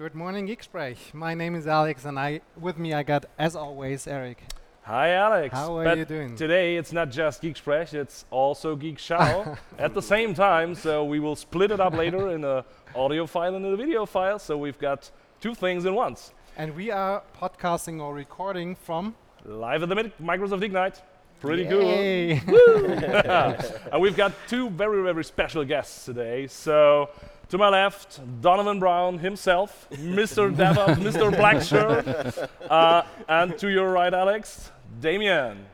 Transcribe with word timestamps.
Good 0.00 0.14
morning, 0.14 0.48
Geeksprech. 0.48 1.12
My 1.12 1.34
name 1.34 1.54
is 1.54 1.66
Alex, 1.66 2.06
and 2.06 2.18
I 2.18 2.40
with 2.58 2.78
me 2.78 2.94
I 2.94 3.02
got, 3.02 3.26
as 3.38 3.54
always, 3.54 4.06
Eric. 4.06 4.42
Hi, 4.84 5.10
Alex. 5.10 5.54
How 5.54 5.76
are 5.76 5.84
but 5.84 5.98
you 5.98 6.06
doing? 6.06 6.36
Today 6.36 6.78
it's 6.78 6.90
not 6.90 7.10
just 7.10 7.42
Geeksprech, 7.42 7.92
it's 7.92 8.24
also 8.30 8.76
Geek 8.76 8.98
Show 8.98 9.58
at 9.78 9.92
the 9.92 10.00
same 10.00 10.32
time. 10.32 10.74
So 10.74 11.04
we 11.04 11.20
will 11.20 11.36
split 11.36 11.70
it 11.70 11.80
up 11.80 11.92
later 11.92 12.30
in 12.30 12.44
a 12.44 12.64
audio 12.94 13.26
file 13.26 13.56
and 13.56 13.66
a 13.66 13.76
video 13.76 14.06
file. 14.06 14.38
So 14.38 14.56
we've 14.56 14.78
got 14.78 15.10
two 15.38 15.54
things 15.54 15.84
in 15.84 15.94
once. 15.94 16.32
And 16.56 16.74
we 16.74 16.90
are 16.90 17.22
podcasting 17.38 18.00
or 18.00 18.14
recording 18.14 18.76
from. 18.76 19.14
Live 19.44 19.82
at 19.82 19.90
the 19.90 20.12
Microsoft 20.18 20.62
Ignite. 20.62 21.02
Pretty 21.42 21.64
Yay. 21.64 22.40
cool. 22.46 22.56
and 23.92 24.00
we've 24.00 24.16
got 24.16 24.32
two 24.48 24.70
very, 24.70 25.02
very 25.02 25.24
special 25.24 25.62
guests 25.62 26.06
today. 26.06 26.46
So 26.46 27.10
to 27.50 27.58
my 27.58 27.68
left, 27.68 28.20
Donovan 28.40 28.78
Brown 28.78 29.18
himself, 29.18 29.88
Mr. 29.90 30.54
DevOps, 30.56 30.96
Mr. 30.96 31.36
Black 31.36 31.60
Shirt. 31.62 32.48
Uh, 32.70 33.02
and 33.28 33.58
to 33.58 33.68
your 33.68 33.90
right, 33.90 34.14
Alex, 34.14 34.70
Damien. 35.00 35.66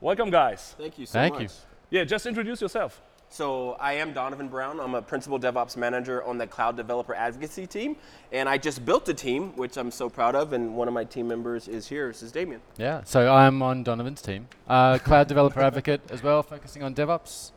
Welcome, 0.00 0.30
guys. 0.30 0.74
Thank 0.78 0.98
you 0.98 1.04
so 1.04 1.12
Thank 1.12 1.34
much. 1.34 1.42
you. 1.42 1.48
Yeah, 1.90 2.04
just 2.04 2.24
introduce 2.24 2.62
yourself. 2.62 3.02
So 3.28 3.72
I 3.72 3.92
am 3.94 4.14
Donovan 4.14 4.48
Brown. 4.48 4.80
I'm 4.80 4.94
a 4.94 5.02
principal 5.02 5.38
DevOps 5.38 5.76
manager 5.76 6.24
on 6.24 6.38
the 6.38 6.46
Cloud 6.46 6.76
Developer 6.76 7.14
Advocacy 7.14 7.66
team, 7.66 7.96
and 8.32 8.48
I 8.48 8.56
just 8.56 8.84
built 8.86 9.06
a 9.10 9.14
team, 9.14 9.54
which 9.56 9.76
I'm 9.76 9.90
so 9.90 10.08
proud 10.08 10.34
of. 10.34 10.54
And 10.54 10.74
one 10.74 10.88
of 10.88 10.94
my 10.94 11.04
team 11.04 11.28
members 11.28 11.68
is 11.68 11.86
here. 11.86 12.08
This 12.08 12.22
is 12.22 12.32
Damien. 12.32 12.62
Yeah, 12.78 13.02
so 13.04 13.30
I'm 13.32 13.62
on 13.62 13.84
Donovan's 13.84 14.22
team, 14.22 14.48
uh, 14.66 14.98
cloud 14.98 15.28
developer 15.28 15.60
advocate 15.60 16.00
as 16.10 16.22
well, 16.22 16.42
focusing 16.42 16.82
on 16.82 16.94
DevOps. 16.94 17.52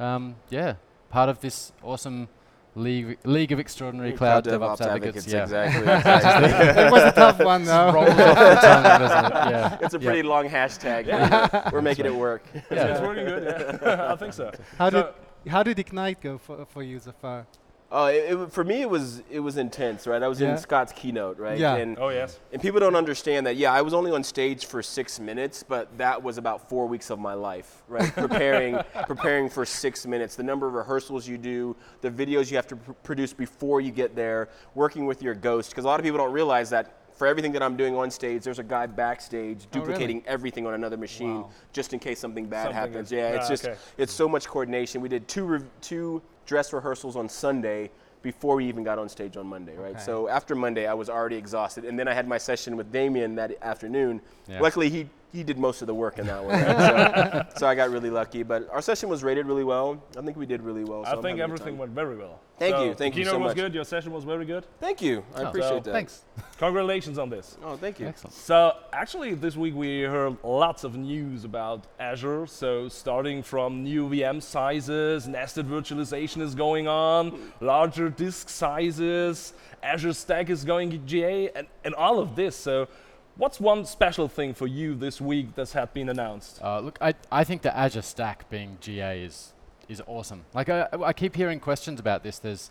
Um, 0.00 0.34
yeah, 0.50 0.74
part 1.10 1.28
of 1.28 1.40
this 1.40 1.72
awesome 1.82 2.28
league, 2.74 3.18
league 3.24 3.52
of 3.52 3.58
extraordinary 3.58 4.12
cloud, 4.12 4.44
DevOps, 4.44 4.80
advocates. 4.80 5.26
yeah. 5.26 5.42
exactly. 5.42 5.80
exactly. 5.92 6.82
it 6.84 6.92
was 6.92 7.02
a 7.02 7.12
tough 7.12 7.38
one, 7.40 7.64
though. 7.70 7.92
Rolls 7.92 8.08
off 8.10 8.16
the 8.16 8.54
tongue, 8.60 8.82
doesn't 8.82 9.24
it? 9.26 9.32
Yeah. 9.54 9.78
it's 9.82 9.94
a 9.94 9.98
yeah. 9.98 10.04
pretty 10.04 10.22
long 10.22 10.48
hashtag. 10.48 11.06
but 11.50 11.72
We're 11.72 11.82
making 11.82 12.06
it 12.06 12.14
work. 12.14 12.42
Yeah, 12.70 12.86
it's 12.86 13.00
working 13.00 13.26
good. 13.26 13.78
Yeah, 13.82 14.12
I 14.12 14.16
think 14.16 14.32
so. 14.32 14.52
How 14.78 14.90
did 14.90 15.06
how 15.48 15.62
did 15.62 15.78
Ignite 15.78 16.20
go 16.22 16.38
for, 16.38 16.64
for 16.66 16.82
you 16.82 16.98
so 16.98 17.12
far? 17.12 17.46
Uh, 17.94 18.06
it, 18.12 18.32
it, 18.32 18.52
for 18.52 18.64
me, 18.64 18.80
it 18.80 18.90
was 18.90 19.22
it 19.30 19.38
was 19.38 19.56
intense, 19.56 20.08
right? 20.08 20.20
I 20.20 20.26
was 20.26 20.40
Yeah. 20.40 20.50
in 20.50 20.58
Scott's 20.58 20.92
keynote, 20.92 21.38
right? 21.38 21.56
Yeah. 21.56 21.76
And, 21.76 21.96
Oh 22.00 22.08
yes. 22.08 22.40
and 22.52 22.60
people 22.60 22.80
don't 22.80 22.96
understand 22.96 23.46
that. 23.46 23.54
Yeah, 23.54 23.72
I 23.72 23.82
was 23.82 23.94
only 23.94 24.10
on 24.10 24.24
stage 24.24 24.66
for 24.66 24.82
six 24.82 25.20
minutes, 25.20 25.62
but 25.62 25.96
that 25.96 26.20
was 26.20 26.36
about 26.36 26.68
four 26.68 26.88
weeks 26.88 27.08
of 27.10 27.20
my 27.20 27.34
life, 27.34 27.82
right? 27.86 28.12
preparing 28.16 28.80
preparing 29.06 29.48
for 29.48 29.64
six 29.64 30.06
minutes. 30.06 30.34
The 30.34 30.42
number 30.42 30.66
of 30.66 30.74
rehearsals 30.74 31.28
you 31.28 31.38
do, 31.38 31.76
the 32.00 32.10
videos 32.10 32.50
you 32.50 32.56
have 32.56 32.66
to 32.66 32.76
pr- 32.76 32.92
produce 33.04 33.32
before 33.32 33.80
you 33.80 33.92
get 33.92 34.16
there, 34.16 34.48
working 34.74 35.06
with 35.06 35.22
your 35.22 35.34
ghost, 35.36 35.70
because 35.70 35.84
a 35.84 35.88
lot 35.88 36.00
of 36.00 36.04
people 36.04 36.18
don't 36.18 36.32
realize 36.32 36.70
that. 36.70 36.96
For 37.16 37.28
everything 37.28 37.52
that 37.52 37.62
I'm 37.62 37.76
doing 37.76 37.94
on 37.94 38.10
stage, 38.10 38.42
there's 38.42 38.58
a 38.58 38.64
guy 38.64 38.86
backstage 38.86 39.58
Oh, 39.66 39.78
really? 39.78 39.86
duplicating 39.86 40.24
everything 40.26 40.66
on 40.66 40.74
another 40.74 40.96
machine 40.96 41.42
Wow. 41.42 41.50
just 41.72 41.92
in 41.92 42.00
case 42.00 42.18
something 42.18 42.46
bad 42.46 42.64
Something 42.64 42.74
happens. 42.76 43.06
is- 43.06 43.12
Yeah, 43.12 43.28
it's 43.36 43.46
ah, 43.46 43.48
just 43.50 43.64
okay. 43.66 43.78
it's 43.98 44.12
so 44.12 44.28
much 44.28 44.48
coordination. 44.48 45.00
We 45.00 45.08
did 45.08 45.28
two 45.28 45.44
rev- 45.44 45.70
two 45.80 46.20
dress 46.46 46.72
rehearsals 46.72 47.16
on 47.16 47.28
Sunday 47.28 47.90
before 48.22 48.56
we 48.56 48.66
even 48.66 48.82
got 48.82 48.98
on 48.98 49.08
stage 49.08 49.36
on 49.36 49.46
Monday, 49.46 49.76
right? 49.76 49.94
Okay. 49.94 50.04
So 50.04 50.28
after 50.28 50.54
Monday, 50.54 50.86
I 50.86 50.94
was 50.94 51.10
already 51.10 51.36
exhausted, 51.36 51.84
and 51.84 51.98
then 51.98 52.08
I 52.08 52.14
had 52.14 52.26
my 52.26 52.38
session 52.38 52.76
with 52.76 52.90
Damien 52.90 53.34
that 53.34 53.52
afternoon. 53.62 54.20
Yeah. 54.48 54.60
Luckily, 54.60 54.88
he 54.88 55.08
he 55.34 55.42
did 55.42 55.58
most 55.58 55.82
of 55.82 55.86
the 55.88 55.94
work 55.94 56.18
in 56.20 56.26
that 56.28 56.44
one, 56.44 56.54
right? 56.54 57.52
so, 57.52 57.56
so 57.58 57.66
I 57.66 57.74
got 57.74 57.90
really 57.90 58.08
lucky. 58.08 58.44
But 58.44 58.68
our 58.70 58.80
session 58.80 59.08
was 59.08 59.24
rated 59.24 59.46
really 59.46 59.64
well. 59.64 60.00
I 60.16 60.22
think 60.22 60.36
we 60.36 60.46
did 60.46 60.62
really 60.62 60.84
well. 60.84 61.04
So 61.04 61.10
I 61.10 61.16
I'm 61.16 61.22
think 61.22 61.38
having 61.38 61.40
a 61.40 61.46
good 61.48 61.60
everything 61.60 61.78
went 61.78 61.90
very 61.92 62.16
well. 62.16 62.40
Thank 62.56 62.76
So 62.76 62.84
you, 62.84 62.94
thank 62.94 63.16
you 63.16 63.24
so 63.24 63.32
keynote 63.32 63.44
was 63.46 63.54
good. 63.54 63.74
Your 63.74 63.84
session 63.84 64.12
was 64.12 64.22
very 64.22 64.44
good. 64.44 64.64
Thank 64.78 65.02
you. 65.02 65.24
I 65.34 65.42
Oh, 65.42 65.46
appreciate 65.48 65.68
so 65.70 65.80
that. 65.80 65.92
Thanks. 65.92 66.24
Congratulations 66.58 67.18
on 67.18 67.28
this. 67.28 67.58
Oh, 67.64 67.76
thank 67.76 67.98
you. 67.98 68.06
Excellent. 68.06 68.32
So 68.32 68.76
actually, 68.92 69.34
this 69.34 69.56
week 69.56 69.74
we 69.74 70.02
heard 70.02 70.36
lots 70.44 70.84
of 70.84 70.94
news 70.96 71.44
about 71.44 71.88
Azure. 71.98 72.46
So 72.46 72.88
starting 72.88 73.42
from 73.42 73.82
new 73.82 74.08
VM 74.08 74.40
sizes, 74.40 75.26
nested 75.26 75.66
virtualization 75.66 76.42
is 76.42 76.54
going 76.54 76.86
on, 76.86 77.36
larger 77.60 78.08
disk 78.08 78.48
sizes, 78.48 79.52
Azure 79.82 80.12
Stack 80.12 80.48
is 80.48 80.64
going 80.64 81.04
GA, 81.06 81.50
and, 81.56 81.66
and 81.84 81.92
all 81.94 82.18
of 82.20 82.36
this. 82.36 82.56
So, 82.56 82.88
what's 83.36 83.60
one 83.60 83.84
special 83.84 84.28
thing 84.28 84.54
for 84.54 84.66
you 84.66 84.94
this 84.94 85.20
week 85.20 85.54
that's 85.54 85.72
had 85.72 85.92
been 85.92 86.08
announced? 86.08 86.60
Uh, 86.62 86.80
look, 86.80 86.98
I, 87.00 87.14
I 87.30 87.44
think 87.44 87.62
the 87.62 87.76
Azure 87.76 88.02
Stack 88.02 88.48
being 88.50 88.78
GA 88.80 89.22
is 89.22 89.52
is 89.88 90.00
awesome. 90.06 90.44
Like 90.54 90.68
I, 90.68 90.88
I 91.02 91.12
keep 91.12 91.36
hearing 91.36 91.60
questions 91.60 92.00
about 92.00 92.22
this. 92.22 92.38
There's 92.38 92.70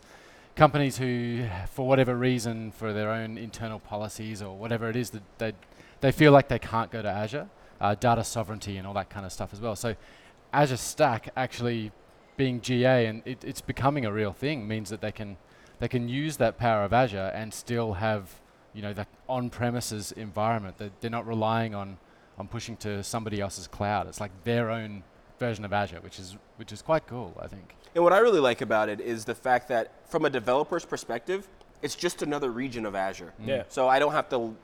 companies 0.55 0.97
who, 0.97 1.45
for 1.71 1.87
whatever 1.87 2.15
reason, 2.15 2.71
for 2.71 2.91
their 2.91 3.11
own 3.11 3.37
internal 3.37 3.79
policies 3.79 4.41
or 4.41 4.57
whatever 4.57 4.89
it 4.89 4.95
is, 4.95 5.11
that 5.11 5.23
they 5.37 5.53
they 6.01 6.11
feel 6.11 6.31
like 6.31 6.47
they 6.47 6.59
can't 6.59 6.91
go 6.91 7.01
to 7.01 7.09
Azure, 7.09 7.49
uh, 7.79 7.95
data 7.95 8.23
sovereignty 8.23 8.77
and 8.77 8.87
all 8.87 8.93
that 8.93 9.09
kind 9.09 9.25
of 9.25 9.31
stuff 9.31 9.53
as 9.53 9.59
well. 9.59 9.75
So 9.75 9.95
Azure 10.51 10.77
Stack 10.77 11.29
actually 11.35 11.91
being 12.35 12.61
GA 12.61 13.05
and 13.05 13.21
it, 13.25 13.43
it's 13.43 13.61
becoming 13.61 14.05
a 14.05 14.11
real 14.11 14.33
thing 14.33 14.67
means 14.67 14.89
that 14.89 15.01
they 15.01 15.11
can 15.11 15.37
they 15.79 15.87
can 15.87 16.07
use 16.09 16.37
that 16.37 16.57
power 16.57 16.83
of 16.83 16.93
Azure 16.93 17.31
and 17.35 17.53
still 17.53 17.93
have 17.93 18.41
you 18.73 18.81
know 18.81 18.93
that 18.93 19.07
on-premises 19.27 20.11
environment. 20.13 20.77
That 20.77 20.99
they're 21.01 21.09
not 21.09 21.27
relying 21.27 21.75
on 21.75 21.97
on 22.37 22.47
pushing 22.47 22.77
to 22.77 23.03
somebody 23.03 23.39
else's 23.39 23.67
cloud. 23.67 24.07
It's 24.07 24.19
like 24.19 24.31
their 24.43 24.69
own 24.69 25.03
version 25.39 25.65
of 25.65 25.73
Azure, 25.73 25.99
which 26.01 26.19
is 26.19 26.37
which 26.57 26.71
is 26.71 26.81
quite 26.81 27.07
cool, 27.07 27.35
I 27.39 27.47
think. 27.47 27.75
And 27.95 28.03
what 28.03 28.13
I 28.13 28.19
really 28.19 28.39
like 28.39 28.61
about 28.61 28.89
it 28.89 28.99
is 28.99 29.25
the 29.25 29.35
fact 29.35 29.67
that, 29.67 29.91
from 30.09 30.25
a 30.25 30.29
developer's 30.29 30.85
perspective, 30.85 31.47
it's 31.83 31.95
just 31.95 32.21
another 32.23 32.49
region 32.49 32.85
of 32.85 32.95
Azure. 32.95 33.33
Yeah. 33.45 33.63
So 33.69 33.87
I 33.87 33.99
don't 33.99 34.13
have 34.13 34.29
to 34.29 34.55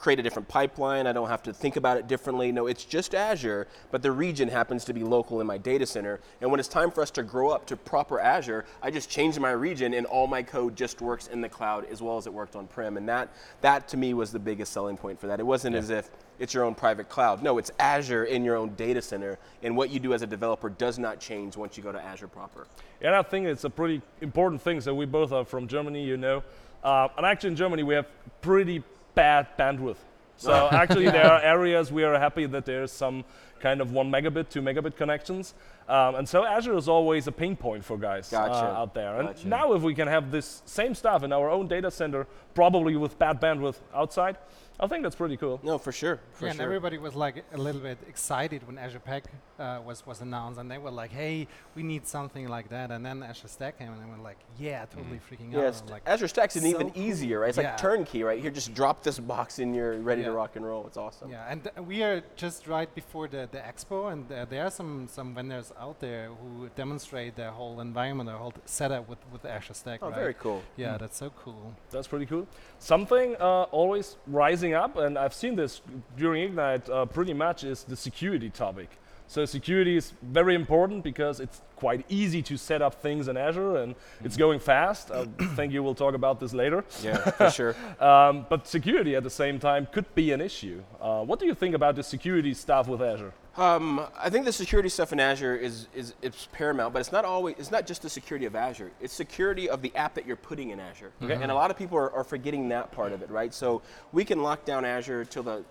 create 0.00 0.18
a 0.18 0.22
different 0.22 0.48
pipeline. 0.48 1.06
I 1.06 1.12
don't 1.12 1.28
have 1.28 1.42
to 1.42 1.52
think 1.52 1.76
about 1.76 1.98
it 1.98 2.08
differently. 2.08 2.50
No, 2.50 2.66
it's 2.66 2.84
just 2.84 3.14
Azure, 3.14 3.66
but 3.90 4.00
the 4.00 4.10
region 4.10 4.48
happens 4.48 4.84
to 4.86 4.94
be 4.94 5.04
local 5.04 5.42
in 5.42 5.46
my 5.46 5.58
data 5.58 5.84
center. 5.84 6.20
And 6.40 6.50
when 6.50 6.58
it's 6.58 6.68
time 6.68 6.90
for 6.90 7.02
us 7.02 7.10
to 7.12 7.22
grow 7.22 7.50
up 7.50 7.66
to 7.66 7.76
proper 7.76 8.18
Azure, 8.18 8.64
I 8.82 8.90
just 8.90 9.10
change 9.10 9.38
my 9.38 9.50
region 9.50 9.92
and 9.92 10.06
all 10.06 10.26
my 10.26 10.42
code 10.42 10.74
just 10.74 11.02
works 11.02 11.26
in 11.26 11.42
the 11.42 11.50
cloud 11.50 11.84
as 11.90 12.00
well 12.00 12.16
as 12.16 12.26
it 12.26 12.32
worked 12.32 12.56
on 12.56 12.66
prem. 12.66 12.96
And 12.96 13.06
that, 13.10 13.28
that 13.60 13.88
to 13.88 13.98
me 13.98 14.14
was 14.14 14.32
the 14.32 14.38
biggest 14.38 14.72
selling 14.72 14.96
point 14.96 15.20
for 15.20 15.26
that. 15.26 15.38
It 15.38 15.46
wasn't 15.46 15.76
as 15.76 15.90
if 15.90 16.10
it's 16.38 16.54
your 16.54 16.64
own 16.64 16.74
private 16.74 17.10
cloud. 17.10 17.42
No, 17.42 17.58
it's 17.58 17.70
Azure 17.78 18.24
in 18.24 18.42
your 18.42 18.56
own 18.56 18.70
data 18.76 19.02
center. 19.02 19.38
And 19.62 19.76
what 19.76 19.90
you 19.90 20.00
do 20.00 20.14
as 20.14 20.22
a 20.22 20.26
developer 20.26 20.70
does 20.70 20.98
not 20.98 21.20
change 21.20 21.58
once 21.58 21.76
you 21.76 21.82
go 21.82 21.92
to 21.92 22.02
Azure 22.02 22.28
proper. 22.28 22.66
And 23.02 23.14
I 23.14 23.22
think 23.22 23.46
it's 23.46 23.64
a 23.64 23.70
pretty 23.70 24.00
important 24.22 24.62
thing. 24.62 24.80
So 24.80 24.94
we 24.94 25.04
both 25.04 25.32
are 25.32 25.44
from 25.44 25.68
Germany, 25.68 26.02
you 26.02 26.16
know. 26.16 26.42
Uh, 26.82 27.08
and 27.18 27.26
actually, 27.26 27.50
in 27.50 27.56
Germany, 27.56 27.82
we 27.82 27.92
have 27.92 28.06
pretty 28.40 28.82
bad 29.14 29.48
bandwidth. 29.58 29.96
So 30.36 30.68
actually, 30.72 31.10
there 31.10 31.30
are 31.30 31.40
areas 31.40 31.92
we 31.92 32.04
are 32.04 32.18
happy 32.18 32.46
that 32.46 32.64
there's 32.64 32.92
some 32.92 33.24
kind 33.60 33.80
of 33.80 33.92
one 33.92 34.10
megabit, 34.10 34.48
two 34.48 34.62
megabit 34.62 34.96
connections. 34.96 35.54
Um, 35.88 36.14
and 36.16 36.28
so 36.28 36.44
Azure 36.44 36.76
is 36.76 36.88
always 36.88 37.26
a 37.26 37.32
pain 37.32 37.56
point 37.56 37.84
for 37.84 37.98
guys 37.98 38.32
uh, 38.32 38.38
out 38.38 38.94
there. 38.94 39.18
And 39.18 39.28
Gotcha. 39.28 39.48
now, 39.48 39.72
if 39.74 39.82
we 39.82 39.94
can 39.94 40.08
have 40.08 40.30
this 40.30 40.62
same 40.64 40.94
stuff 40.94 41.22
in 41.22 41.32
our 41.32 41.50
own 41.50 41.68
data 41.68 41.90
center, 41.90 42.26
probably 42.54 42.96
with 42.96 43.18
bad 43.18 43.40
bandwidth 43.40 43.76
outside, 43.94 44.36
I 44.82 44.86
think 44.86 45.02
that's 45.02 45.14
pretty 45.14 45.36
cool. 45.36 45.60
No, 45.62 45.76
for 45.76 45.92
sure. 45.92 46.20
For 46.32 46.46
yeah, 46.46 46.52
and 46.52 46.56
sure. 46.56 46.64
everybody 46.64 46.96
was 46.96 47.14
like 47.14 47.44
a 47.52 47.58
little 47.58 47.82
bit 47.82 47.98
excited 48.08 48.66
when 48.66 48.78
Azure 48.78 48.98
Pack 48.98 49.24
uh, 49.58 49.78
was 49.84 50.06
was 50.06 50.22
announced, 50.22 50.58
and 50.58 50.70
they 50.70 50.78
were 50.78 50.90
like, 50.90 51.10
"Hey, 51.10 51.48
we 51.74 51.82
need 51.82 52.06
something 52.06 52.48
like 52.48 52.70
that." 52.70 52.90
And 52.90 53.04
then 53.04 53.22
Azure 53.22 53.48
Stack 53.48 53.78
came, 53.78 53.92
and 53.92 54.00
they 54.02 54.10
were 54.10 54.24
like, 54.24 54.38
"Yeah, 54.58 54.86
totally 54.86 55.20
freaking 55.30 55.54
out." 55.54 55.60
Yes, 55.64 55.82
like, 55.90 56.02
Azure 56.06 56.28
Stack's 56.28 56.56
an 56.56 56.62
so 56.62 56.68
even 56.68 56.96
easier, 56.96 57.40
right? 57.40 57.50
It's 57.50 57.58
Yeah. 57.58 57.72
like 57.72 57.76
turnkey, 57.76 58.22
right? 58.22 58.40
Here, 58.40 58.50
just 58.50 58.72
drop 58.72 59.02
this 59.02 59.18
box 59.18 59.58
in, 59.58 59.74
you're 59.74 59.98
ready 59.98 60.22
to 60.22 60.32
rock 60.32 60.56
and 60.56 60.64
roll. 60.64 60.86
It's 60.86 60.96
awesome. 60.96 61.30
Yeah, 61.30 61.44
and 61.50 61.70
uh, 61.76 61.82
we 61.82 62.02
are 62.02 62.22
just 62.36 62.66
right 62.66 62.92
before 62.94 63.28
the, 63.28 63.49
the 63.52 63.58
expo, 63.58 64.12
and 64.12 64.30
uh, 64.30 64.44
there 64.44 64.64
are 64.64 64.70
some, 64.70 65.08
some 65.08 65.34
vendors 65.34 65.72
out 65.78 66.00
there 66.00 66.28
who 66.28 66.68
demonstrate 66.76 67.36
their 67.36 67.50
whole 67.50 67.80
environment, 67.80 68.28
their 68.28 68.36
whole 68.36 68.54
setup 68.64 69.08
with, 69.08 69.18
with 69.32 69.44
Azure 69.44 69.74
Stack. 69.74 70.00
Oh, 70.02 70.10
right? 70.10 70.18
very 70.18 70.34
cool. 70.34 70.62
Yeah, 70.76 70.96
that's 70.96 71.16
so 71.16 71.30
cool. 71.30 71.74
That's 71.90 72.08
pretty 72.08 72.26
cool. 72.26 72.46
Something 72.78 73.36
uh, 73.36 73.62
always 73.70 74.16
rising 74.26 74.74
up, 74.74 74.96
and 74.96 75.18
I've 75.18 75.34
seen 75.34 75.56
this 75.56 75.80
during 76.16 76.44
Ignite 76.44 76.88
uh, 76.88 77.06
pretty 77.06 77.34
much, 77.34 77.64
is 77.64 77.84
the 77.84 77.96
security 77.96 78.50
topic. 78.50 78.90
So 79.30 79.44
security 79.44 79.96
is 79.96 80.12
very 80.22 80.56
important 80.56 81.04
because 81.04 81.38
it's 81.38 81.62
quite 81.76 82.04
easy 82.08 82.42
to 82.42 82.56
set 82.56 82.82
up 82.82 83.00
things 83.00 83.28
in 83.28 83.36
Azure, 83.36 83.76
and 83.76 83.94
it's 84.24 84.36
going 84.36 84.58
fast. 84.58 85.12
I 85.12 85.24
think 85.54 85.72
you 85.72 85.84
will 85.84 85.94
talk 85.94 86.14
about 86.14 86.40
this 86.40 86.52
later. 86.52 86.84
Yeah, 87.00 87.18
for 87.30 87.48
sure. 87.58 87.76
Um, 88.00 88.44
but 88.48 88.66
security 88.66 89.14
at 89.14 89.22
the 89.22 89.30
same 89.30 89.60
time 89.60 89.86
could 89.92 90.12
be 90.16 90.32
an 90.32 90.40
issue. 90.40 90.82
Uh, 91.00 91.22
what 91.22 91.38
do 91.38 91.46
you 91.46 91.54
think 91.54 91.76
about 91.76 91.94
the 91.94 92.02
security 92.02 92.52
stuff 92.54 92.88
with 92.88 93.00
Azure? 93.00 93.32
Um, 93.56 94.04
I 94.18 94.30
think 94.30 94.46
the 94.46 94.52
security 94.52 94.88
stuff 94.88 95.12
in 95.12 95.20
Azure 95.20 95.54
is, 95.54 95.86
is 95.94 96.14
it's 96.22 96.48
paramount, 96.50 96.92
but 96.92 96.98
it's 96.98 97.12
not 97.12 97.24
always. 97.24 97.54
It's 97.56 97.70
not 97.70 97.86
just 97.86 98.02
the 98.02 98.10
security 98.10 98.46
of 98.46 98.56
Azure. 98.56 98.90
It's 99.00 99.14
security 99.14 99.70
of 99.70 99.80
the 99.80 99.94
app 99.94 100.14
that 100.14 100.26
you're 100.26 100.34
putting 100.34 100.70
in 100.70 100.80
Azure. 100.80 101.12
Okay. 101.22 101.34
And 101.40 101.52
a 101.52 101.54
lot 101.54 101.70
of 101.70 101.78
people 101.78 101.96
are, 101.96 102.12
are 102.14 102.24
forgetting 102.24 102.68
that 102.70 102.90
part 102.90 103.12
of 103.12 103.22
it, 103.22 103.30
right? 103.30 103.54
So 103.54 103.80
we 104.10 104.24
can 104.24 104.42
lock 104.42 104.64
down 104.64 104.84
Azure 104.84 105.24
till 105.24 105.44
the 105.44 105.64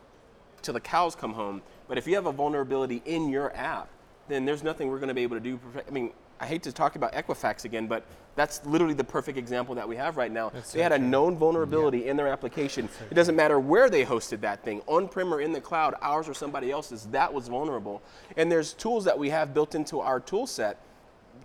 till 0.61 0.73
the 0.73 0.79
cows 0.79 1.15
come 1.15 1.33
home. 1.33 1.61
But 1.89 1.97
if 1.97 2.07
you 2.07 2.15
have 2.15 2.27
a 2.27 2.31
vulnerability 2.31 3.01
in 3.05 3.27
your 3.27 3.53
app, 3.55 3.89
then 4.29 4.45
there's 4.45 4.63
nothing 4.63 4.89
we're 4.89 4.99
going 4.99 5.09
to 5.09 5.13
be 5.15 5.23
able 5.23 5.35
to 5.35 5.41
do. 5.41 5.59
I 5.85 5.91
mean, 5.91 6.11
I 6.39 6.45
hate 6.45 6.63
to 6.63 6.71
talk 6.71 6.95
about 6.95 7.11
Equifax 7.13 7.65
again, 7.65 7.87
but 7.87 8.05
that's 8.35 8.65
literally 8.65 8.93
the 8.93 9.03
perfect 9.03 9.37
example 9.37 9.75
that 9.75 9.89
we 9.89 9.95
have 9.97 10.15
right 10.15 10.31
now. 10.31 10.49
That's 10.49 10.71
they 10.71 10.79
so 10.79 10.83
had 10.83 10.91
a 10.93 10.99
known 10.99 11.35
vulnerability 11.35 12.07
in 12.07 12.15
their 12.15 12.27
application. 12.27 12.87
it 13.09 13.15
doesn't 13.15 13.35
matter 13.35 13.59
where 13.59 13.89
they 13.89 14.05
hosted 14.05 14.39
that 14.41 14.63
thing, 14.63 14.81
on-prem 14.87 15.33
or 15.33 15.41
in 15.41 15.51
the 15.51 15.59
cloud, 15.59 15.95
ours 16.01 16.29
or 16.29 16.33
somebody 16.33 16.71
else's, 16.71 17.07
that 17.07 17.33
was 17.33 17.47
vulnerable. 17.47 18.01
And 18.37 18.49
there's 18.49 18.73
tools 18.73 19.03
that 19.05 19.17
we 19.17 19.31
have 19.31 19.53
built 19.53 19.75
into 19.75 19.99
our 19.99 20.19
tool 20.19 20.47
set 20.47 20.79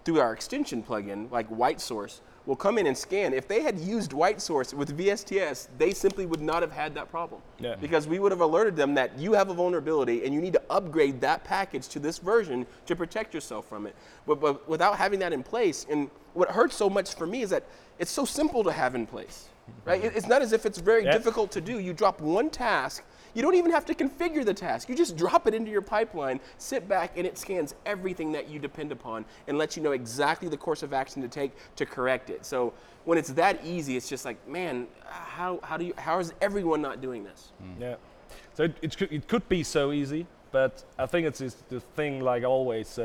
through 0.04 0.20
our 0.20 0.34
extension 0.34 0.82
plugin, 0.82 1.30
like 1.32 1.48
White 1.48 1.80
Source, 1.80 2.20
will 2.46 2.56
come 2.56 2.76
in 2.78 2.86
and 2.86 2.96
scan. 2.96 3.32
If 3.32 3.48
they 3.48 3.62
had 3.62 3.78
used 3.78 4.12
White 4.12 4.40
Source 4.40 4.74
with 4.74 4.96
VSTS, 4.98 5.68
they 5.78 5.92
simply 5.92 6.26
would 6.26 6.40
not 6.40 6.62
have 6.62 6.72
had 6.72 6.94
that 6.94 7.10
problem. 7.10 7.40
Yeah. 7.58 7.76
Because 7.76 8.06
we 8.06 8.18
would 8.18 8.32
have 8.32 8.40
alerted 8.42 8.76
them 8.76 8.94
that 8.94 9.18
you 9.18 9.32
have 9.32 9.48
a 9.48 9.54
vulnerability 9.54 10.24
and 10.24 10.34
you 10.34 10.40
need 10.40 10.52
to 10.52 10.62
upgrade 10.68 11.20
that 11.22 11.44
package 11.44 11.88
to 11.88 11.98
this 11.98 12.18
version 12.18 12.66
to 12.86 12.94
protect 12.94 13.32
yourself 13.32 13.66
from 13.68 13.86
it. 13.86 13.94
But, 14.26 14.40
but 14.40 14.68
without 14.68 14.96
having 14.98 15.20
that 15.20 15.32
in 15.32 15.42
place, 15.42 15.86
and 15.88 16.10
what 16.34 16.50
hurts 16.50 16.76
so 16.76 16.90
much 16.90 17.14
for 17.14 17.26
me 17.26 17.42
is 17.42 17.50
that 17.50 17.64
it's 17.98 18.10
so 18.10 18.24
simple 18.24 18.62
to 18.64 18.72
have 18.72 18.94
in 18.94 19.06
place. 19.06 19.48
Right? 19.86 20.02
Mm-hmm. 20.02 20.16
It's 20.16 20.26
not 20.26 20.42
as 20.42 20.52
if 20.52 20.66
it's 20.66 20.78
very 20.78 21.04
Yeah. 21.04 21.12
difficult 21.12 21.50
to 21.52 21.60
do. 21.60 21.78
You 21.78 21.94
drop 21.94 22.20
one 22.20 22.50
task 22.50 23.04
you 23.34 23.42
don't 23.42 23.54
even 23.54 23.70
have 23.70 23.84
to 23.86 23.94
configure 23.94 24.44
the 24.44 24.54
task. 24.54 24.88
You 24.88 24.96
just 24.96 25.16
drop 25.16 25.46
it 25.46 25.54
into 25.54 25.70
your 25.70 25.82
pipeline, 25.82 26.40
sit 26.58 26.88
back, 26.88 27.16
and 27.16 27.26
it 27.26 27.36
scans 27.36 27.74
everything 27.84 28.32
that 28.32 28.48
you 28.48 28.58
depend 28.58 28.92
upon 28.92 29.24
and 29.48 29.58
lets 29.58 29.76
you 29.76 29.82
know 29.82 29.92
exactly 29.92 30.48
the 30.48 30.56
course 30.56 30.82
of 30.82 30.92
action 30.92 31.20
to 31.22 31.28
take 31.28 31.52
to 31.76 31.84
correct 31.84 32.30
it. 32.30 32.46
So 32.46 32.72
when 33.04 33.18
it's 33.18 33.30
that 33.30 33.64
easy, 33.64 33.96
it's 33.96 34.08
just 34.08 34.24
like, 34.24 34.48
man, 34.48 34.86
how, 35.04 35.60
how 35.62 35.76
do 35.76 35.84
you 35.84 35.94
how 35.96 36.18
is 36.18 36.32
everyone 36.40 36.80
not 36.80 37.00
doing 37.00 37.24
this? 37.24 37.52
Mm. 37.62 37.80
Yeah. 37.80 37.94
So 38.54 38.64
it, 38.64 38.96
it 39.00 39.28
could 39.28 39.48
be 39.48 39.62
so 39.62 39.92
easy, 39.92 40.26
but 40.54 40.84
I 40.98 41.06
think 41.06 41.26
it's 41.26 41.40
just 41.40 41.58
the 41.68 41.80
thing 41.96 42.20
like 42.30 42.44
always. 42.44 42.86
So 42.88 43.04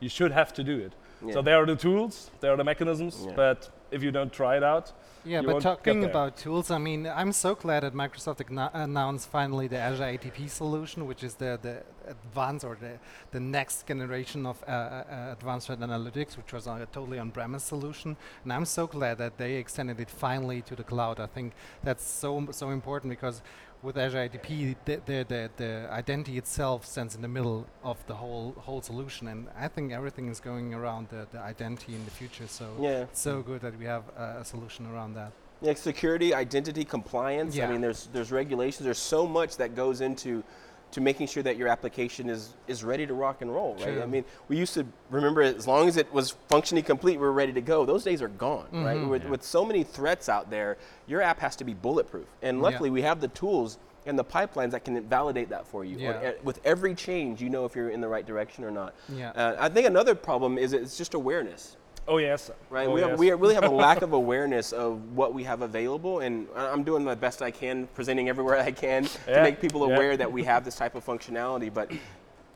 you 0.00 0.08
should 0.08 0.32
have 0.32 0.50
to 0.58 0.62
do 0.64 0.76
it. 0.86 0.92
Yeah. 1.24 1.34
So 1.34 1.42
there 1.42 1.56
are 1.62 1.66
the 1.66 1.76
tools, 1.76 2.30
there 2.40 2.52
are 2.52 2.56
the 2.62 2.68
mechanisms, 2.72 3.14
Yeah. 3.24 3.34
but 3.44 3.70
if 3.90 4.00
you 4.04 4.10
don't 4.18 4.32
try 4.40 4.56
it 4.56 4.62
out, 4.74 4.86
Yeah, 5.24 5.40
you 5.40 5.46
but 5.46 5.52
won't 5.54 5.64
get 5.64 5.70
talking 5.76 6.00
there. 6.02 6.10
about 6.10 6.36
tools, 6.36 6.70
I 6.70 6.78
mean, 6.78 7.06
I'm 7.20 7.32
so 7.32 7.54
glad 7.54 7.80
that 7.82 7.94
Microsoft 7.94 8.38
agno- 8.44 8.70
announced 8.72 9.28
finally 9.38 9.66
the 9.74 9.78
Azure 9.88 10.10
ATP 10.14 10.48
solution, 10.48 11.06
which 11.10 11.22
is 11.28 11.34
the, 11.42 11.58
the 11.66 11.74
advanced 12.14 12.64
or 12.64 12.76
the, 12.84 12.92
the 13.36 13.40
next 13.40 13.86
generation 13.88 14.46
of 14.46 14.56
uh, 14.62 14.70
uh, 14.70 15.36
advanced 15.36 15.66
threat 15.66 15.80
analytics, 15.80 16.36
which 16.36 16.52
was 16.52 16.66
a 16.66 16.86
totally 16.96 17.18
on-premise 17.18 17.64
solution. 17.74 18.16
And 18.44 18.52
I'm 18.52 18.64
so 18.78 18.86
glad 18.86 19.18
that 19.18 19.38
they 19.38 19.52
extended 19.64 19.98
it 20.00 20.10
finally 20.10 20.60
to 20.68 20.74
the 20.76 20.84
cloud. 20.84 21.18
I 21.20 21.26
think 21.26 21.52
that's 21.82 22.04
so 22.22 22.30
so 22.62 22.66
important 22.70 23.08
because 23.16 23.42
with 23.82 23.96
Azure 23.96 24.28
ATP, 24.28 24.74
the, 24.84 25.00
the, 25.06 25.24
the, 25.28 25.50
the 25.56 25.88
identity 25.90 26.36
itself 26.36 26.84
stands 26.84 27.14
in 27.14 27.22
the 27.22 27.28
middle 27.28 27.66
of 27.84 28.04
the 28.06 28.14
whole 28.14 28.54
whole 28.58 28.82
solution, 28.82 29.28
and 29.28 29.48
I 29.58 29.68
think 29.68 29.92
everything 29.92 30.28
is 30.28 30.40
going 30.40 30.74
around 30.74 31.08
the, 31.10 31.26
the 31.30 31.38
identity 31.40 31.94
in 31.94 32.04
the 32.04 32.10
future. 32.10 32.46
So 32.48 32.66
Yeah. 32.80 33.02
it's 33.02 33.20
so 33.20 33.42
good 33.42 33.60
that 33.60 33.78
we 33.78 33.84
have 33.84 34.04
uh, 34.16 34.40
a 34.40 34.44
solution 34.44 34.86
around 34.86 35.14
that. 35.14 35.32
Yeah, 35.60 35.74
security, 35.74 36.32
identity, 36.34 36.84
compliance. 36.84 37.58
I 37.58 37.66
mean, 37.66 37.80
there's 37.80 38.08
there's 38.12 38.30
regulations. 38.30 38.84
There's 38.84 38.98
so 39.16 39.26
much 39.26 39.56
that 39.56 39.74
goes 39.74 40.00
into 40.00 40.44
to 40.90 41.00
making 41.00 41.26
sure 41.26 41.42
that 41.42 41.56
your 41.56 41.68
application 41.68 42.30
is 42.30 42.54
is 42.66 42.82
ready 42.82 43.06
to 43.06 43.14
rock 43.14 43.42
and 43.42 43.52
roll. 43.52 43.74
Right. 43.80 44.00
I 44.00 44.06
mean, 44.06 44.24
we 44.48 44.56
used 44.56 44.74
to 44.74 44.86
remember 45.10 45.42
as 45.42 45.66
long 45.66 45.88
as 45.88 45.96
it 45.96 46.10
was 46.12 46.30
functioning 46.48 46.84
complete, 46.84 47.12
we 47.18 47.26
were 47.26 47.32
ready 47.32 47.52
to 47.52 47.60
go. 47.60 47.84
Those 47.84 48.04
days 48.04 48.22
are 48.22 48.28
gone. 48.28 48.66
Right. 48.72 48.96
Mhm. 48.96 49.08
With, 49.08 49.24
Yeah. 49.24 49.30
with 49.30 49.42
so 49.42 49.64
many 49.64 49.84
threats 49.84 50.28
out 50.28 50.50
there, 50.50 50.78
your 51.06 51.20
app 51.20 51.40
has 51.40 51.56
to 51.56 51.64
be 51.64 51.74
bulletproof. 51.74 52.26
And 52.42 52.58
Yeah. 52.58 52.62
luckily, 52.62 52.90
we 52.90 53.02
have 53.02 53.20
the 53.20 53.28
tools 53.28 53.78
and 54.06 54.18
the 54.18 54.24
pipelines 54.24 54.70
that 54.70 54.84
can 54.84 55.02
validate 55.06 55.50
that 55.50 55.66
for 55.66 55.84
you. 55.84 55.98
Or 55.98 56.12
Yeah. 56.12 56.30
e- 56.30 56.34
with 56.42 56.60
every 56.64 56.94
change, 56.94 57.42
you 57.42 57.50
know 57.50 57.66
if 57.66 57.76
you're 57.76 57.90
in 57.90 58.00
the 58.00 58.08
right 58.08 58.24
direction 58.24 58.64
or 58.64 58.70
not. 58.70 58.94
Yeah. 59.10 59.30
Uh, 59.32 59.56
I 59.58 59.68
think 59.68 59.86
another 59.86 60.14
problem 60.14 60.56
is 60.56 60.72
it's 60.72 60.96
just 60.96 61.12
awareness 61.12 61.76
oh 62.08 62.18
yes, 62.18 62.50
right? 62.70 62.88
oh 62.88 62.92
we, 62.92 63.00
have, 63.02 63.18
we 63.18 63.30
really 63.30 63.54
have 63.54 63.64
a 63.64 63.68
lack 63.86 64.02
of 64.02 64.12
awareness 64.12 64.72
of 64.72 65.12
what 65.14 65.32
we 65.34 65.44
have 65.44 65.62
available, 65.62 66.20
and 66.20 66.48
I'm 66.56 66.82
doing 66.82 67.04
the 67.04 67.14
best 67.14 67.42
I 67.42 67.50
can, 67.50 67.86
presenting 67.94 68.28
everywhere 68.28 68.58
I 68.58 68.72
can 68.72 69.04
to 69.04 69.42
make 69.42 69.60
people 69.60 69.86
yeah. 69.86 69.94
aware 69.94 70.16
that 70.16 70.30
we 70.30 70.42
have 70.44 70.64
this 70.64 70.74
type 70.74 70.94
of 70.94 71.04
functionality. 71.04 71.72
But, 71.72 71.92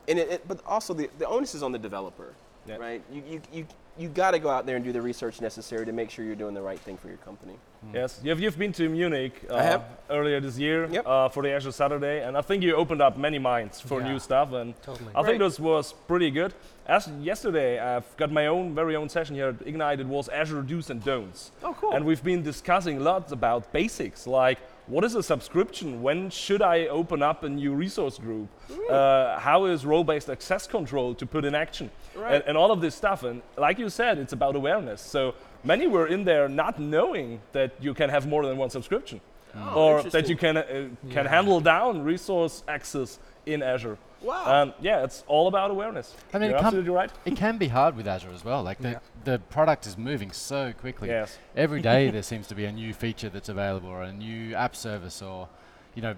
and 0.07 0.19
it, 0.19 0.31
it, 0.31 0.47
but 0.47 0.59
also 0.65 0.93
the, 0.93 1.09
the 1.19 1.27
onus 1.27 1.55
is 1.55 1.63
on 1.63 1.71
the 1.71 1.79
developer, 1.79 2.33
Yeah. 2.65 2.77
right? 2.77 3.01
You, 3.11 3.23
you, 3.29 3.41
you, 3.53 3.67
you 3.97 4.09
got 4.09 4.31
to 4.31 4.39
go 4.39 4.49
out 4.49 4.65
there 4.65 4.75
and 4.75 4.83
do 4.83 4.91
the 4.91 5.01
research 5.01 5.39
necessary 5.41 5.85
to 5.85 5.91
make 5.91 6.09
sure 6.09 6.25
you're 6.25 6.35
doing 6.35 6.53
the 6.55 6.61
right 6.61 6.79
thing 6.79 6.97
for 6.97 7.07
your 7.09 7.17
company. 7.17 7.53
Yes, 7.93 8.19
you've, 8.23 8.39
you've 8.39 8.57
been 8.57 8.71
to 8.73 8.87
Munich 8.89 9.33
uh, 9.49 9.55
I 9.55 9.63
have. 9.63 9.83
earlier 10.09 10.39
this 10.39 10.57
year 10.57 10.87
Yep. 10.89 11.05
uh, 11.05 11.29
for 11.29 11.43
the 11.43 11.51
Azure 11.51 11.71
Saturday, 11.71 12.23
and 12.25 12.37
I 12.37 12.41
think 12.41 12.63
you 12.63 12.75
opened 12.75 13.01
up 13.01 13.17
many 13.17 13.39
minds 13.39 13.81
for 13.81 13.99
Yeah. 14.01 14.13
new 14.13 14.19
stuff, 14.19 14.53
and 14.53 14.73
Totally. 14.81 15.11
I 15.13 15.21
think 15.23 15.39
this 15.39 15.59
was 15.59 15.93
pretty 16.07 16.31
good. 16.31 16.53
As 16.87 17.07
yesterday, 17.21 17.79
I've 17.79 18.15
got 18.17 18.31
my 18.31 18.47
own 18.47 18.73
very 18.73 18.95
own 18.95 19.09
session 19.09 19.35
here 19.35 19.49
at 19.49 19.67
Ignite. 19.67 19.99
It 19.99 20.07
was 20.07 20.27
Azure 20.29 20.61
do's 20.61 20.89
and 20.89 21.03
don'ts, 21.03 21.51
Oh, 21.61 21.73
cool. 21.79 21.91
and 21.91 22.05
we've 22.05 22.23
been 22.23 22.41
discussing 22.41 23.01
lots 23.03 23.31
about 23.31 23.71
basics 23.73 24.25
like 24.27 24.59
what 24.87 25.03
is 25.03 25.15
a 25.15 25.23
subscription? 25.23 26.01
When 26.01 26.29
should 26.29 26.61
I 26.61 26.87
open 26.87 27.21
up 27.23 27.43
a 27.43 27.49
new 27.49 27.73
resource 27.73 28.17
group? 28.17 28.49
Uh, 28.89 29.39
how 29.39 29.65
is 29.65 29.85
role-based 29.85 30.29
access 30.29 30.67
control 30.67 31.15
to 31.15 31.25
put 31.25 31.45
in 31.45 31.55
action? 31.55 31.89
Right. 32.15 32.35
And, 32.35 32.43
and 32.47 32.57
all 32.57 32.71
of 32.71 32.81
this 32.81 32.93
stuff. 32.95 33.23
And 33.23 33.41
like 33.57 33.79
you 33.79 33.89
said, 33.89 34.17
it's 34.17 34.33
about 34.33 34.55
awareness. 34.55 35.01
So 35.01 35.35
many 35.63 35.87
were 35.87 36.07
in 36.07 36.23
there 36.25 36.49
not 36.49 36.79
knowing 36.79 37.39
that 37.53 37.71
you 37.79 37.93
can 37.93 38.09
have 38.09 38.27
more 38.27 38.45
than 38.45 38.57
one 38.57 38.69
subscription, 38.69 39.21
Oh, 39.55 39.75
or 39.81 40.03
that 40.03 40.27
you 40.29 40.35
can 40.35 40.57
uh, 40.57 40.63
can 40.63 41.25
Yeah. 41.25 41.27
handle 41.29 41.59
down 41.61 42.03
resource 42.03 42.63
access 42.67 43.19
in 43.45 43.61
Azure. 43.61 43.97
Wow. 44.23 44.61
Um, 44.63 44.73
yeah, 44.81 45.03
it's 45.03 45.23
all 45.27 45.47
about 45.47 45.69
awareness. 45.69 46.15
I 46.33 46.39
mean, 46.39 46.49
You're 46.49 46.57
it 46.59 46.63
absolutely 46.63 46.91
right. 46.91 47.11
It 47.25 47.35
can 47.35 47.57
be 47.57 47.67
hard 47.67 47.95
with 47.95 48.07
Azure 48.07 48.31
as 48.33 48.43
well. 48.45 48.63
Like 48.63 48.79
the, 48.79 48.91
Yeah. 48.91 48.99
the 49.25 49.39
product 49.39 49.85
is 49.85 49.97
moving 49.97 50.31
so 50.31 50.73
quickly. 50.73 51.09
Yes. 51.09 51.37
Every 51.55 51.81
day 51.81 52.09
there 52.15 52.23
seems 52.23 52.47
to 52.47 52.55
be 52.55 52.65
a 52.65 52.71
new 52.71 52.93
feature 52.93 53.29
that's 53.29 53.49
available 53.49 53.89
or 53.89 54.01
a 54.03 54.13
new 54.13 54.55
app 54.55 54.75
service 54.75 55.21
or, 55.21 55.49
you 55.93 56.01
know, 56.01 56.15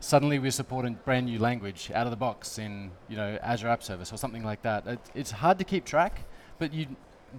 suddenly 0.00 0.38
we're 0.38 0.52
supporting 0.52 0.98
brand 1.04 1.26
new 1.26 1.38
language 1.40 1.90
out 1.92 2.06
of 2.06 2.10
the 2.10 2.16
box 2.16 2.58
in, 2.58 2.92
you 3.08 3.16
know, 3.16 3.36
Azure 3.42 3.68
App 3.68 3.82
Service 3.82 4.12
or 4.12 4.16
something 4.16 4.44
like 4.44 4.62
that. 4.62 4.86
It, 4.86 5.00
it's 5.14 5.32
hard 5.32 5.58
to 5.58 5.64
keep 5.64 5.84
track, 5.84 6.20
but 6.60 6.72
you, 6.72 6.86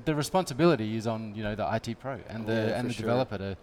the 0.06 0.14
responsibility 0.14 0.98
is 0.98 1.08
on, 1.08 1.34
you 1.36 1.44
know, 1.44 1.56
the 1.56 1.68
IT 1.76 1.98
pro 2.00 2.20
and 2.28 2.46
the 2.46 2.54
Yeah, 2.54 2.80
and 2.80 2.90
the 2.90 2.94
sure. 2.94 3.04
developer 3.04 3.38
to 3.38 3.58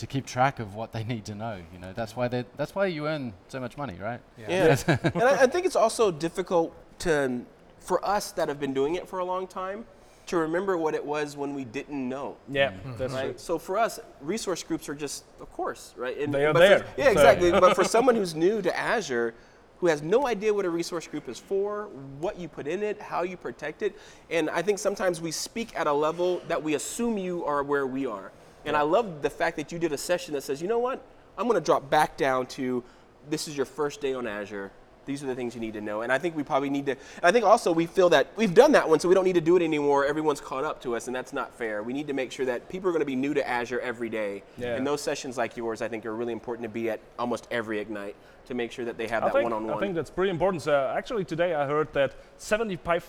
to 0.00 0.06
keep 0.06 0.26
track 0.26 0.58
of 0.58 0.74
what 0.74 0.92
they 0.92 1.04
need 1.04 1.26
to 1.26 1.34
know. 1.34 1.60
You 1.72 1.78
know, 1.78 1.92
that's 1.92 2.16
why 2.16 2.26
they 2.26 2.44
that's 2.56 2.74
why 2.74 2.86
you 2.86 3.06
earn 3.06 3.34
so 3.48 3.60
much 3.60 3.76
money, 3.76 3.96
right? 4.00 4.20
Yeah, 4.38 4.76
and 4.86 5.22
I, 5.22 5.42
I 5.42 5.46
think 5.46 5.66
it's 5.66 5.76
also 5.76 6.10
difficult 6.10 6.74
to, 7.00 7.42
for 7.78 8.04
us 8.04 8.32
that 8.32 8.48
have 8.48 8.58
been 8.58 8.74
doing 8.74 8.94
it 8.94 9.06
for 9.08 9.18
a 9.18 9.24
long 9.24 9.46
time, 9.46 9.84
to 10.26 10.38
remember 10.38 10.78
what 10.78 10.94
it 10.94 11.04
was 11.04 11.36
when 11.36 11.54
we 11.54 11.64
didn't 11.64 12.08
know. 12.08 12.36
Yeah, 12.48 12.70
mm-hmm. 12.70 12.96
that's 12.96 13.12
right? 13.12 13.24
true. 13.30 13.34
So 13.36 13.58
for 13.58 13.76
us, 13.76 14.00
resource 14.22 14.62
groups 14.62 14.88
are 14.88 14.94
just, 14.94 15.24
of 15.40 15.52
course, 15.52 15.92
right? 15.96 16.16
And- 16.18 16.32
They 16.32 16.46
are 16.46 16.52
but 16.52 16.62
for- 16.62 16.68
there, 16.68 16.86
yeah, 16.96 17.04
so- 17.04 17.10
exactly. 17.10 17.50
but 17.50 17.74
for 17.74 17.84
someone 17.96 18.14
who's 18.14 18.34
new 18.34 18.62
to 18.62 18.76
Azure, 18.76 19.34
who 19.78 19.86
has 19.86 20.02
no 20.02 20.26
idea 20.26 20.52
what 20.52 20.64
a 20.64 20.70
resource 20.70 21.06
group 21.06 21.28
is 21.28 21.38
for, 21.38 21.88
what 22.20 22.38
you 22.38 22.48
put 22.48 22.66
in 22.66 22.82
it, 22.82 23.00
how 23.00 23.22
you 23.22 23.36
protect 23.36 23.82
it, 23.82 23.98
and 24.30 24.48
I 24.50 24.62
think 24.62 24.78
sometimes 24.78 25.20
we 25.20 25.30
speak 25.30 25.74
at 25.74 25.86
a 25.86 25.92
level 25.92 26.40
that 26.48 26.62
we 26.62 26.74
assume 26.74 27.18
you 27.18 27.44
are 27.44 27.62
where 27.62 27.86
we 27.86 28.06
are. 28.06 28.30
And 28.64 28.76
I 28.76 28.82
love 28.82 29.22
the 29.22 29.30
fact 29.30 29.56
that 29.56 29.72
you 29.72 29.78
did 29.78 29.92
a 29.92 29.98
session 29.98 30.34
that 30.34 30.42
says, 30.42 30.60
you 30.60 30.68
know 30.68 30.78
what? 30.78 31.02
I'm 31.38 31.46
going 31.48 31.60
to 31.60 31.64
drop 31.64 31.88
back 31.88 32.16
down 32.16 32.46
to 32.48 32.84
this 33.28 33.48
is 33.48 33.56
your 33.56 33.66
first 33.66 34.00
day 34.00 34.14
on 34.14 34.26
Azure. 34.26 34.70
These 35.06 35.22
are 35.24 35.26
the 35.26 35.34
things 35.34 35.54
you 35.54 35.60
need 35.60 35.72
to 35.72 35.80
know. 35.80 36.02
And 36.02 36.12
I 36.12 36.18
think 36.18 36.36
we 36.36 36.42
probably 36.42 36.70
need 36.70 36.86
to, 36.86 36.96
I 37.22 37.32
think 37.32 37.44
also 37.44 37.72
we 37.72 37.86
feel 37.86 38.10
that 38.10 38.28
we've 38.36 38.54
done 38.54 38.72
that 38.72 38.88
one, 38.88 39.00
so 39.00 39.08
we 39.08 39.14
don't 39.14 39.24
need 39.24 39.34
to 39.34 39.40
do 39.40 39.56
it 39.56 39.62
anymore. 39.62 40.04
Everyone's 40.04 40.40
caught 40.40 40.64
up 40.64 40.80
to 40.82 40.94
us, 40.94 41.06
and 41.06 41.16
that's 41.16 41.32
not 41.32 41.52
fair. 41.54 41.82
We 41.82 41.92
need 41.92 42.06
to 42.08 42.12
make 42.12 42.30
sure 42.30 42.46
that 42.46 42.68
people 42.68 42.88
are 42.88 42.92
going 42.92 43.00
to 43.00 43.06
be 43.06 43.16
new 43.16 43.34
to 43.34 43.48
Azure 43.48 43.80
every 43.80 44.08
day. 44.08 44.42
Yeah. 44.58 44.76
And 44.76 44.86
those 44.86 45.00
sessions 45.00 45.36
like 45.36 45.56
yours, 45.56 45.82
I 45.82 45.88
think, 45.88 46.04
are 46.06 46.14
really 46.14 46.32
important 46.32 46.64
to 46.64 46.68
be 46.68 46.90
at 46.90 47.00
almost 47.18 47.48
every 47.50 47.80
Ignite 47.80 48.14
to 48.50 48.54
make 48.54 48.72
sure 48.72 48.84
that 48.84 48.98
they 48.98 49.06
have 49.06 49.22
I 49.22 49.26
that 49.26 49.32
think, 49.32 49.44
one 49.44 49.52
on 49.52 49.66
one. 49.66 49.76
I 49.76 49.80
think 49.80 49.94
that's 49.94 50.10
pretty 50.10 50.30
important. 50.30 50.62
So 50.62 50.74
uh, 50.74 50.94
actually 50.96 51.24
today 51.24 51.54
I 51.54 51.66
heard 51.66 51.92
that 51.94 52.14
75 52.36 53.04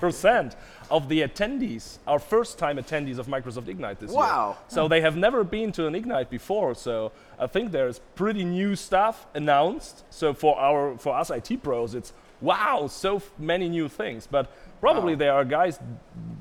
percent 0.00 0.56
of 0.90 1.08
the 1.08 1.20
attendees 1.20 1.98
are 2.06 2.18
first-time 2.18 2.78
attendees 2.78 3.18
of 3.18 3.26
Microsoft 3.26 3.68
Ignite 3.68 3.98
this 3.98 4.10
year. 4.10 4.20
Wow. 4.20 4.56
So 4.68 4.88
they 4.88 5.00
have 5.00 5.16
never 5.16 5.44
been 5.44 5.72
to 5.72 5.86
an 5.86 5.94
Ignite 5.94 6.30
before. 6.30 6.74
So 6.74 7.12
I 7.38 7.48
think 7.48 7.72
there's 7.72 7.98
pretty 8.14 8.44
new 8.44 8.76
stuff 8.76 9.26
announced. 9.34 10.04
So 10.10 10.32
for 10.32 10.56
our 10.58 10.96
for 10.96 11.16
us 11.16 11.30
IT 11.30 11.62
pros, 11.62 11.94
it's 11.94 12.12
wow, 12.40 12.86
so 12.86 13.22
many 13.38 13.68
new 13.68 13.88
things. 13.88 14.28
But 14.30 14.52
probably 14.80 15.14
Wow. 15.14 15.18
there 15.18 15.32
are 15.34 15.44
guys 15.44 15.78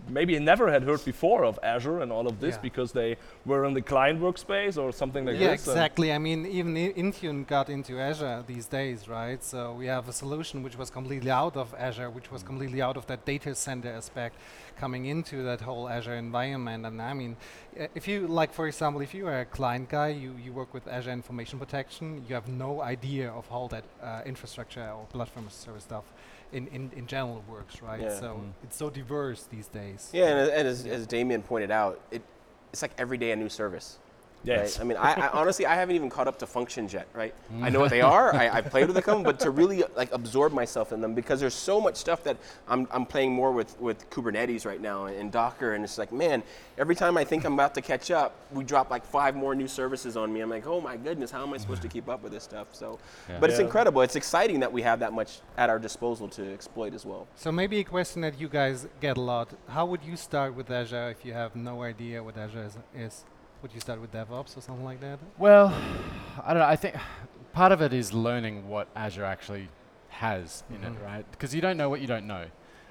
maybe 0.09 0.37
never 0.37 0.71
had 0.71 0.83
heard 0.83 1.03
before 1.05 1.43
of 1.43 1.57
Azure 1.63 1.99
and 2.01 2.11
all 2.11 2.27
of 2.27 2.39
this 2.39 2.55
Yeah. 2.55 2.61
because 2.61 2.91
they 2.91 3.17
were 3.45 3.65
in 3.65 3.73
the 3.73 3.81
client 3.81 4.19
workspace 4.21 4.77
or 4.77 4.91
something 4.91 5.25
like 5.25 5.39
yeah, 5.39 5.51
this. 5.51 5.65
and- 5.67 5.75
exactly. 5.75 6.11
I 6.13 6.19
mean, 6.19 6.45
even 6.45 6.75
I- 6.77 6.93
Intune 6.93 7.47
got 7.47 7.67
into 7.69 7.99
Azure 7.99 8.43
these 8.45 8.67
days, 8.67 9.07
right? 9.07 9.41
So 9.43 9.73
we 9.73 9.87
have 9.87 10.07
a 10.07 10.13
solution 10.13 10.61
which 10.61 10.77
was 10.77 10.89
completely 10.91 11.31
out 11.31 11.55
of 11.57 11.73
Azure, 11.79 12.09
which 12.11 12.31
was 12.31 12.43
completely 12.43 12.81
out 12.81 12.95
of 12.97 13.07
that 13.07 13.25
data 13.25 13.55
center 13.55 13.89
aspect, 13.89 14.35
coming 14.75 15.05
into 15.05 15.41
that 15.43 15.61
whole 15.61 15.89
Azure 15.89 16.15
environment. 16.15 16.85
And 16.85 17.01
I 17.01 17.13
mean, 17.13 17.35
uh, 17.79 17.87
if 17.95 18.07
you 18.07 18.27
like, 18.27 18.53
for 18.53 18.67
example, 18.67 19.01
if 19.01 19.13
you 19.15 19.25
are 19.27 19.39
a 19.39 19.45
client 19.45 19.89
guy, 19.89 20.09
you, 20.09 20.35
you 20.43 20.51
work 20.53 20.73
with 20.75 20.87
Azure 20.87 21.11
Information 21.11 21.57
Protection, 21.59 22.23
you 22.27 22.35
have 22.35 22.47
no 22.47 22.81
idea 22.81 23.31
of 23.31 23.47
how 23.49 23.67
that 23.69 23.83
uh, 24.03 24.21
infrastructure 24.25 24.87
or 24.97 25.05
platform 25.05 25.49
service 25.49 25.83
stuff 25.83 26.03
in, 26.53 26.67
in, 26.67 26.91
in 26.95 27.07
general 27.07 27.37
it 27.37 27.51
works, 27.51 27.81
right? 27.81 28.01
Yeah. 28.01 28.19
So 28.19 28.41
mm. 28.41 28.51
it's 28.63 28.77
so 28.77 28.89
diverse 28.89 29.43
these 29.43 29.67
days. 29.67 30.09
Yeah, 30.13 30.27
and, 30.27 30.51
and 30.51 30.67
as, 30.67 30.85
as 30.85 31.07
Damien 31.07 31.41
pointed 31.41 31.71
out, 31.71 31.99
it, 32.11 32.21
it's 32.71 32.81
like 32.81 32.91
every 32.97 33.17
day 33.17 33.31
a 33.31 33.35
new 33.35 33.49
service. 33.49 33.99
Yes. 34.43 34.77
Right? 34.77 34.83
I 34.85 34.87
mean, 34.87 34.97
I, 34.97 35.13
I 35.13 35.27
honestly, 35.29 35.65
I 35.65 35.75
haven't 35.75 35.95
even 35.95 36.09
caught 36.09 36.27
up 36.27 36.37
to 36.39 36.45
functions 36.47 36.93
yet, 36.93 37.07
right? 37.13 37.33
I 37.61 37.69
know 37.69 37.79
what 37.79 37.89
they 37.89 38.01
are. 38.15 38.33
I, 38.35 38.49
I've 38.49 38.65
played 38.69 38.87
with 38.87 39.03
them, 39.05 39.23
but 39.23 39.39
to 39.41 39.51
really 39.51 39.83
like 39.95 40.11
absorb 40.11 40.51
myself 40.53 40.91
in 40.91 41.01
them 41.01 41.13
because 41.13 41.39
there's 41.39 41.53
so 41.53 41.79
much 41.79 41.95
stuff 41.95 42.23
that 42.23 42.37
I'm, 42.67 42.87
I'm 42.91 43.05
playing 43.05 43.31
more 43.31 43.51
with, 43.51 43.79
with 43.79 44.09
Kubernetes 44.09 44.65
right 44.65 44.81
now 44.81 45.05
and, 45.05 45.31
Docker, 45.31 45.73
and 45.73 45.83
it's 45.83 45.97
like, 45.97 46.11
man, 46.11 46.43
every 46.77 46.95
time 46.95 47.17
I 47.17 47.23
think 47.23 47.45
I'm 47.45 47.53
about 47.53 47.73
to 47.75 47.81
catch 47.81 48.11
up, 48.11 48.35
we 48.51 48.63
drop 48.63 48.89
like 48.91 49.05
five 49.05 49.35
more 49.35 49.55
new 49.55 49.67
services 49.67 50.17
on 50.17 50.31
me. 50.33 50.41
I'm 50.41 50.49
like, 50.49 50.67
oh 50.67 50.81
my 50.81 50.97
goodness, 50.97 51.31
how 51.31 51.43
am 51.43 51.53
I 51.53 51.57
supposed 51.57 51.81
to 51.83 51.87
keep 51.87 52.09
up 52.09 52.21
with 52.23 52.31
this 52.33 52.43
stuff? 52.43 52.67
So, 52.73 52.99
Yeah. 53.29 53.39
but 53.39 53.49
it's 53.49 53.59
Yeah. 53.59 53.65
incredible. 53.65 54.01
It's 54.01 54.15
exciting 54.15 54.59
that 54.59 54.71
we 54.71 54.81
have 54.81 54.99
that 54.99 55.13
much 55.13 55.39
at 55.57 55.69
our 55.69 55.79
disposal 55.79 56.27
to 56.29 56.53
exploit 56.53 56.93
as 56.93 57.05
well. 57.05 57.27
So 57.35 57.51
maybe 57.51 57.79
a 57.79 57.83
question 57.83 58.21
that 58.21 58.39
you 58.39 58.49
guys 58.49 58.87
get 58.99 59.17
a 59.17 59.21
lot: 59.21 59.49
How 59.69 59.85
would 59.85 60.03
you 60.03 60.15
start 60.17 60.53
with 60.55 60.69
Azure 60.69 61.09
if 61.09 61.25
you 61.25 61.33
have 61.33 61.55
no 61.55 61.81
idea 61.83 62.21
what 62.23 62.37
Azure 62.37 62.65
is? 62.65 62.77
is? 62.95 63.25
Would 63.63 63.73
you 63.73 63.79
start 63.79 63.99
with 64.01 64.11
DevOps 64.11 64.55
or 64.57 64.61
something 64.61 64.83
like 64.83 64.99
that? 64.99 65.17
Well, 65.37 65.73
I 66.43 66.49
don't 66.53 66.59
know. 66.61 66.67
I 66.67 66.75
think 66.75 66.95
part 67.53 67.71
of 67.71 67.81
it 67.81 67.93
is 67.93 68.13
learning 68.13 68.67
what 68.67 68.87
Azure 68.95 69.23
actually 69.25 69.69
has 70.09 70.63
in 70.69 70.83
it, 70.83 70.93
Mhm. 70.93 71.03
right? 71.03 71.25
Because 71.31 71.55
you 71.55 71.61
don't 71.61 71.77
know 71.77 71.89
what 71.89 72.01
you 72.01 72.07
don't 72.07 72.27
know. 72.27 72.45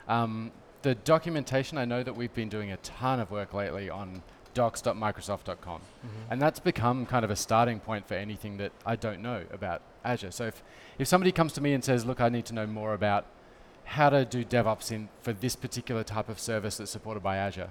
Um, 0.08 0.50
the 0.80 0.94
documentation, 0.94 1.78
I 1.78 1.84
know 1.84 2.02
that 2.02 2.14
we've 2.16 2.32
been 2.34 2.48
doing 2.48 2.72
a 2.72 2.78
ton 2.78 3.20
of 3.20 3.30
work 3.30 3.52
lately 3.54 3.88
on 3.90 4.22
docs.microsoft.com. 4.54 5.80
And 6.30 6.40
that's 6.42 6.58
become 6.58 7.06
kind 7.06 7.24
of 7.24 7.30
a 7.30 7.36
starting 7.36 7.78
point 7.80 8.06
for 8.08 8.14
anything 8.14 8.56
that 8.58 8.72
I 8.84 8.96
don't 8.96 9.20
know 9.22 9.44
about 9.52 9.82
Azure. 10.04 10.30
So 10.30 10.44
if, 10.46 10.62
if 10.98 11.06
somebody 11.06 11.32
comes 11.32 11.52
to 11.54 11.60
me 11.60 11.72
and 11.74 11.84
says, 11.84 12.04
look, 12.04 12.20
I 12.20 12.28
need 12.28 12.44
to 12.46 12.54
know 12.54 12.66
more 12.66 12.92
about 12.94 13.26
how 13.84 14.10
to 14.10 14.24
do 14.24 14.44
DevOps 14.44 14.90
in 14.90 15.08
for 15.20 15.32
this 15.32 15.54
particular 15.54 16.02
type 16.02 16.28
of 16.28 16.38
service 16.40 16.78
that's 16.78 16.90
supported 16.90 17.22
by 17.22 17.36
Azure, 17.36 17.70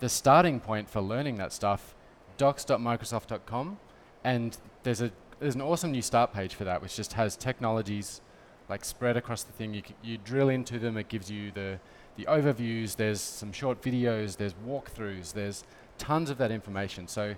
the 0.00 0.08
starting 0.08 0.60
point 0.60 0.88
for 0.90 1.00
learning 1.00 1.36
that 1.36 1.52
stuff, 1.52 1.94
docs.microsoft.com, 2.40 3.78
and 4.24 4.56
there's 4.82 5.00
a 5.02 5.10
there's 5.38 5.54
an 5.54 5.62
awesome 5.62 5.90
new 5.92 6.02
start 6.02 6.32
page 6.34 6.54
for 6.54 6.64
that, 6.64 6.82
which 6.82 6.96
just 6.96 7.14
has 7.14 7.34
technologies 7.36 8.20
like 8.68 8.84
spread 8.84 9.16
across 9.16 9.42
the 9.42 9.52
thing. 9.52 9.72
You 9.74 9.82
c- 9.86 9.94
you 10.02 10.18
drill 10.18 10.48
into 10.48 10.78
them, 10.78 10.96
it 10.96 11.08
gives 11.08 11.30
you 11.30 11.50
the 11.52 11.78
the 12.16 12.24
overviews. 12.24 12.96
There's 12.96 13.20
some 13.20 13.52
short 13.52 13.80
videos. 13.82 14.36
There's 14.36 14.54
walkthroughs. 14.66 15.32
There's 15.32 15.64
tons 15.98 16.30
of 16.30 16.38
that 16.38 16.50
information. 16.50 17.08
So 17.08 17.34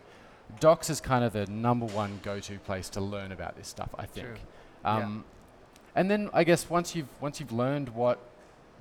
Docs 0.60 0.90
is 0.90 1.00
kind 1.00 1.24
of 1.24 1.32
the 1.32 1.46
number 1.46 1.86
one 1.86 2.20
go-to 2.22 2.58
place 2.58 2.88
to 2.90 3.00
learn 3.00 3.32
about 3.32 3.56
this 3.56 3.68
stuff. 3.68 3.90
I 3.98 4.06
think. 4.06 4.26
True. 4.28 4.36
Yeah. 4.84 4.96
Um, 4.96 5.24
And 5.94 6.10
then 6.10 6.30
I 6.32 6.42
guess 6.44 6.68
once 6.70 6.94
you've 6.96 7.08
once 7.20 7.38
you've 7.40 7.52
learned 7.52 7.88
what 7.90 8.18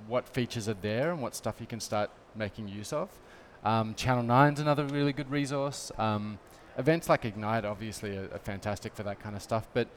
what 0.08 0.28
features 0.28 0.68
are 0.68 0.80
there 0.82 1.12
and 1.12 1.22
what 1.22 1.36
stuff 1.36 1.56
you 1.60 1.68
can 1.68 1.80
start 1.80 2.10
making 2.36 2.68
use 2.68 2.92
of, 2.94 3.10
um, 3.64 3.94
Channel 3.96 4.24
9's 4.24 4.60
another 4.60 4.86
really 4.86 5.14
good 5.14 5.30
resource. 5.30 5.92
Um, 5.98 6.40
events 6.78 7.10
like 7.10 7.26
Ignite 7.26 7.66
obviously 7.66 8.18
are, 8.18 8.30
are 8.34 8.40
fantastic 8.40 8.96
for 8.96 9.04
that 9.04 9.20
kind 9.20 9.36
of 9.36 9.42
stuff. 9.42 9.68
But 9.74 9.88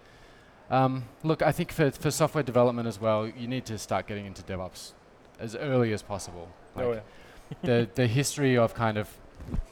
um, 0.71 1.05
look, 1.23 1.43
I 1.43 1.53
think 1.53 1.73
for, 1.73 1.91
for 1.91 2.11
software 2.11 2.43
development 2.45 2.89
as 2.89 3.01
well, 3.01 3.27
you 3.29 3.47
need 3.49 3.65
to 3.67 3.79
start 3.79 4.07
getting 4.07 4.27
into 4.27 4.43
DevOps 4.43 4.93
as 5.39 5.55
early 5.57 5.93
as 5.93 6.03
possible. 6.03 6.49
oh, 6.77 6.93
yeah. 6.93 7.01
the 7.63 7.89
the 7.95 8.07
history 8.07 8.57
of 8.57 8.75
kind 8.75 8.97
of 8.99 9.09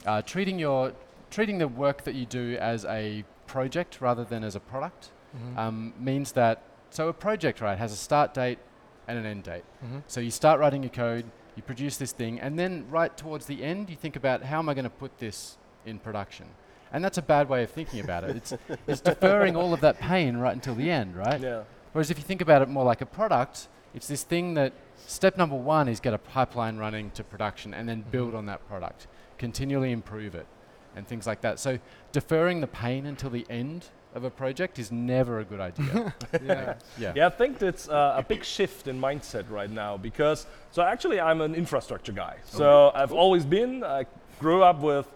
uh, 0.05 0.21
treating 0.21 0.59
your 0.59 0.93
treating 1.31 1.57
the 1.57 1.67
work 1.67 2.03
that 2.03 2.13
you 2.13 2.25
do 2.25 2.55
as 2.59 2.85
a 2.85 3.23
project 3.47 3.99
rather 4.01 4.23
than 4.23 4.43
as 4.43 4.55
a 4.55 4.59
product 4.59 5.09
Mhm. 5.35 5.57
um, 5.57 5.93
means 5.99 6.33
that 6.33 6.61
so 6.91 7.07
a 7.07 7.13
project 7.13 7.59
right 7.59 7.75
has 7.79 7.91
a 7.91 7.95
start 7.95 8.35
date 8.35 8.59
and 9.07 9.17
an 9.17 9.25
end 9.25 9.41
date. 9.43 9.63
Mhm. 9.83 10.03
So 10.05 10.21
you 10.21 10.29
start 10.29 10.59
writing 10.59 10.83
your 10.83 10.91
code, 10.91 11.25
you 11.55 11.63
produce 11.63 11.97
this 11.97 12.11
thing, 12.11 12.39
and 12.39 12.57
then 12.57 12.85
right 12.89 13.15
towards 13.15 13.45
the 13.45 13.63
end, 13.63 13.89
you 13.89 13.95
think 13.95 14.15
about 14.15 14.43
how 14.43 14.59
am 14.59 14.69
I 14.69 14.73
going 14.73 14.83
to 14.83 14.89
put 14.89 15.19
this 15.19 15.57
in 15.85 15.99
production. 15.99 16.47
And 16.91 17.03
that's 17.03 17.17
a 17.17 17.23
bad 17.23 17.49
way 17.49 17.63
of 17.63 17.71
thinking 17.71 17.99
about 17.99 18.23
it. 18.23 18.35
It's, 18.35 18.53
it's 18.87 19.01
deferring 19.01 19.55
all 19.55 19.73
of 19.73 19.81
that 19.81 19.99
pain 19.99 20.37
right 20.37 20.53
until 20.53 20.75
the 20.75 20.89
end, 20.89 21.15
right? 21.15 21.39
Yeah. 21.39 21.63
Whereas 21.91 22.11
if 22.11 22.17
you 22.17 22.23
think 22.23 22.41
about 22.41 22.61
it 22.61 22.69
more 22.69 22.83
like 22.83 23.01
a 23.01 23.05
product, 23.05 23.67
it's 23.93 24.07
this 24.07 24.23
thing 24.23 24.53
that 24.55 24.73
step 25.05 25.37
number 25.37 25.55
one 25.55 25.87
is 25.87 25.99
get 25.99 26.13
a 26.13 26.17
pipeline 26.17 26.77
running 26.77 27.11
to 27.11 27.23
production 27.23 27.73
and 27.73 27.87
then 27.87 28.03
build 28.11 28.29
mm-hmm. 28.29 28.37
on 28.37 28.45
that 28.47 28.67
product, 28.67 29.07
continually 29.37 29.91
improve 29.91 30.35
it, 30.35 30.47
and 30.95 31.07
things 31.07 31.27
like 31.27 31.41
that. 31.41 31.59
So 31.59 31.79
deferring 32.11 32.61
the 32.61 32.67
pain 32.67 33.05
until 33.05 33.29
the 33.29 33.45
end 33.49 33.85
of 34.15 34.23
a 34.23 34.29
project 34.29 34.79
is 34.79 34.91
never 34.91 35.39
a 35.39 35.43
good 35.45 35.59
idea. 35.59 36.13
yeah. 36.45 36.75
yeah. 36.97 37.13
Yeah, 37.15 37.27
I 37.27 37.29
think 37.29 37.57
that's 37.57 37.89
uh, 37.89 38.15
a 38.17 38.23
big 38.23 38.43
shift 38.43 38.87
in 38.87 38.99
mindset 38.99 39.49
right 39.49 39.69
now 39.69 39.97
because 39.97 40.45
so 40.71 40.81
actually 40.81 41.19
I'm 41.19 41.41
an 41.41 41.55
infrastructure 41.55 42.11
guy. 42.11 42.37
So 42.45 42.91
I've 42.93 43.11
always 43.11 43.45
been. 43.45 43.83
I 43.83 44.05
grew 44.39 44.63
up 44.63 44.79
with 44.81 45.07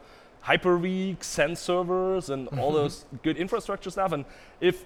Hyper-V, 0.42 1.18
Sense 1.22 1.60
servers, 1.60 2.30
and 2.30 2.48
all 2.60 2.72
those 2.72 3.06
good 3.24 3.38
infrastructure 3.38 3.90
stuff. 3.92 4.12
And 4.14 4.26
if 4.62 4.84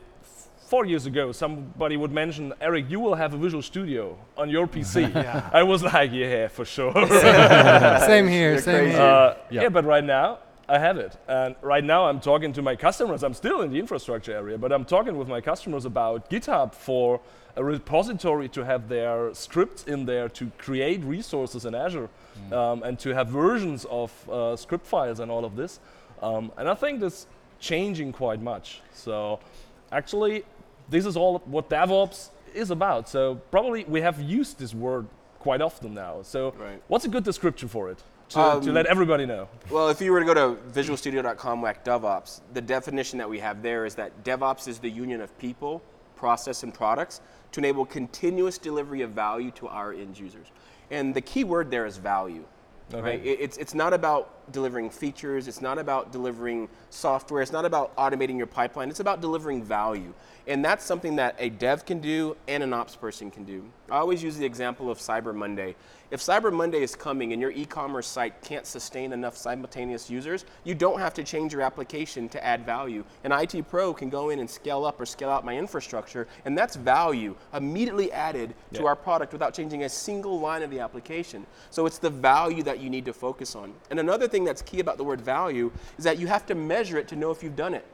four 0.68 0.86
years 0.86 1.06
ago 1.06 1.32
somebody 1.32 1.98
would 1.98 2.12
mention, 2.12 2.54
Eric, 2.62 2.86
you 2.90 3.00
will 3.00 3.16
have 3.16 3.34
a 3.34 3.38
Visual 3.38 3.62
Studio 3.62 4.18
on 4.38 4.50
your 4.50 4.68
PC, 4.74 5.14
Yeah. 5.14 5.50
I 5.54 5.64
was 5.64 5.84
like, 5.84 6.12
yeah, 6.12 6.48
for 6.48 6.66
sure. 6.66 6.94
same 6.94 8.28
here. 8.28 8.52
You're 8.52 8.58
Same 8.60 8.76
crazy. 8.80 8.92
here. 8.94 9.02
Uh, 9.02 9.38
Yeah. 9.50 9.62
yeah. 9.64 9.70
but 9.70 9.86
right 9.86 10.04
now 10.04 10.40
I 10.72 10.80
have 10.80 10.98
it, 10.98 11.18
and 11.28 11.58
right 11.62 11.84
now 11.84 12.06
I'm 12.08 12.22
talking 12.22 12.54
to 12.54 12.62
my 12.62 12.78
customers. 12.78 13.24
I'm 13.24 13.34
still 13.34 13.60
in 13.60 13.72
the 13.72 13.78
infrastructure 13.78 14.32
area, 14.32 14.58
but 14.58 14.72
I'm 14.72 14.86
talking 14.86 15.18
with 15.18 15.28
my 15.28 15.42
customers 15.42 15.84
about 15.84 16.30
GitHub 16.30 16.74
for 16.74 17.20
a 17.58 17.64
repository 17.64 18.48
to 18.48 18.64
have 18.64 18.88
their 18.88 19.34
scripts 19.34 19.84
in 19.84 20.06
there 20.06 20.30
to 20.30 20.50
create 20.58 21.04
resources 21.04 21.66
in 21.66 21.76
Azure, 21.76 22.08
um, 22.54 22.84
and 22.84 22.98
to 23.00 23.14
have 23.14 23.28
versions 23.28 23.86
of 23.90 24.14
uh, 24.30 24.56
script 24.56 24.86
files 24.86 25.20
and 25.20 25.30
all 25.30 25.44
of 25.44 25.58
this. 25.58 25.82
Um, 26.22 26.54
and 26.58 26.70
I 26.70 26.76
think 26.76 27.02
that's 27.02 27.28
changing 27.60 28.14
quite 28.14 28.42
much. 28.42 28.80
So 28.94 29.42
actually, 29.92 30.46
this 30.90 31.06
is 31.06 31.18
all 31.18 31.40
what 31.40 31.70
DevOps 31.70 32.30
is 32.56 32.72
about. 32.72 33.10
So 33.10 33.36
probably 33.52 33.84
we 33.84 34.00
have 34.00 34.22
used 34.22 34.58
this 34.58 34.74
word 34.74 35.06
quite 35.40 35.60
often 35.62 35.94
now. 35.94 36.22
So 36.22 36.54
Right. 36.58 36.82
what's 36.88 37.04
a 37.04 37.10
good 37.10 37.26
description 37.26 37.68
for 37.68 37.90
it? 37.90 38.02
To, 38.32 38.38
to 38.38 38.70
Um, 38.70 38.74
let 38.74 38.86
everybody 38.86 39.26
know. 39.26 39.50
Well, 39.70 39.90
if 39.90 40.00
you 40.00 40.12
were 40.14 40.22
to 40.22 40.26
go 40.26 40.34
to 40.34 40.62
visualstudio.com 40.72 41.62
whack 41.62 41.84
DevOps, 41.84 42.40
the 42.54 42.62
definition 42.62 43.20
that 43.20 43.30
we 43.30 43.40
have 43.40 43.62
there 43.62 43.86
is 43.86 43.96
that 43.96 44.24
DevOps 44.24 44.70
is 44.70 44.80
the 44.80 44.90
union 44.90 45.20
of 45.20 45.38
people, 45.38 45.82
process, 46.16 46.64
and 46.64 46.74
products 46.74 47.20
to 47.52 47.60
enable 47.60 47.86
continuous 47.86 48.58
delivery 48.58 49.02
of 49.02 49.12
value 49.12 49.52
to 49.52 49.68
our 49.68 49.92
end 49.92 50.18
users. 50.18 50.48
And 50.92 51.14
the 51.14 51.20
key 51.20 51.44
word 51.44 51.70
there 51.70 51.86
is 51.86 51.98
value. 51.98 52.46
Okay. 52.94 53.02
Right? 53.02 53.22
It's, 53.26 53.58
it's 53.58 53.74
not 53.74 53.92
about 53.92 54.41
delivering 54.52 54.90
features, 54.90 55.48
it's 55.48 55.62
not 55.62 55.78
about 55.78 56.12
delivering 56.12 56.70
software, 56.90 57.42
it's 57.42 57.52
not 57.52 57.66
about 57.66 57.96
automating 57.96 58.38
your 58.38 58.48
pipeline, 58.48 58.90
it's 58.90 59.00
about 59.00 59.22
delivering 59.22 59.64
value. 59.64 60.14
And 60.48 60.66
that's 60.66 60.84
something 60.84 61.16
that 61.18 61.36
a 61.38 61.50
dev 61.50 61.86
can 61.86 62.00
do 62.00 62.36
and 62.48 62.64
an 62.64 62.74
ops 62.74 62.96
person 62.96 63.30
can 63.30 63.44
do. 63.44 63.64
I 63.90 63.98
always 63.98 64.24
use 64.24 64.38
the 64.38 64.46
example 64.46 64.90
of 64.90 64.98
Cyber 64.98 65.36
Monday. 65.36 65.76
If 66.10 66.20
Cyber 66.20 66.52
Monday 66.52 66.82
is 66.82 66.96
coming 66.96 67.32
and 67.32 67.42
your 67.42 67.52
e 67.52 67.66
commerce 67.66 68.08
site 68.08 68.42
can't 68.42 68.66
sustain 68.66 69.14
enough 69.14 69.38
simultaneous 69.38 70.10
users, 70.10 70.46
you 70.64 70.76
don't 70.76 71.00
have 71.00 71.14
to 71.14 71.24
change 71.24 71.54
your 71.54 71.62
application 71.62 72.28
to 72.30 72.44
add 72.44 72.66
value. 72.66 73.06
An 73.24 73.32
IT 73.32 73.70
pro 73.70 73.94
can 73.94 74.10
go 74.10 74.30
in 74.30 74.40
and 74.40 74.50
scale 74.50 74.84
up 74.84 75.00
or 75.00 75.06
scale 75.06 75.30
out 75.30 75.46
my 75.46 75.58
infrastructure, 75.58 76.28
and 76.44 76.58
that's 76.58 76.76
value 76.76 77.36
immediately 77.54 78.12
added 78.12 78.56
to 78.74 78.88
our 78.88 78.96
product 78.96 79.32
without 79.32 79.54
changing 79.54 79.84
a 79.84 79.90
single 79.90 80.40
line 80.40 80.64
of 80.64 80.70
the 80.70 80.80
application. 80.80 81.46
So 81.70 81.86
it's 81.86 81.98
the 81.98 82.10
value 82.10 82.64
that 82.64 82.80
you 82.80 82.90
need 82.90 83.06
to 83.06 83.14
focus 83.14 83.56
on. 83.56 83.74
And 83.90 84.00
another 84.00 84.28
thing 84.28 84.41
that's 84.44 84.62
key 84.62 84.80
about 84.80 84.98
the 84.98 85.04
word 85.04 85.22
value 85.22 85.72
is 85.98 86.04
that 86.04 86.20
you 86.20 86.28
have 86.28 86.46
to 86.48 86.56
measure 86.56 86.98
it 86.98 87.08
to 87.10 87.16
know 87.16 87.32
if 87.32 87.44
you've 87.44 87.56
done 87.56 87.74
it. 87.74 87.86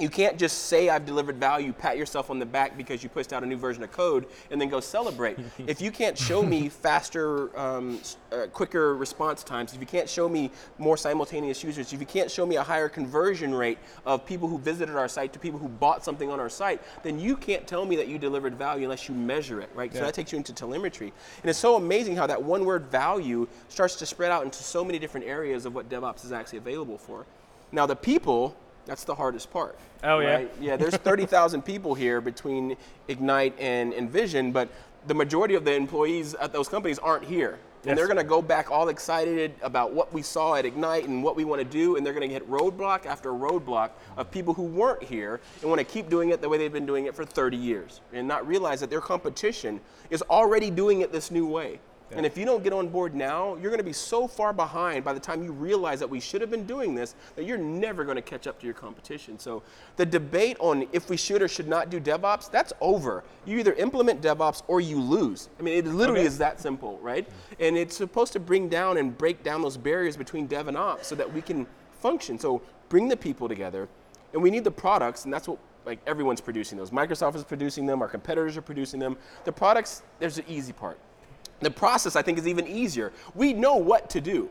You 0.00 0.08
can't 0.08 0.36
just 0.36 0.64
say 0.64 0.88
I've 0.88 1.06
delivered 1.06 1.36
value, 1.36 1.72
pat 1.72 1.96
yourself 1.96 2.28
on 2.28 2.40
the 2.40 2.46
back 2.46 2.76
because 2.76 3.04
you 3.04 3.08
pushed 3.08 3.32
out 3.32 3.44
a 3.44 3.46
new 3.46 3.56
version 3.56 3.82
of 3.84 3.92
code, 3.92 4.26
and 4.50 4.60
then 4.60 4.68
go 4.68 4.80
celebrate. 4.80 5.38
if 5.66 5.80
you 5.80 5.92
can't 5.92 6.18
show 6.18 6.42
me 6.42 6.68
faster, 6.68 7.56
um, 7.58 8.00
uh, 8.32 8.46
quicker 8.52 8.96
response 8.96 9.44
times, 9.44 9.72
if 9.72 9.80
you 9.80 9.86
can't 9.86 10.08
show 10.08 10.28
me 10.28 10.50
more 10.78 10.96
simultaneous 10.96 11.62
users, 11.62 11.92
if 11.92 12.00
you 12.00 12.06
can't 12.06 12.28
show 12.28 12.44
me 12.44 12.56
a 12.56 12.62
higher 12.62 12.88
conversion 12.88 13.54
rate 13.54 13.78
of 14.04 14.26
people 14.26 14.48
who 14.48 14.58
visited 14.58 14.96
our 14.96 15.06
site 15.06 15.32
to 15.32 15.38
people 15.38 15.60
who 15.60 15.68
bought 15.68 16.04
something 16.04 16.28
on 16.28 16.40
our 16.40 16.50
site, 16.50 16.82
then 17.04 17.20
you 17.20 17.36
can't 17.36 17.64
tell 17.66 17.86
me 17.86 17.94
that 17.94 18.08
you 18.08 18.18
delivered 18.18 18.56
value 18.56 18.84
unless 18.84 19.08
you 19.08 19.14
measure 19.14 19.60
it, 19.60 19.70
right? 19.74 19.92
So 19.94 20.00
that 20.00 20.14
takes 20.14 20.32
you 20.32 20.38
into 20.38 20.52
telemetry. 20.52 21.12
And 21.42 21.50
it's 21.50 21.58
so 21.58 21.76
amazing 21.76 22.16
how 22.16 22.26
that 22.26 22.42
one 22.42 22.64
word 22.64 22.86
value 22.86 23.46
starts 23.68 23.94
to 23.96 24.06
spread 24.06 24.32
out 24.32 24.44
into 24.44 24.62
so 24.62 24.84
many 24.84 24.98
different 24.98 25.26
areas 25.26 25.66
of 25.66 25.74
what 25.74 25.88
DevOps 25.88 26.24
is 26.24 26.32
actually 26.32 26.58
available 26.58 26.98
for. 26.98 27.26
Now, 27.70 27.86
the 27.86 27.96
people, 27.96 28.56
that's 28.86 29.04
the 29.04 29.14
hardest 29.14 29.50
part. 29.50 29.78
Oh, 30.02 30.18
yeah? 30.18 30.34
right? 30.34 30.50
Yeah, 30.60 30.76
there's 30.76 30.96
30,000 30.96 31.62
people 31.66 31.94
here 31.94 32.20
between 32.20 32.76
Ignite 33.08 33.58
and 33.58 33.92
Envision, 33.94 34.52
but 34.52 34.68
the 35.06 35.14
majority 35.14 35.54
of 35.54 35.64
the 35.64 35.74
employees 35.74 36.34
at 36.34 36.52
those 36.52 36.68
companies 36.68 36.98
aren't 36.98 37.24
here. 37.24 37.58
And 37.86 37.98
they're 37.98 38.06
going 38.06 38.16
to 38.16 38.24
go 38.24 38.40
back 38.40 38.70
all 38.70 38.88
excited 38.88 39.52
about 39.60 39.92
what 39.92 40.10
we 40.10 40.22
saw 40.22 40.54
at 40.54 40.64
Ignite 40.64 41.06
and 41.06 41.22
what 41.22 41.36
we 41.36 41.44
want 41.44 41.60
to 41.60 41.66
do, 41.66 41.96
and 41.96 42.06
they're 42.06 42.14
going 42.14 42.26
to 42.26 42.32
hit 42.32 42.48
roadblock 42.50 43.04
after 43.04 43.30
roadblock 43.30 43.90
of 44.16 44.30
people 44.30 44.54
who 44.54 44.62
weren't 44.62 45.02
here 45.02 45.38
and 45.60 45.68
want 45.68 45.80
to 45.80 45.84
keep 45.84 46.08
doing 46.08 46.30
it 46.30 46.40
the 46.40 46.48
way 46.48 46.56
they've 46.56 46.72
been 46.72 46.86
doing 46.86 47.04
it 47.06 47.14
for 47.14 47.26
30 47.26 47.58
years 47.58 48.00
and 48.14 48.26
not 48.26 48.46
realize 48.46 48.80
that 48.80 48.88
their 48.88 49.02
competition 49.02 49.80
is 50.08 50.22
already 50.22 50.70
doing 50.70 51.02
it 51.02 51.12
this 51.12 51.30
new 51.30 51.46
way. 51.46 51.78
And 52.16 52.24
if 52.24 52.38
you 52.38 52.44
don't 52.44 52.62
get 52.62 52.72
on 52.72 52.88
board 52.88 53.14
now, 53.14 53.56
you're 53.56 53.70
going 53.70 53.78
to 53.78 53.84
be 53.84 53.92
so 53.92 54.26
far 54.28 54.52
behind 54.52 55.04
by 55.04 55.12
the 55.12 55.20
time 55.20 55.42
you 55.42 55.52
realize 55.52 55.98
that 56.00 56.08
we 56.08 56.20
should 56.20 56.40
have 56.40 56.50
been 56.50 56.66
doing 56.66 56.94
this 56.94 57.14
that 57.36 57.44
you're 57.44 57.58
never 57.58 58.04
going 58.04 58.16
to 58.16 58.22
catch 58.22 58.46
up 58.46 58.58
to 58.60 58.66
your 58.66 58.74
competition. 58.74 59.38
So 59.38 59.62
the 59.96 60.06
debate 60.06 60.56
on 60.60 60.86
if 60.92 61.10
we 61.10 61.16
should 61.16 61.42
or 61.42 61.48
should 61.48 61.68
not 61.68 61.90
do 61.90 62.00
DevOps, 62.00 62.50
that's 62.50 62.72
over. 62.80 63.24
You 63.44 63.58
either 63.58 63.72
implement 63.74 64.22
DevOps 64.22 64.62
or 64.68 64.80
you 64.80 65.00
lose. 65.00 65.48
I 65.58 65.62
mean, 65.62 65.78
it 65.78 65.86
literally 65.86 66.20
Okay. 66.20 66.26
is 66.28 66.38
that 66.38 66.60
simple, 66.60 66.98
right? 67.02 67.26
And 67.60 67.76
it's 67.76 67.96
supposed 67.96 68.32
to 68.34 68.40
bring 68.40 68.68
down 68.68 68.96
and 68.98 69.16
break 69.16 69.42
down 69.42 69.62
those 69.62 69.76
barriers 69.76 70.16
between 70.16 70.46
dev 70.46 70.68
and 70.68 70.76
ops 70.76 71.08
so 71.08 71.14
that 71.14 71.32
we 71.32 71.40
can 71.42 71.66
function. 72.00 72.38
So 72.38 72.62
bring 72.88 73.08
the 73.08 73.16
people 73.16 73.48
together, 73.48 73.88
and 74.32 74.42
we 74.42 74.50
need 74.50 74.64
the 74.64 74.70
products, 74.70 75.24
and 75.24 75.32
that's 75.34 75.48
what 75.48 75.58
like 75.86 75.98
everyone's 76.06 76.40
producing 76.40 76.78
those. 76.78 76.90
Microsoft 76.90 77.34
is 77.34 77.44
producing 77.44 77.84
them, 77.84 78.00
our 78.00 78.08
competitors 78.08 78.56
are 78.56 78.62
producing 78.62 78.98
them. 79.00 79.16
The 79.44 79.52
products, 79.52 80.02
there's 80.18 80.36
the 80.36 80.50
easy 80.50 80.72
part. 80.72 80.98
The 81.64 81.70
process, 81.70 82.14
I 82.14 82.22
think, 82.22 82.38
is 82.38 82.46
even 82.46 82.66
easier. 82.66 83.12
We 83.34 83.52
know 83.52 83.76
what 83.76 84.10
to 84.10 84.20
do, 84.20 84.50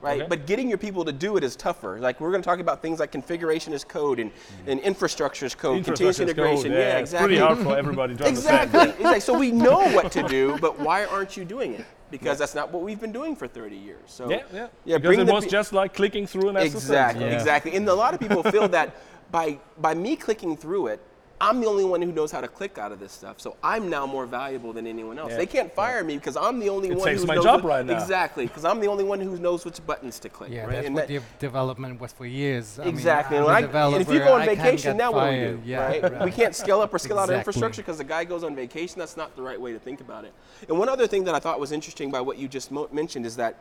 right? 0.00 0.20
Okay. 0.20 0.28
But 0.28 0.46
getting 0.46 0.68
your 0.68 0.78
people 0.78 1.04
to 1.04 1.12
do 1.12 1.36
it 1.36 1.44
is 1.44 1.56
tougher. 1.56 1.98
Like 1.98 2.20
we're 2.20 2.30
going 2.30 2.42
to 2.42 2.46
talk 2.46 2.60
about 2.60 2.82
things 2.82 3.00
like 3.00 3.12
configuration 3.12 3.72
as 3.72 3.82
code 3.82 4.18
and, 4.18 4.30
and 4.66 4.78
mm-hmm. 4.78 4.86
infrastructure 4.86 5.46
as 5.46 5.54
code, 5.54 5.84
continuous 5.84 6.20
integration. 6.20 6.70
code, 6.70 6.72
yeah, 6.72 6.98
it's 6.98 7.10
exactly. 7.10 7.36
pretty 7.36 7.40
hard 7.40 7.58
for 7.58 7.76
everybody 7.76 8.14
to 8.16 8.26
understand. 8.26 8.74
Exactly. 8.74 9.20
So 9.20 9.38
we 9.38 9.50
know 9.50 9.78
what 9.94 10.12
to 10.12 10.22
do, 10.28 10.58
but 10.60 10.78
why 10.78 11.04
aren't 11.06 11.36
you 11.36 11.44
doing 11.44 11.74
it? 11.74 11.84
Because 12.10 12.38
that's 12.38 12.54
not 12.54 12.72
what 12.72 12.82
we've 12.82 13.00
been 13.00 13.12
doing 13.12 13.36
for 13.36 13.46
30 13.46 13.76
years. 13.76 14.00
So 14.06 14.28
Yeah, 14.28 14.42
yeah. 14.52 14.68
yeah. 14.84 14.98
because 14.98 15.18
it 15.18 15.32
was 15.32 15.44
pe- 15.44 15.50
just 15.50 15.72
like 15.72 15.94
clicking 15.94 16.26
through 16.26 16.48
an 16.50 16.56
exactly, 16.56 17.24
Yeah. 17.24 17.32
exactly. 17.32 17.76
And 17.76 17.88
a 17.88 17.94
lot 17.94 18.14
of 18.14 18.20
people 18.20 18.42
feel 18.42 18.68
that 18.68 18.96
by 19.30 19.58
by 19.78 19.94
me 19.94 20.16
clicking 20.16 20.56
through 20.56 20.88
it, 20.88 21.00
I'm 21.42 21.58
the 21.60 21.66
only 21.66 21.84
one 21.84 22.02
who 22.02 22.12
knows 22.12 22.30
how 22.30 22.42
to 22.42 22.48
click 22.48 22.76
out 22.76 22.92
of 22.92 23.00
this 23.00 23.12
stuff. 23.12 23.40
So 23.40 23.56
I'm 23.62 23.88
now 23.88 24.04
more 24.04 24.26
valuable 24.26 24.74
than 24.74 24.86
anyone 24.86 25.18
else. 25.18 25.30
Yeah. 25.30 25.38
They 25.38 25.46
can't 25.46 25.72
fire 25.74 26.04
me 26.04 26.16
because 26.18 26.36
I'm 26.36 26.58
the 26.58 26.68
only 26.68 26.90
It 26.90 26.96
one 26.98 27.04
saves 27.04 27.22
who 27.22 27.26
my 27.28 27.36
knows 27.36 27.44
job 27.44 27.62
what- 27.62 27.68
right 27.70 27.86
now. 27.86 27.94
Exactly, 27.94 28.46
because 28.46 28.64
I'm 28.66 28.78
the 28.78 28.88
only 28.88 29.04
one 29.04 29.20
who 29.20 29.38
knows 29.38 29.64
which 29.64 29.84
buttons 29.86 30.18
to 30.18 30.28
click. 30.28 30.50
Yeah, 30.50 30.64
right? 30.64 30.72
that's 30.72 30.86
And 30.86 30.94
what 30.94 31.08
that- 31.08 31.38
development 31.38 31.98
was 31.98 32.12
for 32.12 32.26
years. 32.26 32.78
I 32.78 32.84
mean, 32.84 32.94
Exactly. 32.94 33.38
And, 33.38 33.46
I- 33.46 33.60
and 33.60 33.96
if 34.02 34.10
you 34.10 34.18
go 34.18 34.34
on 34.34 34.42
I 34.42 34.46
vacation, 34.54 34.98
now 34.98 35.12
what 35.12 35.30
do 35.30 35.30
we 35.30 35.36
do? 35.38 35.60
Yeah, 35.64 35.86
right? 35.86 36.02
right. 36.02 36.24
We 36.24 36.30
can't 36.30 36.54
scale 36.54 36.80
up 36.82 36.92
or 36.92 36.98
scale 36.98 37.18
out 37.18 37.30
our 37.30 37.36
infrastructure 37.36 37.80
because 37.80 37.96
the 37.98 38.04
guy 38.04 38.24
goes 38.24 38.44
on 38.44 38.54
vacation. 38.54 38.98
That's 38.98 39.16
not 39.16 39.34
the 39.34 39.42
right 39.42 39.58
way 39.60 39.72
to 39.72 39.78
think 39.78 40.02
about 40.02 40.24
it. 40.26 40.34
And 40.68 40.78
one 40.78 40.90
other 40.90 41.06
thing 41.06 41.24
that 41.24 41.34
I 41.34 41.38
thought 41.38 41.58
was 41.58 41.72
interesting 41.72 42.10
by 42.10 42.20
what 42.20 42.36
you 42.36 42.48
just 42.48 42.70
mo- 42.70 42.88
mentioned 42.92 43.24
is 43.24 43.36
that 43.36 43.56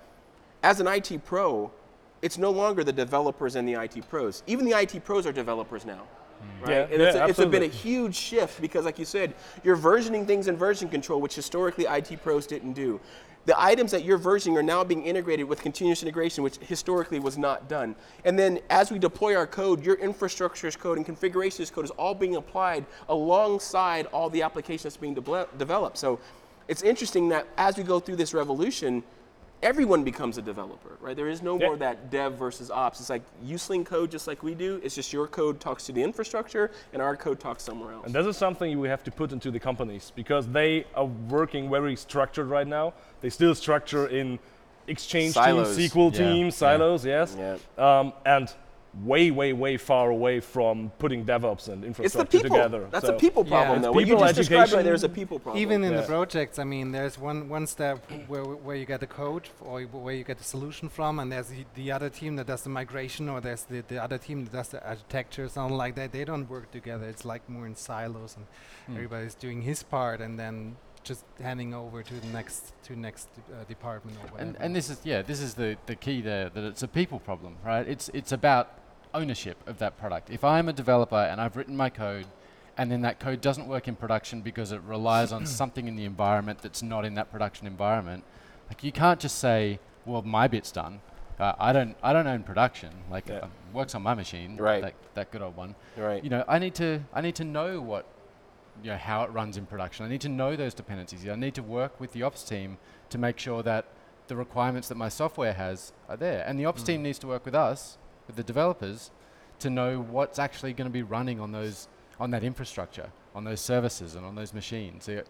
as 0.64 0.82
an 0.82 0.88
IT 0.88 1.18
pro, 1.24 1.72
it's 2.22 2.38
no 2.38 2.52
longer 2.52 2.84
the 2.84 2.92
developers 2.92 3.56
and 3.56 3.66
the 3.66 3.76
IT 3.82 4.02
pros. 4.10 4.44
Even 4.48 4.66
the 4.66 4.74
IT 4.78 5.00
pros 5.06 5.26
are 5.26 5.32
developers 5.32 5.86
now. 5.86 6.02
Mm-hmm. 6.42 6.64
Right? 6.66 6.72
Yeah, 6.72 6.84
and 6.84 7.02
it's, 7.02 7.16
yeah, 7.16 7.26
a, 7.26 7.28
it's 7.28 7.40
a 7.40 7.46
been 7.46 7.64
a 7.64 7.68
huge 7.68 8.16
shift 8.16 8.62
because, 8.62 8.86
like 8.86 9.00
you 9.00 9.06
said, 9.06 9.34
you're 9.64 9.78
versioning 9.78 10.26
things 10.26 10.48
in 10.48 10.58
version 10.58 10.90
control, 10.90 11.22
which 11.22 11.36
historically 11.36 11.86
IT 11.86 12.22
pros 12.24 12.48
didn't 12.48 12.74
do. 12.74 13.00
The 13.46 13.60
items 13.60 13.90
that 13.92 14.04
you're 14.04 14.20
versioning 14.20 14.58
are 14.58 14.64
now 14.64 14.84
being 14.84 15.06
integrated 15.06 15.48
with 15.48 15.62
continuous 15.62 16.04
integration, 16.04 16.44
which 16.44 16.58
historically 16.58 17.20
was 17.20 17.38
not 17.38 17.68
done. 17.68 17.96
And 18.26 18.38
then 18.38 18.60
as 18.70 18.92
we 18.92 19.00
deploy 19.00 19.36
our 19.36 19.48
code, 19.48 19.84
your 19.84 19.96
infrastructure's 19.96 20.76
code 20.76 20.98
and 20.98 21.06
configuration's 21.06 21.72
code 21.72 21.86
is 21.86 21.92
all 21.92 22.14
being 22.14 22.36
applied 22.36 22.86
alongside 23.08 24.06
all 24.08 24.30
the 24.30 24.44
applications 24.44 24.84
that's 24.84 24.98
being 24.98 25.16
devel- 25.16 25.48
developed. 25.58 25.98
So 25.98 26.20
it's 26.68 26.84
interesting 26.84 27.30
that 27.30 27.48
as 27.58 27.78
we 27.78 27.84
go 27.84 28.00
through 28.00 28.18
this 28.18 28.34
revolution, 28.34 29.04
everyone 29.62 30.04
becomes 30.04 30.38
a 30.38 30.42
developer, 30.42 30.98
right? 31.02 31.16
There 31.16 31.28
is 31.28 31.42
no 31.42 31.60
Yeah. 31.60 31.68
more 31.68 31.78
that 31.78 32.10
dev 32.10 32.34
versus 32.36 32.72
ops. 32.72 33.00
It's 33.00 33.10
like 33.10 33.22
you 33.44 33.58
sling 33.58 33.84
code 33.84 34.10
just 34.12 34.28
like 34.28 34.42
we 34.42 34.56
do. 34.56 34.80
It's 34.84 34.96
just 34.96 35.12
your 35.12 35.28
code 35.28 35.60
talks 35.60 35.86
to 35.88 35.92
the 35.92 36.02
infrastructure 36.02 36.72
and 36.94 37.02
our 37.02 37.16
code 37.18 37.40
talks 37.40 37.64
somewhere 37.64 37.94
else. 37.94 38.06
And 38.06 38.14
this 38.16 38.26
is 38.26 38.38
something 38.38 38.80
we 38.80 38.88
have 38.88 39.04
to 39.04 39.12
put 39.12 39.32
into 39.32 39.52
the 39.52 39.60
companies 39.60 40.12
because 40.16 40.48
they 40.48 40.86
are 40.96 41.06
working 41.06 41.70
very 41.70 41.96
structured 41.96 42.48
right 42.48 42.68
now. 42.68 42.94
They 43.22 43.30
still 43.30 43.54
structure 43.56 44.08
in 44.08 44.40
Exchange 44.88 45.34
Silos. 45.34 45.76
teams, 45.76 45.92
SQL 45.92 46.12
Yeah, 46.14 46.18
teams, 46.18 46.54
yeah. 46.56 46.60
silos, 46.60 47.06
yes. 47.06 47.36
Yeah. 47.38 47.58
Um, 48.00 48.14
and 48.26 48.52
way, 49.04 49.30
way, 49.30 49.54
way 49.54 49.78
far 49.78 50.10
away 50.10 50.40
from 50.40 50.92
putting 50.98 51.24
DevOps 51.24 51.68
and 51.70 51.84
It's 51.86 51.98
the 51.98 52.04
infrastructure 52.04 52.40
together. 52.40 52.88
That's 52.92 53.06
So- 53.06 53.16
a 53.16 53.20
people 53.20 53.44
Yeah, 53.46 53.50
problem, 53.50 53.78
it's 53.78 53.84
though. 53.86 53.92
What 53.92 54.00
you 54.02 54.06
people 54.08 54.24
just 54.26 54.36
described 54.36 54.60
right 54.60 54.80
education. 54.80 54.86
there 54.86 54.94
is 54.96 55.04
a 55.04 55.10
people 55.10 55.40
problem. 55.40 55.62
Even 55.62 55.84
in 55.84 55.96
the 55.96 56.02
projects, 56.04 56.58
I 56.58 56.64
mean, 56.64 56.92
there's 56.92 57.18
one, 57.20 57.50
one 57.50 57.68
step 57.68 58.00
where, 58.28 58.44
where 58.44 58.76
you 58.76 58.86
get 58.86 59.00
the 59.00 59.08
code 59.08 59.48
or 59.62 59.82
where 59.84 60.16
you 60.16 60.24
get 60.24 60.38
the 60.40 60.44
solution 60.44 60.90
from, 60.90 61.20
and 61.20 61.32
there's 61.32 61.50
the, 61.50 61.66
the 61.76 61.92
other 61.92 62.10
team 62.10 62.36
that 62.38 62.48
does 62.48 62.64
the 62.64 62.70
migration, 62.70 63.30
or 63.30 63.40
there's 63.42 63.64
the, 63.64 63.82
the 63.88 64.02
other 64.02 64.18
team 64.18 64.44
that 64.46 64.54
does 64.54 64.70
the 64.70 64.84
architecture, 64.88 65.46
or 65.46 65.50
something 65.50 65.78
like 65.78 65.96
that. 65.96 66.12
They 66.12 66.26
don't 66.26 66.50
work 66.50 66.72
together. 66.72 67.08
It's 67.08 67.26
like 67.26 67.48
more 67.48 67.68
in 67.68 67.76
silos, 67.76 68.36
and 68.38 68.46
Hmm. 68.88 68.96
everybody's 68.96 69.36
doing 69.36 69.62
his 69.62 69.84
part, 69.84 70.20
and 70.20 70.40
then 70.40 70.78
just 71.04 71.24
handing 71.42 71.74
over 71.74 72.04
to 72.04 72.14
the 72.14 72.28
next 72.28 72.74
to 72.84 72.96
next 72.96 73.30
uh, 73.38 73.64
department 73.66 74.18
or 74.18 74.28
whatever. 74.32 74.42
And, 74.50 74.58
and 74.60 74.76
this 74.76 74.90
is 74.90 75.00
yeah, 75.06 75.22
this 75.22 75.40
is 75.40 75.54
the, 75.54 75.78
the 75.86 75.96
key 75.96 76.22
there 76.22 76.50
that 76.50 76.64
it's 76.64 76.84
a 76.84 76.88
people 76.88 77.20
problem, 77.20 77.56
right? 77.64 77.88
It's 77.88 78.10
it's 78.14 78.32
about 78.34 78.68
ownership 79.14 79.58
of 79.68 79.80
that 79.80 79.98
product. 79.98 80.30
If 80.30 80.44
I'm 80.44 80.70
a 80.70 80.74
developer 80.74 81.16
and 81.16 81.40
I've 81.42 81.56
written 81.58 81.76
my 81.76 81.90
code, 81.90 82.26
and 82.78 82.90
then 82.92 83.02
that 83.02 83.20
code 83.20 83.42
doesn't 83.42 83.68
work 83.68 83.88
in 83.88 83.96
production 83.96 84.42
because 84.42 84.72
it 84.72 84.82
relies 84.82 85.32
on 85.32 85.46
something 85.60 85.88
in 85.88 85.96
the 85.96 86.06
environment 86.06 86.60
that's 86.62 86.82
not 86.82 87.06
in 87.06 87.16
that 87.16 87.32
production 87.32 87.68
environment, 87.68 88.24
like 88.70 88.84
you 88.84 88.92
can't 88.92 89.20
just 89.20 89.40
say, 89.40 89.80
well, 90.06 90.22
my 90.22 90.48
bit's 90.48 90.72
done. 90.72 91.02
Uh, 91.40 91.54
I 91.58 91.72
don't 91.72 91.96
I 92.04 92.12
don't 92.14 92.28
own 92.28 92.44
production. 92.44 92.90
Like 93.10 93.28
Yeah. 93.30 93.36
uh, 93.38 93.48
works 93.74 93.96
on 93.96 94.02
my 94.02 94.14
machine. 94.14 94.58
Right. 94.58 94.82
That 94.82 94.94
that 95.14 95.32
good 95.32 95.42
old 95.42 95.56
one. 95.56 95.76
Right. 95.98 96.22
You 96.24 96.30
know, 96.30 96.44
I 96.48 96.60
need 96.60 96.76
to 96.76 97.02
I 97.14 97.22
need 97.22 97.36
to 97.36 97.46
know 97.46 97.80
what 97.80 98.06
you 98.84 98.92
know 98.92 98.98
how 98.98 99.24
it 99.24 99.32
runs 99.32 99.56
in 99.58 99.66
production. 99.66 100.06
I 100.06 100.10
need 100.10 100.22
to 100.22 100.30
know 100.30 100.56
those 100.58 100.74
dependencies. 100.74 101.28
I 101.28 101.36
need 101.36 101.56
to 101.56 101.64
work 101.64 102.00
with 102.00 102.12
the 102.12 102.24
ops 102.24 102.44
team 102.44 102.78
to 103.10 103.18
make 103.18 103.40
sure 103.40 103.64
that 103.64 103.86
the 104.28 104.36
requirements 104.36 104.90
that 104.90 104.96
my 104.96 105.10
software 105.10 105.54
has 105.54 105.92
are 106.10 106.18
there. 106.18 106.44
And 106.46 106.60
the 106.60 106.66
ops 106.66 106.84
team 106.84 107.02
needs 107.04 107.20
to 107.20 107.28
work 107.28 107.46
with 107.46 107.56
us, 107.56 107.98
with 108.30 108.36
the 108.36 108.44
developers, 108.44 109.12
to 109.60 109.70
know 109.70 110.00
what's 110.00 110.40
actually 110.40 110.72
going 110.74 110.88
to 110.88 110.94
be 110.94 111.02
running 111.02 111.40
on 111.40 111.52
those 111.52 111.88
on 112.20 112.32
that 112.32 112.44
infrastructure, 112.44 113.10
on 113.34 113.44
those 113.44 113.62
services 113.62 114.16
and 114.16 114.26
on 114.26 114.36
those 114.36 114.54
machines. 114.54 115.06
So 115.06 115.24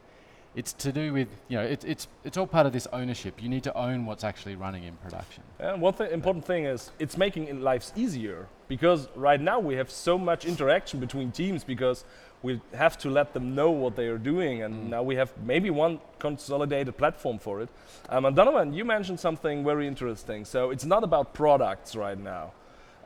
it's 0.56 0.74
to 0.74 0.92
do 0.92 1.14
with 1.14 1.28
you 1.48 1.58
know 1.58 1.64
it, 1.64 1.86
it's 1.86 2.08
it's 2.24 2.38
all 2.38 2.48
part 2.48 2.66
of 2.66 2.74
this 2.74 2.88
ownership. 2.92 3.42
You 3.42 3.50
need 3.50 3.64
to 3.64 3.78
own 3.78 4.06
what's 4.06 4.24
actually 4.24 4.56
running 4.56 4.84
in 4.84 4.96
production. 4.98 5.44
And 5.60 5.82
one 5.82 5.94
th- 5.94 6.12
important 6.12 6.46
thing 6.46 6.66
is 6.66 6.92
it's 7.00 7.18
making 7.18 7.62
lives 7.62 7.94
easier 7.96 8.48
because 8.68 9.08
right 9.16 9.40
now 9.40 9.60
we 9.60 9.76
have 9.76 9.90
so 9.90 10.18
much 10.18 10.46
interaction 10.46 11.00
between 11.00 11.32
teams 11.32 11.64
because 11.64 12.04
we 12.42 12.62
have 12.74 12.98
to 13.00 13.10
let 13.10 13.34
them 13.34 13.54
know 13.54 13.70
what 13.70 13.96
they 13.96 14.08
are 14.08 14.18
doing, 14.18 14.64
and 14.64 14.90
now 14.90 15.04
we 15.04 15.16
have 15.16 15.34
maybe 15.46 15.70
one 15.70 16.00
consolidated 16.20 16.98
platform 16.98 17.38
for 17.38 17.62
it. 17.62 17.70
Um, 18.08 18.26
and 18.26 18.36
Donovan, 18.36 18.74
you 18.74 18.86
mentioned 18.86 19.20
something 19.20 19.66
very 19.66 19.88
interesting. 19.88 20.46
So 20.46 20.70
it's 20.70 20.86
not 20.86 21.04
about 21.04 21.34
products 21.34 21.96
right 21.96 22.18
now. 22.18 22.54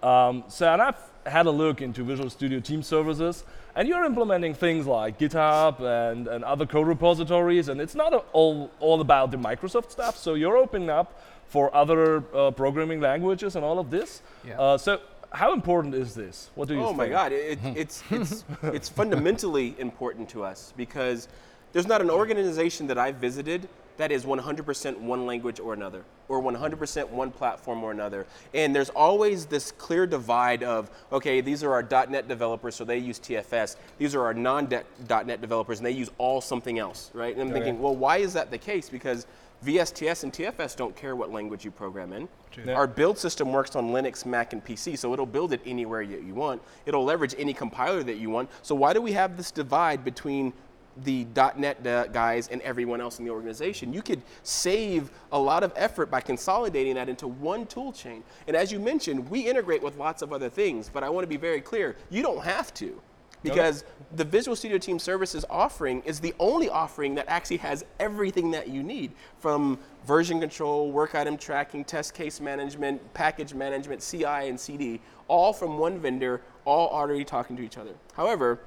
Um, 0.04 0.44
so 0.48 0.72
and 0.72 0.82
I've 0.82 0.98
had 1.26 1.46
a 1.46 1.52
look 1.52 1.82
into 1.82 2.04
Visual 2.04 2.30
Studio 2.30 2.60
Team 2.60 2.84
Services, 2.84 3.44
and 3.76 3.88
you're 3.88 4.04
implementing 4.04 4.54
things 4.54 4.86
like 4.86 5.18
GitHub 5.18 5.80
and, 5.80 6.28
and 6.28 6.44
other 6.44 6.66
code 6.66 6.88
repositories, 6.88 7.70
and 7.70 7.80
it's 7.80 7.96
not 7.96 8.14
a- 8.14 8.24
all 8.34 8.70
all 8.80 9.00
about 9.02 9.32
the 9.32 9.38
Microsoft 9.38 9.92
stuff. 9.92 10.18
So 10.18 10.34
you're 10.34 10.58
opening 10.58 10.90
up 10.90 11.22
for 11.48 11.74
other 11.76 12.24
uh, 12.36 12.52
programming 12.52 13.00
languages 13.00 13.56
and 13.56 13.64
all 13.64 13.80
of 13.80 13.90
this. 13.90 14.22
Yeah. 14.46 14.60
Uh, 14.60 14.78
so 14.78 15.00
how 15.32 15.54
important 15.54 15.96
is 15.96 16.14
this? 16.14 16.50
What 16.56 16.68
do 16.68 16.74
you 16.74 16.80
think? 16.82 16.86
Oh 16.86 16.90
think? 16.90 16.98
my 16.98 17.10
God, 17.10 17.32
it, 17.32 17.60
it- 17.64 17.78
it's 17.78 18.04
it's 18.12 18.44
it's 18.64 18.90
fundamentally 18.90 19.76
important 19.80 20.28
to 20.30 20.44
us 20.44 20.74
because 20.76 21.28
there's 21.72 21.88
not 21.88 22.02
an 22.02 22.10
organization 22.10 22.88
that 22.88 22.98
I've 22.98 23.16
visited 23.16 23.70
that 23.98 24.12
is 24.12 24.26
100% 24.26 24.98
one 25.00 25.26
language 25.26 25.60
or 25.60 25.74
another, 25.74 26.04
or 26.28 26.42
100% 26.42 27.10
one 27.10 27.32
platform 27.32 27.84
or 27.84 27.92
another. 27.92 28.26
And 28.54 28.76
there's 28.76 28.90
always 28.90 29.46
this 29.46 29.72
clear 29.72 30.06
divide 30.06 30.64
of 30.64 30.90
okay, 31.12 31.42
these 31.42 31.64
are 31.64 31.72
our 31.72 31.84
.NET 32.08 32.28
developers, 32.28 32.76
so 32.76 32.84
they 32.84 32.98
use 32.98 33.20
TFS. 33.20 33.76
These 33.98 34.16
are 34.16 34.24
our 34.24 34.34
non-.NET 34.34 35.42
developers, 35.42 35.80
and 35.80 35.86
they 35.86 35.92
use 35.92 36.10
all 36.18 36.42
something 36.42 36.80
else, 36.80 37.12
right? 37.14 37.34
And 37.36 37.42
I'm 37.42 37.54
thinking, 37.54 37.82
well, 37.82 37.96
why 37.96 38.18
is 38.18 38.34
that 38.34 38.52
the 38.52 38.58
case? 38.58 38.90
Because 38.90 39.28
VSTS 39.66 40.24
and 40.24 40.34
TFS 40.34 40.76
don't 40.76 40.96
care 40.96 41.16
what 41.16 41.32
language 41.32 41.64
you 41.64 41.72
program 41.72 42.12
in. 42.14 42.28
Yeah. 42.66 42.74
Our 42.74 42.86
build 42.86 43.18
system 43.18 43.52
works 43.52 43.76
on 43.76 43.92
Linux, 43.92 44.26
Mac, 44.26 44.54
and 44.54 44.64
PC, 44.64 44.98
so 44.98 45.14
it'll 45.14 45.26
build 45.26 45.54
it 45.54 45.62
anywhere 45.66 46.02
you, 46.02 46.20
you 46.20 46.36
want. 46.36 46.62
It'll 46.86 47.06
leverage 47.06 47.34
any 47.38 47.54
compiler 47.54 48.04
that 48.04 48.18
you 48.18 48.30
want. 48.30 48.50
So 48.62 48.76
why 48.76 48.94
do 48.94 49.02
we 49.02 49.14
have 49.14 49.38
this 49.38 49.52
divide 49.52 50.04
between 50.04 50.54
the 50.98 51.26
.NET 51.58 51.84
guys 52.14 52.48
and 52.50 52.62
everyone 52.62 53.02
else 53.02 53.20
in 53.20 53.26
the 53.26 53.32
organization? 53.32 53.94
You 53.94 54.02
could 54.02 54.22
save 54.44 55.12
a 55.32 55.40
lot 55.40 55.64
of 55.64 55.74
effort 55.76 56.12
by 56.12 56.22
consolidating 56.22 56.96
that 56.96 57.10
into 57.10 57.28
one 57.28 57.66
tool 57.66 57.92
chain. 57.92 58.24
And 58.48 58.56
as 58.56 58.72
you 58.72 58.80
mentioned, 58.80 59.30
we 59.30 59.42
integrate 59.42 59.82
with 59.82 59.98
lots 59.98 60.22
of 60.22 60.32
other 60.32 60.50
things, 60.50 60.90
but 60.94 61.04
I 61.04 61.10
want 61.10 61.24
to 61.24 61.30
be 61.30 61.38
very 61.38 61.62
clear, 61.62 61.96
you 62.10 62.22
don't 62.22 62.44
have 62.44 62.74
to. 62.76 63.02
because 63.44 63.84
the 64.16 64.24
Visual 64.24 64.56
Studio 64.56 64.78
Team 64.78 64.98
Services 65.00 65.46
offering 65.50 66.02
is 66.06 66.20
the 66.20 66.34
only 66.40 66.70
offering 66.70 67.16
that 67.16 67.26
actually 67.28 67.58
has 67.58 67.86
everything 68.00 68.52
that 68.52 68.70
you 68.70 68.82
need 68.84 69.12
from 69.40 69.78
version 70.06 70.40
control, 70.40 70.92
work 70.92 71.14
item 71.16 71.38
tracking, 71.38 71.84
test 71.84 72.14
case 72.14 72.40
management, 72.40 73.14
package 73.14 73.54
management, 73.54 74.02
CI 74.02 74.26
and 74.26 74.60
CD, 74.60 75.02
all 75.28 75.54
from 75.54 75.78
one 75.78 76.00
vendor, 76.00 76.42
all 76.66 76.90
already 76.90 77.26
talking 77.26 77.56
to 77.58 77.64
each 77.64 77.78
other. 77.78 77.94
However, 78.14 78.62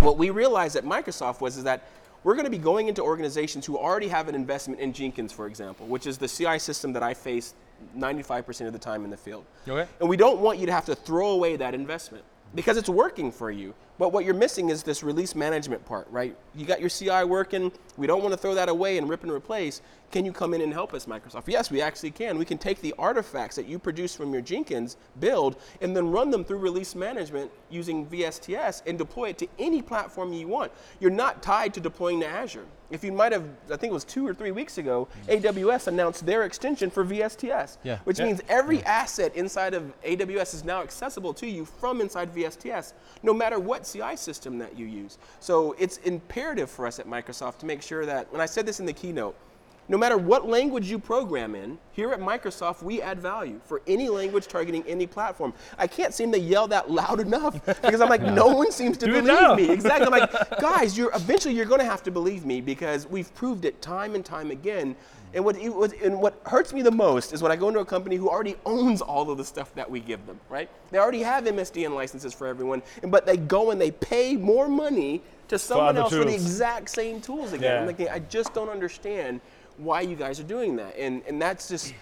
what 0.00 0.16
we 0.16 0.30
realized 0.30 0.76
at 0.76 0.84
Microsoft 0.84 1.40
was 1.40 1.56
is 1.56 1.64
that 1.64 1.84
we're 2.22 2.34
going 2.34 2.44
to 2.44 2.50
be 2.50 2.58
going 2.58 2.88
into 2.88 3.02
organizations 3.02 3.64
who 3.64 3.78
already 3.78 4.08
have 4.08 4.28
an 4.28 4.34
investment 4.34 4.80
in 4.80 4.92
Jenkins, 4.92 5.32
for 5.32 5.46
example, 5.46 5.86
which 5.86 6.06
is 6.06 6.18
the 6.18 6.28
CI 6.28 6.58
system 6.58 6.92
that 6.92 7.02
I 7.02 7.14
face 7.14 7.54
95% 7.96 8.66
of 8.66 8.72
the 8.72 8.78
time 8.78 9.04
in 9.04 9.10
the 9.10 9.16
field. 9.16 9.44
Okay. 9.66 9.88
And 10.00 10.08
we 10.08 10.16
don't 10.16 10.40
want 10.40 10.58
you 10.58 10.66
to 10.66 10.72
have 10.72 10.84
to 10.86 10.94
throw 10.94 11.30
away 11.30 11.56
that 11.56 11.74
investment 11.74 12.24
because 12.54 12.76
it's 12.76 12.88
working 12.88 13.32
for 13.32 13.50
you. 13.50 13.74
But 14.00 14.14
what 14.14 14.24
you're 14.24 14.32
missing 14.32 14.70
is 14.70 14.82
this 14.82 15.02
release 15.02 15.34
management 15.34 15.84
part, 15.84 16.06
right? 16.10 16.34
You 16.54 16.64
got 16.64 16.80
your 16.80 16.88
CI 16.88 17.24
working. 17.24 17.70
We 17.98 18.06
don't 18.06 18.22
want 18.22 18.32
to 18.32 18.38
throw 18.38 18.54
that 18.54 18.70
away 18.70 18.96
and 18.96 19.06
rip 19.10 19.24
and 19.24 19.30
replace. 19.30 19.82
Can 20.10 20.24
you 20.24 20.32
come 20.32 20.54
in 20.54 20.62
and 20.62 20.72
help 20.72 20.94
us, 20.94 21.04
Microsoft? 21.04 21.44
Yes, 21.48 21.70
we 21.70 21.82
actually 21.82 22.10
can. 22.10 22.38
We 22.38 22.46
can 22.46 22.56
take 22.56 22.80
the 22.80 22.94
artifacts 22.98 23.56
that 23.56 23.66
you 23.66 23.78
produce 23.78 24.16
from 24.16 24.32
your 24.32 24.40
Jenkins 24.40 24.96
build 25.20 25.56
and 25.82 25.94
then 25.94 26.10
run 26.10 26.30
them 26.30 26.44
through 26.44 26.58
release 26.58 26.94
management 26.94 27.50
using 27.68 28.06
VSTS 28.06 28.82
and 28.86 28.96
deploy 28.96 29.28
it 29.28 29.38
to 29.38 29.48
any 29.58 29.82
platform 29.82 30.32
you 30.32 30.48
want. 30.48 30.72
You're 30.98 31.10
not 31.10 31.42
tied 31.42 31.74
to 31.74 31.80
deploying 31.80 32.20
to 32.20 32.26
Azure. 32.26 32.64
If 32.90 33.04
you 33.04 33.12
might 33.12 33.30
have, 33.30 33.44
I 33.70 33.76
think 33.76 33.92
it 33.92 33.94
was 33.94 34.02
two 34.02 34.26
or 34.26 34.34
three 34.34 34.50
weeks 34.50 34.78
ago, 34.78 35.06
AWS 35.28 35.86
announced 35.86 36.26
their 36.26 36.42
extension 36.42 36.90
for 36.90 37.04
VSTS, 37.04 37.78
Yeah. 37.84 37.98
which 38.02 38.18
Yeah. 38.18 38.24
means 38.24 38.40
every 38.48 38.82
asset 38.82 39.30
inside 39.36 39.74
of 39.74 39.92
AWS 40.02 40.54
is 40.54 40.64
now 40.64 40.82
accessible 40.82 41.32
to 41.34 41.46
you 41.46 41.64
from 41.64 42.00
inside 42.00 42.34
VSTS, 42.34 42.94
no 43.22 43.32
matter 43.32 43.60
what 43.60 43.86
CI 43.92 44.16
system 44.16 44.58
that 44.58 44.78
you 44.78 44.86
use. 44.86 45.18
So 45.40 45.74
it's 45.78 45.98
imperative 45.98 46.70
for 46.70 46.86
us 46.86 46.98
at 46.98 47.06
Microsoft 47.06 47.58
to 47.58 47.66
make 47.66 47.82
sure 47.82 48.06
that, 48.06 48.28
and 48.32 48.40
I 48.40 48.46
said 48.46 48.66
this 48.66 48.80
in 48.80 48.86
the 48.86 48.92
keynote, 48.92 49.36
no 49.90 49.98
matter 49.98 50.16
what 50.16 50.48
language 50.48 50.88
you 50.88 51.00
program 51.00 51.56
in, 51.56 51.76
here 51.90 52.12
at 52.12 52.20
Microsoft, 52.20 52.80
we 52.80 53.02
add 53.02 53.18
value 53.18 53.60
for 53.64 53.82
any 53.88 54.08
language 54.08 54.46
targeting 54.46 54.84
any 54.86 55.04
platform. 55.04 55.52
I 55.78 55.88
can't 55.88 56.14
seem 56.14 56.30
to 56.30 56.38
yell 56.38 56.68
that 56.68 56.92
loud 56.92 57.18
enough 57.18 57.66
because 57.82 58.00
I'm 58.00 58.08
like, 58.08 58.22
no 58.22 58.46
one 58.46 58.70
seems 58.70 58.96
to 58.98 59.06
Do 59.06 59.20
believe 59.20 59.56
me. 59.56 59.68
Exactly. 59.68 60.06
I'm 60.06 60.12
like, 60.12 60.30
guys, 60.60 60.96
you're 60.96 61.10
eventually 61.12 61.54
you're 61.54 61.66
going 61.66 61.80
to 61.80 61.86
have 61.86 62.04
to 62.04 62.12
believe 62.12 62.46
me 62.46 62.60
because 62.60 63.08
we've 63.08 63.34
proved 63.34 63.64
it 63.64 63.82
time 63.82 64.14
and 64.14 64.24
time 64.24 64.52
again. 64.52 64.94
And 65.32 65.44
what, 65.44 65.56
and 65.56 66.20
what 66.20 66.40
hurts 66.46 66.72
me 66.72 66.82
the 66.82 66.90
most 66.90 67.32
is 67.32 67.42
when 67.42 67.52
I 67.52 67.56
go 67.56 67.68
into 67.68 67.80
a 67.80 67.84
company 67.84 68.16
who 68.16 68.28
already 68.28 68.56
owns 68.66 69.00
all 69.00 69.30
of 69.30 69.38
the 69.38 69.44
stuff 69.44 69.72
that 69.74 69.88
we 69.88 70.00
give 70.00 70.26
them, 70.26 70.40
right? 70.48 70.68
They 70.90 70.98
already 70.98 71.22
have 71.22 71.44
MSDN 71.44 71.94
licenses 71.94 72.34
for 72.34 72.46
everyone, 72.46 72.82
but 73.04 73.26
they 73.26 73.36
go 73.36 73.70
and 73.70 73.80
they 73.80 73.92
pay 73.92 74.36
more 74.36 74.68
money 74.68 75.22
to 75.48 75.58
someone 75.58 75.96
else 75.96 76.12
for 76.12 76.24
the 76.24 76.34
exact 76.34 76.90
same 76.90 77.20
tools 77.20 77.52
again. 77.52 77.72
Yeah. 77.72 77.80
I'm 77.80 77.86
like, 77.86 78.00
I 78.10 78.18
just 78.20 78.54
don't 78.54 78.68
understand 78.68 79.40
why 79.76 80.00
you 80.00 80.16
guys 80.16 80.40
are 80.40 80.44
doing 80.44 80.76
that. 80.76 80.96
And, 80.98 81.22
and 81.28 81.40
that's 81.40 81.68
just, 81.68 81.94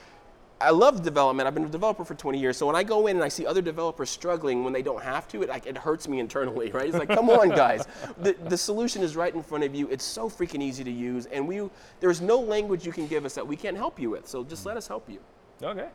I 0.61 0.71
love 0.71 1.03
development. 1.03 1.47
I've 1.47 1.55
been 1.55 1.65
a 1.65 1.69
developer 1.69 2.05
for 2.05 2.15
20 2.15 2.39
years. 2.39 2.57
So 2.57 2.67
when 2.67 2.75
I 2.75 2.83
go 2.83 3.07
in 3.07 3.17
and 3.17 3.25
I 3.25 3.29
see 3.29 3.47
other 3.47 3.63
developers 3.63 4.11
struggling 4.11 4.65
when 4.65 4.73
they 4.73 4.83
don't 4.83 5.03
have 5.03 5.29
to, 5.29 5.43
it, 5.43 5.49
like, 5.49 5.67
it 5.67 5.77
hurts 5.77 6.09
me 6.09 6.19
internally, 6.19 6.71
right? 6.73 6.89
It's 6.89 6.99
like, 6.99 7.09
come 7.09 7.31
on, 7.31 7.51
guys. 7.51 7.87
The, 8.19 8.35
the 8.49 8.59
solution 8.59 9.03
is 9.03 9.15
right 9.15 9.33
in 9.33 9.43
front 9.43 9.65
of 9.65 9.75
you. 9.75 9.89
It's 9.89 10.05
so 10.05 10.29
freaking 10.29 10.63
easy 10.63 10.83
to 10.85 10.91
use. 10.91 11.27
And 11.27 11.47
we, 11.47 11.69
there's 12.01 12.21
no 12.21 12.41
language 12.41 12.85
you 12.85 12.93
can 12.93 13.07
give 13.07 13.25
us 13.25 13.35
that 13.35 13.47
we 13.47 13.57
can't 13.57 13.77
help 13.77 14.01
you 14.01 14.11
with. 14.11 14.27
So 14.27 14.43
just 14.43 14.67
let 14.67 14.77
us 14.77 14.89
help 14.89 15.09
you. 15.09 15.21
Okay. 15.63 15.89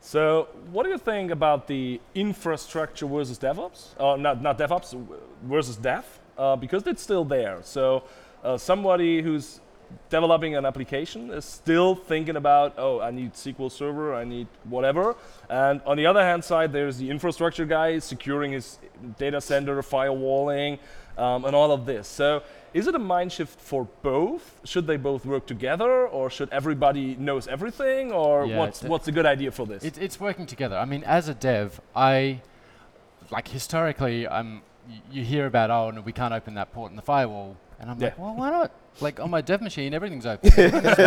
So, 0.00 0.48
what 0.70 0.82
do 0.82 0.90
you 0.90 0.98
think 0.98 1.30
about 1.30 1.66
the 1.66 1.98
infrastructure 2.14 3.06
versus 3.06 3.38
DevOps? 3.38 3.98
Uh, 3.98 4.16
not 4.16 4.42
not 4.42 4.58
DevOps 4.58 4.94
versus 5.44 5.76
Dev, 5.76 6.04
uh, 6.36 6.56
because 6.56 6.86
it's 6.86 7.02
still 7.02 7.24
there. 7.24 7.60
So, 7.62 8.04
uh, 8.44 8.58
somebody 8.58 9.22
who's 9.22 9.60
developing 10.10 10.56
an 10.56 10.64
application 10.64 11.30
is 11.30 11.44
still 11.44 11.94
thinking 11.94 12.36
about, 12.36 12.74
oh, 12.78 13.00
I 13.00 13.10
need 13.10 13.34
SQL 13.34 13.70
Server, 13.70 14.14
I 14.14 14.24
need 14.24 14.46
whatever. 14.64 15.16
And 15.48 15.80
on 15.86 15.96
the 15.96 16.06
other 16.06 16.22
hand 16.22 16.44
side, 16.44 16.72
there's 16.72 16.98
the 16.98 17.10
infrastructure 17.10 17.64
guy 17.64 17.98
securing 17.98 18.52
his 18.52 18.78
data 19.18 19.40
center, 19.40 19.80
firewalling, 19.82 20.78
um, 21.18 21.44
and 21.44 21.54
all 21.54 21.70
of 21.72 21.86
this. 21.86 22.08
So, 22.08 22.42
is 22.72 22.88
it 22.88 22.94
a 22.94 22.98
mind 22.98 23.30
shift 23.32 23.60
for 23.60 23.86
both? 24.02 24.60
Should 24.64 24.86
they 24.88 24.96
both 24.96 25.24
work 25.24 25.46
together, 25.46 26.08
or 26.08 26.28
should 26.28 26.48
everybody 26.50 27.14
knows 27.14 27.46
everything, 27.46 28.10
or 28.10 28.46
Yeah, 28.46 28.58
what's 28.58 28.82
what's 28.82 29.06
a 29.08 29.12
good 29.12 29.26
idea 29.26 29.52
for 29.52 29.64
this? 29.64 29.84
It, 29.84 29.96
it's 29.98 30.18
working 30.18 30.44
together. 30.46 30.76
I 30.76 30.84
mean, 30.84 31.04
as 31.04 31.28
a 31.28 31.34
dev, 31.34 31.80
I 31.94 32.40
like 33.30 33.46
historically, 33.48 34.26
y- 34.26 34.60
you 35.10 35.22
hear 35.24 35.46
about 35.46 35.70
oh, 35.70 35.90
no, 35.92 36.00
we 36.00 36.12
can't 36.12 36.34
open 36.34 36.54
that 36.54 36.72
port 36.72 36.90
in 36.90 36.96
the 36.96 37.02
firewall, 37.02 37.56
and 37.78 37.90
I'm 37.90 37.98
like, 37.98 38.18
well, 38.18 38.34
why 38.34 38.50
not? 38.50 38.72
Like 39.00 39.18
on 39.18 39.28
my 39.30 39.40
dev 39.40 39.60
machine, 39.60 39.92
everything's 39.92 40.24
open. 40.24 40.52
Everything 40.56 40.82
just. 40.82 40.98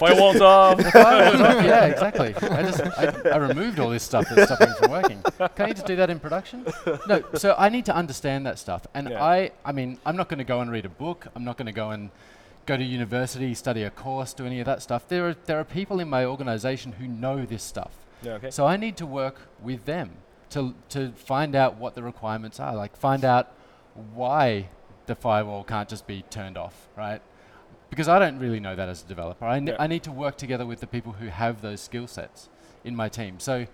Firewalls 0.00 0.40
off. 0.40 0.80
Firewall's 0.92 1.40
off. 1.40 1.64
Yeah, 1.64 1.84
exactly. 1.86 2.34
I 2.34 2.62
just 2.62 2.80
I, 2.98 3.30
I 3.30 3.36
removed 3.36 3.78
all 3.78 3.90
this 3.90 4.02
stuff 4.02 4.26
that's 4.28 4.52
stopping 4.52 4.74
from 4.78 4.90
working. 4.90 5.22
Can 5.54 5.68
you 5.68 5.74
just 5.74 5.86
do 5.86 5.94
that 5.96 6.10
in 6.10 6.18
production? 6.18 6.66
No. 7.06 7.22
So 7.34 7.54
I 7.56 7.68
need 7.68 7.84
to 7.86 7.94
understand 7.94 8.44
that 8.46 8.58
stuff, 8.58 8.86
and 8.92 9.10
Yeah. 9.10 9.22
I 9.24 9.52
I 9.64 9.72
mean 9.72 9.98
I'm 10.04 10.16
not 10.16 10.28
going 10.28 10.38
to 10.38 10.44
go 10.44 10.60
and 10.60 10.70
read 10.70 10.84
a 10.84 10.88
book. 10.90 11.28
I'm 11.36 11.44
not 11.44 11.56
going 11.56 11.66
to 11.66 11.72
go 11.72 11.90
and 11.90 12.10
go 12.66 12.76
to 12.76 12.84
university, 12.84 13.54
study 13.54 13.84
a 13.84 13.90
course, 13.90 14.32
do 14.34 14.44
any 14.44 14.58
of 14.60 14.66
that 14.66 14.82
stuff. 14.82 15.06
There 15.08 15.28
are 15.28 15.36
there 15.46 15.60
are 15.60 15.64
people 15.64 16.00
in 16.00 16.08
my 16.10 16.24
organization 16.24 16.92
who 16.92 17.06
know 17.06 17.44
this 17.46 17.62
stuff. 17.62 17.92
Yeah, 18.22 18.32
okay. 18.32 18.50
So 18.50 18.66
I 18.66 18.76
need 18.76 18.96
to 18.96 19.06
work 19.06 19.36
with 19.62 19.84
them 19.84 20.10
to 20.50 20.74
to 20.88 21.12
find 21.12 21.54
out 21.54 21.76
what 21.76 21.94
the 21.94 22.02
requirements 22.02 22.58
are. 22.58 22.74
Like 22.74 22.96
find 22.96 23.24
out 23.24 23.52
why 24.14 24.68
the 25.10 25.14
firewall 25.16 25.64
can't 25.64 25.88
just 25.88 26.06
be 26.06 26.22
turned 26.30 26.56
off, 26.56 26.88
right? 26.96 27.20
Because 27.90 28.08
I 28.08 28.18
don't 28.20 28.38
really 28.38 28.60
know 28.60 28.76
that 28.76 28.88
as 28.88 29.02
a 29.02 29.06
developer. 29.06 29.44
I, 29.44 29.58
Yeah. 29.58 29.76
I 29.78 29.86
need 29.88 30.04
to 30.04 30.12
work 30.12 30.36
together 30.36 30.64
with 30.64 30.80
the 30.80 30.86
people 30.86 31.12
who 31.20 31.26
have 31.26 31.60
those 31.60 31.80
skill 31.80 32.06
sets 32.06 32.48
in 32.84 32.94
my 32.94 33.08
team. 33.08 33.40
So 33.40 33.66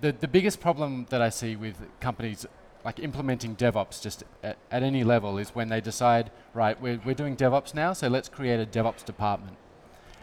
the 0.00 0.12
the 0.12 0.28
biggest 0.28 0.60
problem 0.60 1.06
that 1.10 1.20
I 1.20 1.30
see 1.40 1.56
with 1.56 1.76
companies 2.00 2.46
like 2.84 3.00
implementing 3.00 3.56
DevOps 3.56 4.00
just 4.00 4.22
at, 4.42 4.56
at 4.70 4.82
any 4.82 5.02
level 5.02 5.36
is 5.36 5.48
when 5.50 5.68
they 5.68 5.80
decide, 5.80 6.30
right, 6.54 6.80
we're, 6.80 7.00
we're 7.04 7.20
doing 7.22 7.36
DevOps 7.36 7.74
now, 7.74 7.92
so 7.92 8.06
let's 8.06 8.28
create 8.28 8.60
a 8.60 8.66
DevOps 8.66 9.04
department. 9.04 9.56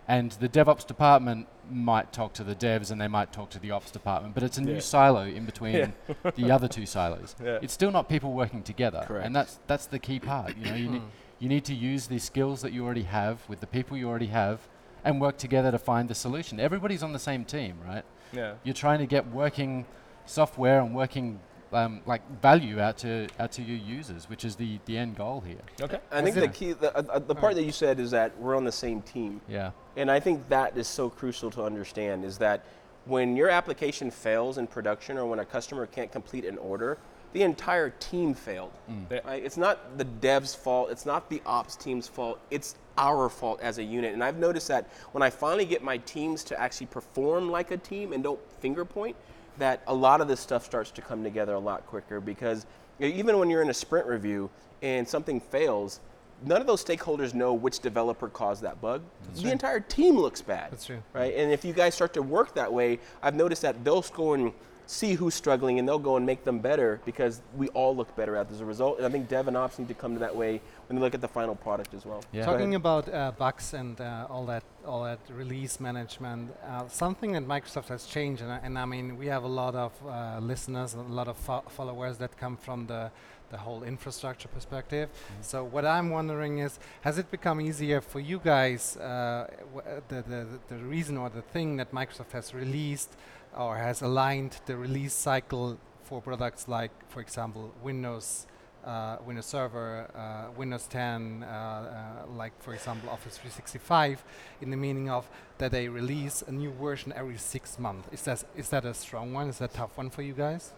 And 0.07 0.31
the 0.33 0.47
DevOps 0.47 0.85
department 0.85 1.47
might 1.71 2.13
talk 2.13 2.33
to 2.33 2.43
the 2.43 2.53
devs 2.53 2.91
and 2.91 3.01
they 3.01 3.07
might 3.07 3.31
talk 3.31 3.49
to 3.51 3.59
the 3.59 3.71
ops 3.71 3.89
department, 3.89 4.35
but 4.35 4.43
it's 4.43 4.57
a 4.57 4.61
new 4.61 4.79
silo 4.79 5.23
in 5.23 5.45
between 5.51 5.75
Yeah. 5.75 5.91
the 6.35 6.51
other 6.51 6.67
two 6.67 6.85
silos. 6.85 7.35
Yeah. 7.43 7.59
It's 7.61 7.73
still 7.73 7.91
not 7.91 8.07
people 8.07 8.33
working 8.33 8.63
together, 8.63 9.03
Correct. 9.07 9.25
and 9.25 9.35
that's 9.35 9.59
that's 9.67 9.87
the 9.87 9.99
key 9.99 10.19
part. 10.19 10.55
You 10.57 10.65
know, 10.65 10.75
you, 10.75 10.89
need, 10.89 11.01
hmm. 11.01 11.07
you 11.39 11.49
need 11.49 11.65
to 11.65 11.73
use 11.73 12.07
the 12.07 12.19
skills 12.19 12.61
that 12.61 12.71
you 12.71 12.85
already 12.85 13.03
have 13.03 13.47
with 13.49 13.59
the 13.59 13.67
people 13.67 13.97
you 13.97 14.07
already 14.07 14.27
have, 14.27 14.67
and 15.03 15.21
work 15.21 15.37
together 15.37 15.71
to 15.71 15.79
find 15.79 16.09
the 16.09 16.15
solution. 16.15 16.59
Everybody's 16.59 17.03
on 17.03 17.13
the 17.13 17.19
same 17.19 17.45
team, 17.45 17.77
right? 17.85 18.03
Yeah. 18.33 18.55
You're 18.63 18.73
trying 18.75 18.99
to 18.99 19.05
get 19.05 19.27
working 19.27 19.85
software 20.25 20.79
and 20.81 20.95
working 20.95 21.39
um, 21.71 22.01
like 22.05 22.21
value 22.41 22.79
out 22.79 22.97
to 22.99 23.27
out 23.39 23.51
to 23.53 23.61
your 23.61 23.77
users, 23.77 24.29
which 24.29 24.45
is 24.45 24.55
the 24.55 24.79
the 24.85 24.97
end 24.97 25.15
goal 25.15 25.41
here. 25.41 25.57
Okay. 25.81 25.99
I 26.11 26.21
think 26.21 26.35
As 26.37 26.43
the 26.43 26.49
key, 26.49 26.73
the, 26.73 26.95
uh, 26.95 27.03
uh, 27.09 27.19
the 27.19 27.35
part 27.35 27.55
that 27.55 27.63
you 27.63 27.71
said 27.71 27.99
is 27.99 28.11
that 28.11 28.37
we're 28.39 28.55
on 28.55 28.63
the 28.63 28.71
same 28.71 29.01
team. 29.01 29.41
Yeah. 29.47 29.71
And 29.97 30.09
I 30.09 30.19
think 30.19 30.47
that 30.49 30.77
is 30.77 30.87
so 30.87 31.09
crucial 31.09 31.51
to 31.51 31.63
understand 31.63 32.25
is 32.25 32.37
that 32.39 32.65
when 33.05 33.35
your 33.35 33.49
application 33.49 34.09
fails 34.09 34.57
in 34.57 34.67
production 34.67 35.17
or 35.17 35.25
when 35.25 35.39
a 35.39 35.45
customer 35.45 35.85
can't 35.85 36.11
complete 36.11 36.45
an 36.45 36.57
order, 36.57 36.97
the 37.33 37.43
entire 37.43 37.89
team 37.89 38.33
failed. 38.33 38.71
Yeah. 39.11 39.19
Right? 39.25 39.43
It's 39.43 39.57
not 39.57 39.97
the 39.97 40.05
dev's 40.05 40.55
fault, 40.55 40.89
it's 40.89 41.05
not 41.05 41.29
the 41.29 41.41
ops 41.45 41.75
team's 41.75 42.07
fault, 42.07 42.39
it's 42.49 42.75
our 42.97 43.27
fault 43.29 43.59
as 43.61 43.77
a 43.77 43.83
unit. 43.83 44.13
And 44.13 44.23
I've 44.23 44.37
noticed 44.37 44.69
that 44.69 44.89
when 45.11 45.21
I 45.21 45.29
finally 45.29 45.65
get 45.65 45.83
my 45.83 45.97
teams 45.97 46.43
to 46.45 46.59
actually 46.59 46.87
perform 46.87 47.49
like 47.51 47.71
a 47.71 47.77
team 47.77 48.13
and 48.13 48.23
don't 48.23 48.39
finger 48.61 48.85
point, 48.85 49.15
that 49.57 49.81
a 49.87 49.93
lot 49.93 50.21
of 50.21 50.27
this 50.27 50.39
stuff 50.39 50.65
starts 50.65 50.91
to 50.91 51.01
come 51.01 51.23
together 51.23 51.53
a 51.53 51.59
lot 51.59 51.85
quicker 51.85 52.19
because 52.19 52.65
even 52.99 53.37
when 53.37 53.49
you're 53.49 53.61
in 53.61 53.69
a 53.69 53.73
sprint 53.73 54.07
review 54.07 54.49
and 54.81 55.07
something 55.07 55.39
fails, 55.39 55.99
none 56.43 56.61
of 56.61 56.67
those 56.67 56.83
stakeholders 56.83 57.33
know 57.33 57.53
which 57.53 57.79
developer 57.79 58.29
caused 58.29 58.61
that 58.63 58.79
bug. 58.81 59.01
the 59.35 59.51
entire 59.51 59.79
team 59.79 60.17
looks 60.17 60.41
bad. 60.41 60.71
That's 60.71 60.85
true. 60.85 61.01
Right? 61.13 61.33
And 61.35 61.51
if 61.51 61.65
you 61.65 61.73
guys 61.73 61.95
start 61.95 62.13
to 62.13 62.21
work 62.21 62.53
that 62.55 62.71
way, 62.71 62.99
I've 63.21 63.35
noticed 63.35 63.61
that 63.61 63.83
they'll 63.83 64.01
go 64.01 64.33
and 64.33 64.53
see 64.87 65.13
who's 65.15 65.33
struggling 65.33 65.79
and 65.79 65.87
they'll 65.87 65.97
go 65.99 66.15
and 66.17 66.25
make 66.25 66.43
them 66.43 66.59
better 66.59 66.99
because 67.05 67.41
we 67.55 67.67
all 67.69 67.95
look 67.95 68.15
better 68.15 68.35
at 68.35 68.51
as 68.51 68.61
a 68.61 68.65
result. 68.65 68.97
And 68.97 69.05
I 69.05 69.09
think 69.09 69.27
dev 69.27 69.47
and 69.47 69.57
ops 69.57 69.79
need 69.79 69.87
to 69.87 69.93
come 69.93 70.13
to 70.13 70.19
that 70.19 70.35
way 70.35 70.61
when 70.87 70.95
they 70.97 71.01
look 71.01 71.15
at 71.15 71.21
the 71.21 71.27
final 71.27 71.55
product 71.55 71.93
as 71.93 72.05
well. 72.05 72.23
Yeah. 72.31 72.45
Talking 72.45 72.75
about 72.75 73.11
uh, 73.11 73.31
bugs 73.37 73.73
and 73.73 73.99
uh, 73.99 74.27
all 74.29 74.45
that, 74.45 74.63
all 74.85 75.03
that 75.03 75.19
release 75.29 75.79
management, 75.79 76.55
uh, 76.67 76.87
something 76.87 77.31
that 77.33 77.47
Microsoft 77.47 77.87
has 77.87 78.05
changed, 78.05 78.41
and, 78.43 78.51
I- 78.51 78.59
and 78.63 78.77
I 78.77 78.85
mean, 78.85 79.17
we 79.17 79.25
have 79.27 79.43
a 79.43 79.47
lot 79.47 79.73
of 79.75 79.91
uh, 80.07 80.39
listeners, 80.39 80.93
and 80.93 81.09
a 81.09 81.13
lot 81.13 81.27
of 81.27 81.37
fo- 81.37 81.63
followers 81.69 82.17
that 82.19 82.37
come 82.37 82.55
from 82.57 82.87
the 82.87 83.11
the 83.51 83.57
whole 83.59 83.83
infrastructure 83.83 84.47
perspective. 84.47 85.07
So 85.41 85.63
what 85.63 85.85
I'm 85.85 86.09
wondering 86.09 86.57
is, 86.57 86.79
has 87.01 87.19
it 87.19 87.29
become 87.29 87.61
easier 87.61 88.01
for 88.01 88.19
you 88.19 88.39
guys? 88.43 88.97
Uh, 88.97 89.47
w- 89.75 89.87
uh, 89.87 90.01
the, 90.07 90.23
the 90.27 90.47
the 90.67 90.77
reason 90.83 91.15
or 91.15 91.29
the 91.29 91.43
thing 91.43 91.77
that 91.77 91.91
Microsoft 91.91 92.31
has 92.31 92.55
released 92.55 93.15
or 93.55 93.77
has 93.77 94.01
aligned 94.01 94.59
the 94.65 94.75
release 94.75 95.13
cycle 95.13 95.77
for 96.03 96.21
products 96.21 96.67
like, 96.67 96.91
for 97.09 97.21
example, 97.21 97.73
Windows 97.83 98.47
uh, 98.85 99.17
Windows 99.25 99.47
Server, 99.47 100.07
uh, 100.15 100.51
Windows 100.55 100.87
10, 100.87 101.43
uh, 101.43 101.47
uh, 101.47 102.31
like 102.33 102.53
for 102.61 102.73
example 102.73 103.09
Office 103.09 103.37
365, 103.37 104.23
in 104.61 104.69
the 104.69 104.77
meaning 104.77 105.09
of 105.09 105.27
that 105.57 105.71
they 105.71 105.89
release 105.89 106.43
a 106.43 106.51
new 106.51 106.71
version 106.71 107.11
every 107.15 107.37
six 107.37 107.79
months. 107.79 108.07
Is 108.11 108.21
that 108.23 108.43
is 108.55 108.69
that 108.69 108.85
a 108.85 108.93
strong 108.93 109.33
one? 109.33 109.49
Is 109.49 109.57
that 109.57 109.71
a 109.71 109.73
tough 109.73 109.97
one 109.97 110.09
for 110.09 110.21
you 110.21 110.33
guys? 110.33 110.71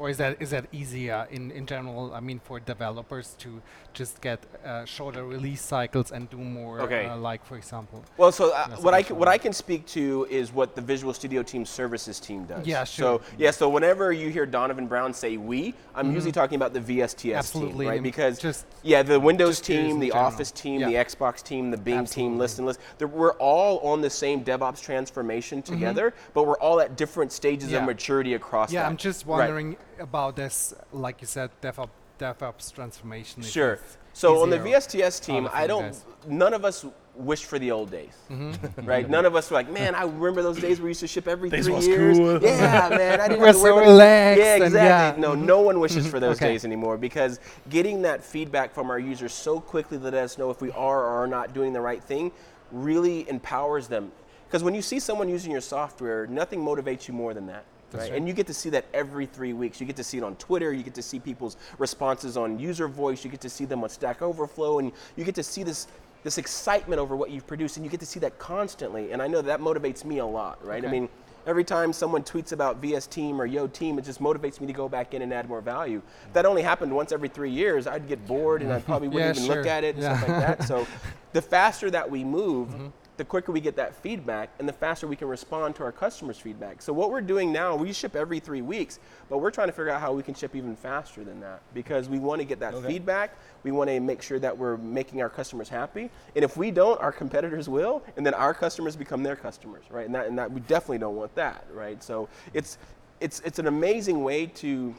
Or 0.00 0.08
is 0.08 0.16
that 0.16 0.40
is 0.40 0.48
that 0.50 0.64
easier 0.72 1.28
in, 1.30 1.50
in 1.50 1.66
general? 1.66 2.14
I 2.14 2.20
mean, 2.20 2.40
for 2.42 2.58
developers 2.58 3.34
to 3.40 3.60
just 3.92 4.22
get 4.22 4.38
uh, 4.64 4.86
shorter 4.86 5.24
release 5.26 5.60
cycles 5.60 6.10
and 6.10 6.28
do 6.30 6.38
more, 6.38 6.80
Okay. 6.80 7.04
uh, 7.04 7.18
like 7.18 7.44
for 7.44 7.56
example. 7.58 8.02
Well, 8.16 8.32
so 8.32 8.54
uh, 8.54 8.68
what 8.86 8.94
I 8.94 9.02
can, 9.02 9.16
what 9.16 9.28
I 9.28 9.36
can 9.36 9.52
speak 9.52 9.84
to 9.88 10.26
is 10.30 10.54
what 10.54 10.74
the 10.74 10.80
Visual 10.80 11.12
Studio 11.12 11.42
Team 11.42 11.66
Services 11.66 12.18
team 12.18 12.44
does. 12.46 12.66
Yeah, 12.66 12.84
sure. 12.84 13.20
So 13.20 13.24
yeah, 13.36 13.50
so 13.50 13.68
whenever 13.68 14.10
you 14.10 14.30
hear 14.30 14.46
Donovan 14.46 14.86
Brown 14.86 15.12
say 15.12 15.36
"we," 15.36 15.74
I'm 15.94 16.14
usually 16.14 16.32
talking 16.32 16.56
about 16.56 16.72
the 16.72 16.80
VSTS 16.80 17.20
Mm-hmm. 17.30 17.36
Absolutely, 17.36 17.84
team, 17.84 17.90
right? 17.90 18.02
Because 18.02 18.38
just 18.38 18.64
yeah, 18.82 19.02
the 19.02 19.20
Windows 19.20 19.60
team, 19.60 19.98
the 20.00 20.08
general. 20.08 20.26
Office 20.28 20.50
team, 20.50 20.80
Yeah. 20.80 20.88
the 20.88 20.94
Xbox 20.94 21.42
team, 21.42 21.70
the 21.70 21.76
Bing 21.76 22.06
team, 22.06 22.38
Absolutely. 22.38 22.38
List 22.38 22.58
and 22.58 22.66
List. 22.66 22.80
We're 23.00 23.32
all 23.34 23.80
on 23.80 24.00
the 24.00 24.08
same 24.08 24.42
DevOps 24.44 24.80
transformation 24.82 25.60
together, 25.60 26.14
but 26.32 26.46
we're 26.46 26.58
all 26.58 26.80
at 26.80 26.96
different 26.96 27.32
stages 27.32 27.50
Mm-hmm. 27.66 27.74
Yeah. 27.74 27.80
of 27.80 27.86
maturity 27.86 28.32
across. 28.34 28.72
Yeah, 28.72 28.82
that. 28.82 28.88
I'm 28.88 28.96
just 28.96 29.26
Right. 29.26 29.76
Wondering 30.00 30.08
about 30.08 30.36
this, 30.36 30.74
like 30.92 31.20
you 31.20 31.26
said, 31.26 31.50
DevOps, 31.62 31.90
DevOps 32.18 32.72
transformation. 32.74 33.42
Sure. 33.42 33.78
So 34.12 34.42
on 34.42 34.50
the 34.50 34.58
VSTS 34.58 35.20
team, 35.24 35.48
I 35.52 35.66
don't. 35.66 35.82
guys. 35.82 36.04
None 36.26 36.52
of 36.54 36.64
us 36.64 36.84
wish 37.14 37.44
for 37.44 37.58
the 37.58 37.70
old 37.70 37.90
days, 37.90 38.14
Mm-hmm. 38.30 38.84
right? 38.86 39.08
None 39.08 39.24
of 39.26 39.34
us 39.36 39.50
were 39.50 39.54
like, 39.56 39.70
man, 39.70 39.94
I 39.94 40.02
remember 40.04 40.42
those 40.42 40.58
days 40.60 40.78
where 40.78 40.84
we 40.84 40.90
used 40.90 41.00
to 41.00 41.06
ship 41.06 41.28
every 41.28 41.48
This 41.50 41.66
three 41.66 41.74
was 41.74 41.86
years. 41.86 42.18
cool." 42.18 42.42
Yeah, 42.42 42.88
man, 42.90 43.20
I 43.20 43.28
didn't 43.28 43.40
We're 43.40 43.46
have 43.48 43.56
to 43.56 43.62
worry 43.62 43.72
so 43.72 43.76
about 43.78 43.84
it. 43.86 43.90
relaxed 43.92 44.40
Yeah, 44.40 44.56
exactly. 44.56 45.22
yeah. 45.22 45.28
No, 45.28 45.34
no 45.34 45.60
one 45.60 45.80
wishes 45.80 46.06
for 46.06 46.18
those 46.20 46.36
Okay. 46.36 46.48
days 46.52 46.64
anymore 46.64 46.96
because 46.98 47.40
getting 47.68 48.02
that 48.02 48.22
feedback 48.24 48.72
from 48.74 48.90
our 48.90 48.98
users 48.98 49.32
so 49.32 49.60
quickly 49.60 49.98
to 49.98 50.04
let 50.04 50.14
us 50.14 50.38
know 50.38 50.50
if 50.50 50.60
we 50.60 50.70
are 50.72 51.00
or 51.04 51.22
are 51.22 51.26
not 51.26 51.52
doing 51.54 51.72
the 51.72 51.80
right 51.80 52.02
thing 52.02 52.32
really 52.72 53.28
empowers 53.28 53.88
them. 53.88 54.12
Because 54.46 54.62
when 54.64 54.74
you 54.74 54.82
see 54.82 54.98
someone 55.00 55.28
using 55.28 55.52
your 55.52 55.60
software, 55.60 56.26
nothing 56.26 56.60
motivates 56.64 57.06
you 57.08 57.14
more 57.14 57.34
than 57.34 57.46
that. 57.46 57.64
Right? 57.94 58.12
And 58.12 58.26
you 58.28 58.34
get 58.34 58.46
to 58.46 58.54
see 58.54 58.70
that 58.70 58.84
every 58.94 59.26
three 59.26 59.52
weeks. 59.52 59.80
You 59.80 59.86
get 59.86 59.96
to 59.96 60.04
see 60.04 60.18
it 60.18 60.24
on 60.24 60.36
Twitter. 60.36 60.72
You 60.72 60.82
get 60.82 60.94
to 60.94 61.02
see 61.02 61.18
people's 61.18 61.56
responses 61.78 62.36
on 62.36 62.58
user 62.58 62.88
voice. 62.88 63.24
You 63.24 63.30
get 63.30 63.40
to 63.42 63.50
see 63.50 63.64
them 63.64 63.82
on 63.82 63.88
Stack 63.90 64.22
Overflow, 64.22 64.78
and 64.78 64.92
you 65.16 65.24
get 65.24 65.34
to 65.36 65.42
see 65.42 65.62
this 65.62 65.86
this 66.22 66.36
excitement 66.36 67.00
over 67.00 67.16
what 67.16 67.30
you've 67.30 67.46
produced, 67.46 67.76
and 67.78 67.84
you 67.84 67.90
get 67.90 68.00
to 68.00 68.04
see 68.06 68.20
that 68.20 68.38
constantly. 68.38 69.12
And 69.12 69.22
I 69.22 69.26
know 69.26 69.40
that 69.40 69.60
motivates 69.60 70.04
me 70.04 70.18
a 70.18 70.26
lot, 70.26 70.62
right? 70.62 70.84
I 70.84 70.90
mean, 70.90 71.08
every 71.46 71.64
time 71.64 71.94
someone 71.94 72.22
tweets 72.22 72.52
about 72.52 72.76
VS 72.76 73.06
Team 73.06 73.40
or 73.40 73.46
Yo 73.46 73.66
Team, 73.66 73.98
it 73.98 74.04
just 74.04 74.20
motivates 74.20 74.60
me 74.60 74.66
to 74.66 74.72
go 74.74 74.86
back 74.86 75.14
in 75.14 75.22
and 75.22 75.32
add 75.32 75.48
more 75.48 75.62
value. 75.62 76.02
If 76.26 76.34
that 76.34 76.44
only 76.44 76.60
happened 76.60 76.94
once 76.94 77.10
every 77.10 77.28
three 77.30 77.50
years, 77.50 77.86
I'd 77.86 78.06
get 78.06 78.26
bored 78.26 78.60
and 78.60 78.70
I 78.70 78.80
probably 78.80 79.08
wouldn't 79.12 79.34
Yeah, 79.38 79.42
even 79.44 79.56
look 79.56 79.66
at 79.66 79.82
it 79.82 79.94
and 79.94 80.04
Yeah. 80.04 80.18
stuff 80.18 80.28
like 80.28 80.58
that. 80.58 80.64
So, 80.68 80.86
the 81.32 81.40
faster 81.40 81.90
that 81.90 82.10
we 82.10 82.22
move, 82.22 82.68
Mm-hmm. 82.68 82.86
The 83.20 83.24
quicker 83.26 83.52
we 83.52 83.60
get 83.60 83.76
that 83.76 83.94
feedback 83.94 84.48
and 84.58 84.66
the 84.66 84.72
faster 84.72 85.06
we 85.06 85.14
can 85.14 85.28
respond 85.28 85.76
to 85.76 85.84
our 85.84 85.92
customers' 85.92 86.38
feedback. 86.38 86.80
So 86.80 86.90
what 86.90 87.10
we're 87.10 87.20
doing 87.20 87.52
now, 87.52 87.76
we 87.76 87.92
ship 87.92 88.16
every 88.16 88.40
three 88.40 88.62
weeks, 88.62 88.98
but 89.28 89.38
we're 89.42 89.50
trying 89.50 89.68
to 89.68 89.74
figure 89.74 89.90
out 89.90 90.00
how 90.00 90.14
we 90.14 90.22
can 90.22 90.32
ship 90.32 90.56
even 90.56 90.74
faster 90.74 91.22
than 91.22 91.38
that 91.40 91.60
because 91.74 92.08
we 92.08 92.18
want 92.18 92.40
to 92.40 92.46
get 92.46 92.60
that 92.60 92.82
feedback. 92.82 93.36
We 93.62 93.72
want 93.72 93.90
to 93.90 94.00
make 94.00 94.22
sure 94.22 94.38
that 94.38 94.56
we're 94.56 94.78
making 94.78 95.20
our 95.20 95.28
customers 95.28 95.68
happy. 95.68 96.08
And 96.34 96.42
if 96.42 96.56
we 96.56 96.70
don't, 96.70 96.98
our 96.98 97.12
competitors 97.12 97.68
will, 97.68 98.02
and 98.16 98.24
then 98.24 98.32
our 98.32 98.54
customers 98.54 98.96
become 98.96 99.22
their 99.22 99.36
customers, 99.36 99.84
right? 99.90 100.06
And 100.06 100.14
that, 100.14 100.26
and 100.26 100.38
that 100.38 100.50
we 100.50 100.60
definitely 100.62 100.98
don't 100.98 101.16
want 101.16 101.34
that, 101.34 101.66
right? 101.74 102.02
So 102.02 102.26
it's 102.54 102.78
it's 103.20 103.40
it's 103.40 103.58
an 103.58 103.66
amazing 103.66 104.24
way 104.24 104.46
to 104.46 104.94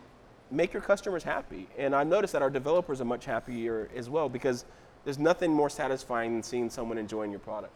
make 0.51 0.73
your 0.73 0.83
customers 0.83 1.23
happy. 1.23 1.67
And 1.75 1.95
I 1.95 2.03
noticed 2.03 2.33
that 2.33 2.43
our 2.43 2.51
developers 2.51 3.01
are 3.01 3.05
much 3.05 3.25
happier 3.25 3.89
as 3.95 4.11
well 4.11 4.29
because 4.29 4.65
there's 5.05 5.17
nothing 5.17 5.51
more 5.51 5.71
satisfying 5.71 6.33
than 6.33 6.43
seeing 6.43 6.69
someone 6.69 6.99
enjoying 6.99 7.31
your 7.31 7.39
product. 7.39 7.73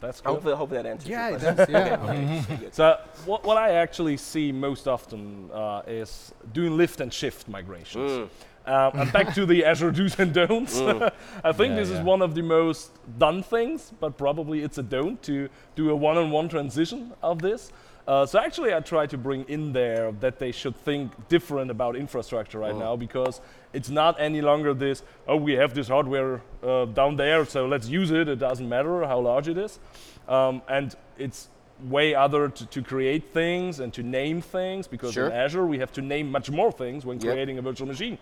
That's 0.00 0.20
good. 0.20 0.30
Hopefully, 0.30 0.54
hopefully 0.54 0.82
that 0.82 0.88
answers 0.88 1.08
Yeah, 1.08 1.28
your 1.30 1.38
question. 1.38 1.56
does. 1.56 1.68
Yeah. 1.68 1.96
Okay, 2.08 2.54
okay. 2.54 2.68
So 2.72 3.00
what, 3.26 3.44
what 3.44 3.56
I 3.56 3.72
actually 3.72 4.16
see 4.16 4.52
most 4.52 4.86
often 4.86 5.50
uh, 5.52 5.82
is 5.86 6.32
doing 6.52 6.76
lift 6.76 7.00
and 7.00 7.12
shift 7.12 7.48
migrations. 7.48 8.10
Mm. 8.12 8.28
Um, 8.66 9.00
and 9.00 9.12
back 9.12 9.34
to 9.34 9.46
the 9.46 9.64
Azure 9.70 9.90
do's 9.90 10.18
and 10.20 10.32
don'ts. 10.32 10.78
I 11.42 11.52
think 11.52 11.70
Yeah, 11.70 11.76
this 11.76 11.90
is 11.90 12.00
one 12.00 12.20
of 12.22 12.34
the 12.34 12.42
most 12.42 12.90
done 13.18 13.42
things, 13.42 13.92
but 13.98 14.18
probably 14.18 14.62
it's 14.62 14.76
a 14.78 14.82
don't 14.82 15.20
to 15.22 15.48
do 15.74 15.90
a 15.90 15.96
one-on-one 15.96 16.48
transition 16.50 17.12
of 17.22 17.40
this. 17.40 17.72
Uh, 18.08 18.24
so 18.24 18.38
actually, 18.38 18.72
I 18.72 18.80
try 18.80 19.04
to 19.06 19.18
bring 19.18 19.44
in 19.48 19.74
there 19.74 20.12
that 20.12 20.38
they 20.38 20.50
should 20.50 20.74
think 20.74 21.12
different 21.28 21.70
about 21.70 21.94
infrastructure 21.94 22.58
right 22.58 22.74
now 22.74 22.96
because 22.96 23.42
it's 23.74 23.90
not 23.90 24.18
any 24.18 24.40
longer 24.40 24.72
this. 24.72 25.02
Oh, 25.26 25.36
we 25.36 25.52
have 25.52 25.74
this 25.74 25.88
hardware 25.88 26.40
uh, 26.62 26.86
down 26.86 27.16
there, 27.16 27.44
so 27.44 27.66
let's 27.66 27.86
use 27.86 28.10
it. 28.10 28.26
It 28.26 28.38
doesn't 28.38 28.66
matter 28.66 29.04
how 29.04 29.20
large 29.20 29.46
it 29.46 29.58
is, 29.58 29.78
um, 30.26 30.62
and 30.68 30.96
it's 31.18 31.50
way 31.82 32.14
other 32.14 32.48
to, 32.48 32.66
to 32.66 32.82
create 32.82 33.24
things 33.34 33.78
and 33.78 33.92
to 33.92 34.02
name 34.02 34.40
things 34.40 34.88
because 34.88 35.12
Sure. 35.12 35.26
in 35.26 35.32
Azure 35.32 35.66
we 35.66 35.78
have 35.78 35.92
to 35.92 36.00
name 36.00 36.32
much 36.32 36.50
more 36.50 36.72
things 36.72 37.04
when 37.04 37.20
Yep. 37.20 37.30
creating 37.34 37.58
a 37.58 37.62
virtual 37.62 37.86
machine, 37.86 38.16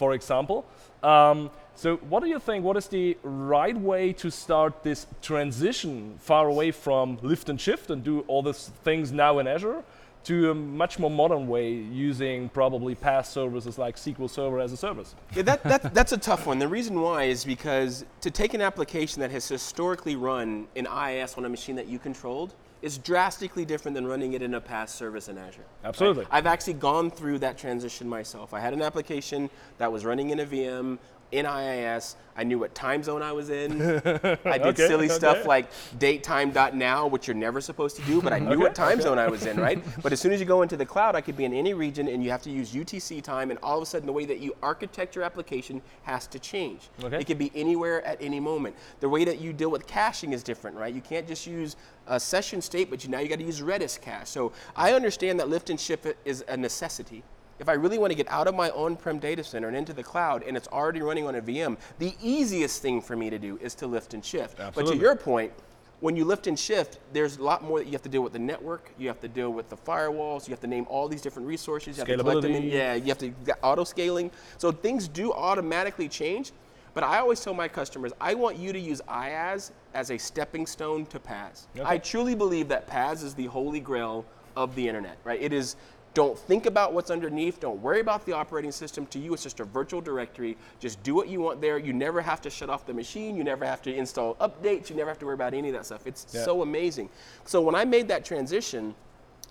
for 0.00 0.14
example. 0.14 0.64
Um, 1.02 1.50
so, 1.74 1.96
what 2.12 2.20
do 2.22 2.28
you 2.30 2.38
think? 2.38 2.64
What 2.64 2.76
is 2.78 2.86
the 2.88 3.18
right 3.22 3.76
way 3.76 4.14
to 4.14 4.30
start 4.30 4.82
this 4.82 5.06
transition 5.20 6.14
far 6.18 6.48
away 6.48 6.70
from 6.70 7.18
lift 7.20 7.50
and 7.50 7.60
shift 7.60 7.90
and 7.90 8.02
do 8.02 8.20
all 8.20 8.42
these 8.42 8.70
things 8.82 9.12
now 9.12 9.32
in 9.40 9.46
Azure 9.46 9.82
to 10.24 10.50
a 10.50 10.54
much 10.54 10.98
more 10.98 11.10
modern 11.10 11.46
way 11.48 11.72
using 12.08 12.48
probably 12.48 12.94
PaaS 12.94 13.26
services 13.26 13.78
like 13.78 13.96
SQL 13.96 14.30
Server 14.30 14.58
as 14.58 14.72
a 14.72 14.76
service? 14.76 15.14
Yeah, 15.36 15.42
that, 15.42 15.62
that, 15.64 15.94
that's 15.94 16.12
a 16.12 16.18
tough 16.30 16.46
one. 16.46 16.58
The 16.58 16.72
reason 16.78 16.98
why 17.00 17.24
is 17.24 17.44
because 17.44 18.04
to 18.22 18.30
take 18.30 18.54
an 18.54 18.62
application 18.62 19.20
that 19.20 19.30
has 19.30 19.46
historically 19.48 20.16
run 20.16 20.66
in 20.74 20.86
IIS 20.86 21.36
on 21.38 21.44
a 21.44 21.48
machine 21.48 21.76
that 21.76 21.88
you 21.88 21.98
controlled 21.98 22.54
is 22.82 22.98
drastically 22.98 23.64
different 23.64 23.94
than 23.94 24.06
running 24.06 24.32
it 24.32 24.42
in 24.42 24.54
a 24.54 24.60
PaaS 24.60 24.88
service 24.88 25.28
in 25.28 25.36
Azure. 25.36 25.64
Absolutely. 25.84 26.26
I've 26.30 26.46
actually 26.46 26.74
gone 26.74 27.10
through 27.10 27.40
that 27.40 27.58
transition 27.58 28.08
myself. 28.08 28.54
I 28.54 28.60
had 28.60 28.72
an 28.72 28.82
application 28.82 29.50
that 29.78 29.92
was 29.92 30.04
running 30.04 30.30
in 30.30 30.40
a 30.40 30.46
VM 30.46 30.98
in 31.32 31.46
IIS. 31.46 32.16
I 32.36 32.44
knew 32.44 32.58
what 32.58 32.74
time 32.74 33.02
zone 33.02 33.22
I 33.22 33.32
was 33.32 33.50
in. 33.50 33.72
I 33.82 34.58
did 34.58 34.66
Okay, 34.68 34.86
silly 34.86 35.08
stuff 35.08 35.46
like 35.46 35.70
datetime.now, 35.98 37.06
which 37.08 37.26
you're 37.26 37.34
never 37.34 37.60
supposed 37.60 37.96
to 37.96 38.02
do, 38.02 38.22
but 38.22 38.32
I 38.32 38.38
knew 38.38 38.58
what 38.58 38.74
time 38.74 39.00
zone 39.00 39.18
I 39.18 39.28
was 39.28 39.46
in, 39.46 39.58
right? 39.58 39.82
But 40.02 40.12
as 40.12 40.20
soon 40.20 40.32
as 40.32 40.40
you 40.40 40.46
go 40.46 40.62
into 40.62 40.76
the 40.76 40.86
cloud, 40.86 41.14
I 41.14 41.20
could 41.20 41.36
be 41.36 41.44
in 41.44 41.52
any 41.52 41.74
region 41.74 42.08
and 42.08 42.24
you 42.24 42.30
have 42.30 42.42
to 42.42 42.50
use 42.50 42.72
UTC 42.72 43.22
time, 43.22 43.50
and 43.50 43.58
all 43.62 43.76
of 43.76 43.82
a 43.82 43.86
sudden 43.86 44.06
the 44.06 44.12
way 44.12 44.24
that 44.24 44.40
you 44.40 44.56
architect 44.62 45.14
your 45.14 45.24
application 45.24 45.82
has 46.02 46.26
to 46.28 46.38
change. 46.38 46.88
Okay. 47.02 47.18
It 47.20 47.26
could 47.26 47.38
be 47.38 47.52
anywhere 47.54 48.02
at 48.06 48.20
any 48.22 48.40
moment. 48.40 48.76
The 49.00 49.08
way 49.08 49.24
that 49.24 49.40
you 49.40 49.52
deal 49.52 49.70
with 49.70 49.86
caching 49.86 50.32
is 50.32 50.42
different, 50.42 50.76
right? 50.76 50.94
You 50.94 51.02
can't 51.02 51.28
just 51.28 51.46
use 51.46 51.76
a 52.06 52.18
session 52.18 52.62
state, 52.62 52.88
but 52.88 53.04
you, 53.04 53.10
now 53.10 53.18
you 53.18 53.28
got 53.28 53.38
to 53.38 53.44
use 53.44 53.60
Redis 53.60 54.00
cache. 54.00 54.28
So 54.28 54.52
I 54.74 54.94
understand 54.94 55.38
that 55.40 55.48
lift 55.48 55.68
and 55.68 55.78
shift 55.78 56.06
is 56.24 56.44
a 56.48 56.56
necessity. 56.56 57.22
If 57.60 57.68
I 57.68 57.74
really 57.74 57.98
want 57.98 58.10
to 58.10 58.16
get 58.16 58.26
out 58.30 58.48
of 58.48 58.54
my 58.54 58.70
on-prem 58.70 59.18
data 59.18 59.44
center 59.44 59.68
and 59.68 59.76
into 59.76 59.92
the 59.92 60.02
cloud, 60.02 60.42
and 60.42 60.56
it's 60.56 60.66
already 60.68 61.02
running 61.02 61.26
on 61.26 61.34
a 61.34 61.42
VM, 61.42 61.76
the 61.98 62.14
easiest 62.22 62.80
thing 62.80 63.02
for 63.02 63.14
me 63.14 63.28
to 63.28 63.38
do 63.38 63.58
is 63.60 63.74
to 63.76 63.86
lift 63.86 64.14
and 64.14 64.24
shift. 64.24 64.56
But 64.74 64.86
to 64.86 64.96
your 64.96 65.14
point, 65.14 65.52
when 66.00 66.16
you 66.16 66.24
lift 66.24 66.46
and 66.46 66.58
shift, 66.58 66.98
there's 67.12 67.36
a 67.36 67.42
lot 67.42 67.62
more 67.62 67.78
that 67.78 67.84
you 67.84 67.92
have 67.92 68.02
to 68.02 68.08
deal 68.08 68.22
with 68.22 68.32
the 68.32 68.38
network. 68.38 68.90
You 68.98 69.08
have 69.08 69.20
to 69.20 69.28
deal 69.28 69.52
with 69.52 69.68
the 69.68 69.76
firewalls. 69.76 70.48
You 70.48 70.52
have 70.52 70.60
to 70.60 70.66
name 70.66 70.86
all 70.88 71.06
these 71.06 71.20
different 71.20 71.46
resources. 71.46 71.98
You 71.98 72.00
have 72.00 72.08
to 72.08 72.16
collect 72.16 72.40
them 72.40 72.52
in. 72.52 72.62
Scalability. 72.62 72.72
Yeah, 72.72 72.94
you 72.94 73.08
have 73.08 73.18
to 73.18 73.28
get 73.28 73.58
auto 73.62 73.84
scaling. 73.84 74.30
So 74.56 74.72
things 74.72 75.06
do 75.06 75.30
automatically 75.34 76.08
change. 76.08 76.52
But 76.94 77.04
I 77.04 77.18
always 77.18 77.42
tell 77.42 77.52
my 77.52 77.68
customers, 77.68 78.12
I 78.20 78.32
want 78.32 78.56
you 78.56 78.72
to 78.72 78.80
use 78.80 79.02
IaaS 79.06 79.70
as 79.92 80.10
a 80.10 80.16
stepping 80.16 80.66
stone 80.66 81.04
to 81.06 81.20
PaaS. 81.20 81.66
I 81.84 81.98
truly 81.98 82.34
believe 82.34 82.68
that 82.68 82.88
PaaS 82.88 83.22
is 83.22 83.34
the 83.34 83.46
holy 83.46 83.80
grail 83.80 84.24
of 84.56 84.74
the 84.74 84.88
internet, 84.88 85.18
right? 85.22 85.40
It 85.40 85.52
is 85.52 85.76
don't 86.14 86.36
think 86.38 86.66
about 86.66 86.92
what's 86.92 87.10
underneath. 87.10 87.60
Don't 87.60 87.80
worry 87.80 88.00
about 88.00 88.26
the 88.26 88.32
operating 88.32 88.72
system. 88.72 89.06
To 89.06 89.18
you, 89.18 89.32
it's 89.32 89.42
just 89.44 89.60
a 89.60 89.64
virtual 89.64 90.00
directory. 90.00 90.56
Just 90.80 91.02
do 91.02 91.14
what 91.14 91.28
you 91.28 91.40
want 91.40 91.60
there. 91.60 91.78
You 91.78 91.92
never 91.92 92.20
have 92.20 92.40
to 92.42 92.50
shut 92.50 92.68
off 92.68 92.84
the 92.84 92.92
machine. 92.94 93.36
You 93.36 93.44
never 93.44 93.64
have 93.64 93.80
to 93.82 93.94
install 93.94 94.34
updates. 94.36 94.90
You 94.90 94.96
never 94.96 95.08
have 95.08 95.18
to 95.20 95.26
worry 95.26 95.34
about 95.34 95.54
any 95.54 95.68
of 95.68 95.74
that 95.74 95.86
stuff. 95.86 96.06
It's 96.06 96.26
Yeah. 96.32 96.44
so 96.44 96.62
amazing. 96.62 97.10
So 97.44 97.60
when 97.60 97.74
I 97.76 97.84
made 97.84 98.08
that 98.08 98.24
transition, 98.24 98.94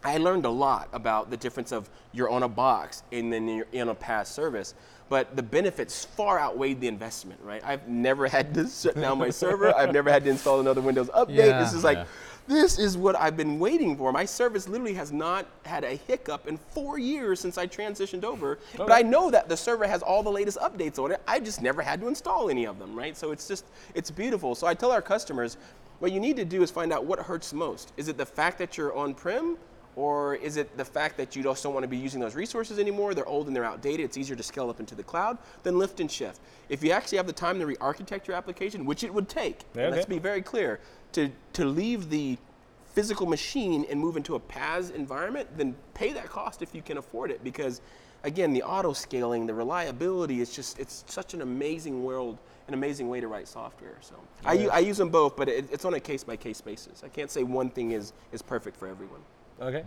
I 0.04 0.17
learned 0.17 0.45
a 0.45 0.50
lot 0.50 0.89
about 0.93 1.30
the 1.30 1.38
difference 1.38 1.72
of 1.72 1.89
you're 2.12 2.30
on 2.30 2.43
a 2.43 2.48
box 2.50 3.04
and 3.12 3.32
then 3.32 3.48
you're 3.48 3.67
in 3.72 3.89
a 3.89 3.95
PaaS 3.95 4.28
service. 4.28 4.74
But 5.10 5.36
the 5.36 5.43
benefits 5.43 6.06
far 6.06 6.39
outweighed 6.39 6.80
the 6.82 6.88
investment, 6.88 7.39
right? 7.43 7.62
I've 7.65 7.88
never 7.88 8.28
had 8.28 8.54
to 8.54 8.67
shut 8.67 8.95
down 9.00 9.17
my 9.17 9.30
server. 9.43 9.74
I've 9.76 9.91
never 9.93 10.12
had 10.12 10.24
to 10.26 10.30
install 10.30 10.60
another 10.60 10.82
Windows 10.82 11.08
update. 11.10 11.36
Yeah. 11.36 11.60
This 11.60 11.74
is 11.74 11.84
like, 11.84 11.98
Yeah. 11.98 12.06
This 12.49 12.79
is 12.79 12.97
what 12.97 13.15
I've 13.15 13.38
been 13.38 13.59
waiting 13.59 13.95
for. 13.95 14.12
My 14.12 14.25
service 14.25 14.67
literally 14.67 14.95
has 14.95 15.12
not 15.12 15.45
had 15.63 15.83
a 15.83 15.95
hiccup 15.95 16.47
in 16.47 16.57
four 16.57 16.97
years 16.97 17.39
since 17.39 17.59
I 17.59 17.67
transitioned 17.67 18.23
over. 18.23 18.57
Oh. 18.77 18.88
But 18.88 18.91
I 18.91 19.03
know 19.03 19.29
that 19.29 19.47
the 19.47 19.55
server 19.55 19.88
has 19.88 20.01
all 20.01 20.23
the 20.23 20.31
latest 20.31 20.57
updates 20.57 20.97
on 20.97 21.12
it. 21.12 21.21
I 21.27 21.39
just 21.39 21.62
never 21.62 21.81
had 21.83 22.01
to 22.01 22.07
install 22.07 22.49
any 22.49 22.65
of 22.65 22.79
them, 22.79 22.95
right? 22.95 23.15
So 23.15 23.31
it's 23.31 23.47
just, 23.47 23.65
it's 23.93 24.09
beautiful. 24.09 24.55
So 24.55 24.65
I 24.65 24.73
tell 24.73 24.91
our 24.91 25.01
customers, 25.01 25.57
what 25.99 26.12
you 26.12 26.19
need 26.19 26.38
to 26.38 26.45
do 26.45 26.63
is 26.63 26.71
find 26.71 26.91
out 26.91 27.05
what 27.05 27.19
hurts 27.19 27.53
most. 27.53 27.93
Is 27.97 28.07
it 28.07 28.17
the 28.17 28.25
fact 28.25 28.57
that 28.57 28.77
you're 28.77 28.95
on 28.95 29.13
prem? 29.13 29.57
Or 29.95 30.35
is 30.35 30.55
it 30.55 30.77
the 30.77 30.85
fact 30.85 31.17
that 31.17 31.35
you 31.35 31.43
just 31.43 31.62
don't 31.62 31.73
want 31.73 31.83
to 31.83 31.88
be 31.88 31.97
using 31.97 32.21
those 32.21 32.33
resources 32.33 32.79
anymore? 32.79 33.13
They're 33.13 33.27
old 33.27 33.47
and 33.47 33.55
they're 33.55 33.65
outdated. 33.65 34.05
It's 34.05 34.17
easier 34.17 34.35
to 34.35 34.43
scale 34.43 34.69
up 34.69 34.79
into 34.79 34.95
the 34.95 35.03
cloud. 35.03 35.38
Then 35.63 35.77
lift 35.77 35.99
and 35.99 36.09
shift. 36.09 36.39
If 36.69 36.81
you 36.83 36.91
actually 36.91 37.17
have 37.17 37.27
the 37.27 37.33
time 37.33 37.59
to 37.59 37.65
re-architect 37.65 38.25
your 38.25 38.38
application, 38.38 38.85
which 38.85 39.03
it 39.03 39.13
would 39.13 39.27
take, 39.27 39.65
and 39.75 39.91
let's 39.91 40.05
be 40.05 40.19
very 40.19 40.41
clear, 40.41 40.79
to 41.13 41.30
to 41.54 41.65
leave 41.65 42.10
the 42.10 42.38
physical 42.86 43.28
machine 43.28 43.86
and 43.89 44.00
move 44.00 44.17
into 44.17 44.36
a 44.36 44.39
PaaS 44.39 44.93
environment, 44.93 45.48
then 45.58 45.76
pay 45.93 46.12
that 46.13 46.30
cost 46.30 46.62
if 46.62 46.74
you 46.74 46.82
can 46.82 46.98
afford 46.98 47.32
it. 47.32 47.43
Because 47.43 47.82
again, 48.24 48.54
the 48.54 48.63
auto 48.63 48.93
scaling, 48.93 49.45
the 49.45 49.54
reliability, 49.54 50.41
it's 50.41 50.54
just 50.54 50.80
it's 50.80 51.04
such 51.08 51.34
an 51.34 51.41
amazing 51.41 52.04
world, 52.04 52.38
an 52.67 52.74
amazing 52.74 53.10
way 53.10 53.19
to 53.19 53.28
write 53.28 53.48
software. 53.48 53.98
So 54.02 54.15
I 54.45 54.80
use 54.80 54.98
them 54.98 55.10
both, 55.10 55.36
but 55.38 55.48
it, 55.48 55.69
it's 55.72 55.86
on 55.86 55.93
a 55.93 56.00
case 56.00 56.24
by 56.24 56.36
case 56.36 56.62
basis. 56.62 57.04
I 57.04 57.10
can't 57.10 57.32
say 57.32 57.43
one 57.43 57.69
thing 57.69 57.91
is 57.91 58.13
is 58.32 58.41
perfect 58.41 58.76
for 58.78 58.88
everyone. 58.88 59.22
Okay. 59.62 59.84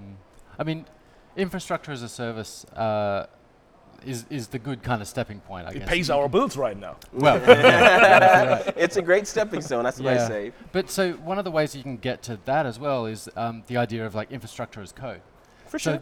I 0.58 0.64
mean, 0.64 0.84
infrastructure 1.36 1.92
as 1.92 2.02
a 2.02 2.08
service 2.08 2.64
uh, 2.76 3.26
is 4.06 4.24
is 4.30 4.48
the 4.48 4.58
good 4.58 4.82
kind 4.82 5.00
of 5.02 5.08
stepping 5.08 5.40
point. 5.40 5.66
I 5.66 5.70
It 5.70 5.78
guess. 5.80 5.88
pays 5.88 6.10
our 6.10 6.28
bills 6.28 6.56
right 6.56 6.78
now. 6.78 6.96
well. 7.12 7.38
It's 8.76 8.96
a 8.96 9.02
great 9.02 9.26
stepping 9.26 9.60
stone. 9.60 9.84
That's 9.84 10.00
what 10.00 10.14
I 10.14 10.28
say. 10.28 10.52
But 10.72 10.90
so 10.90 11.12
one 11.14 11.38
of 11.38 11.44
the 11.44 11.50
ways 11.50 11.74
you 11.74 11.82
can 11.82 11.96
get 11.96 12.22
to 12.24 12.38
that 12.44 12.66
as 12.66 12.78
well 12.78 13.06
is 13.06 13.28
um, 13.36 13.62
the 13.66 13.76
idea 13.76 14.04
of 14.06 14.14
like 14.14 14.30
infrastructure 14.32 14.80
as 14.80 14.92
code. 14.92 15.20
For 15.66 15.78
So 15.78 15.92
sure. 15.92 16.00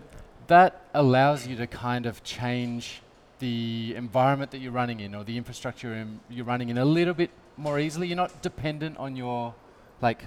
that 0.49 0.85
allows 0.95 1.47
you 1.47 1.57
to 1.57 1.67
kind 1.67 2.07
of 2.07 2.23
change 2.23 3.03
the 3.39 3.95
environment 3.97 4.51
that 4.51 4.59
you're 4.59 4.73
running 4.73 5.01
in 5.01 5.15
or 5.15 5.25
the 5.25 5.37
infrastructure 5.37 5.95
in, 5.95 6.21
you're 6.29 6.45
running 6.45 6.69
in 6.69 6.79
a 6.79 6.85
little 6.85 7.15
bit 7.15 7.31
more 7.57 7.79
easily. 7.79 8.07
You're 8.09 8.17
not 8.17 8.43
dependent 8.43 8.97
on 8.99 9.17
your 9.17 9.55
like 10.03 10.25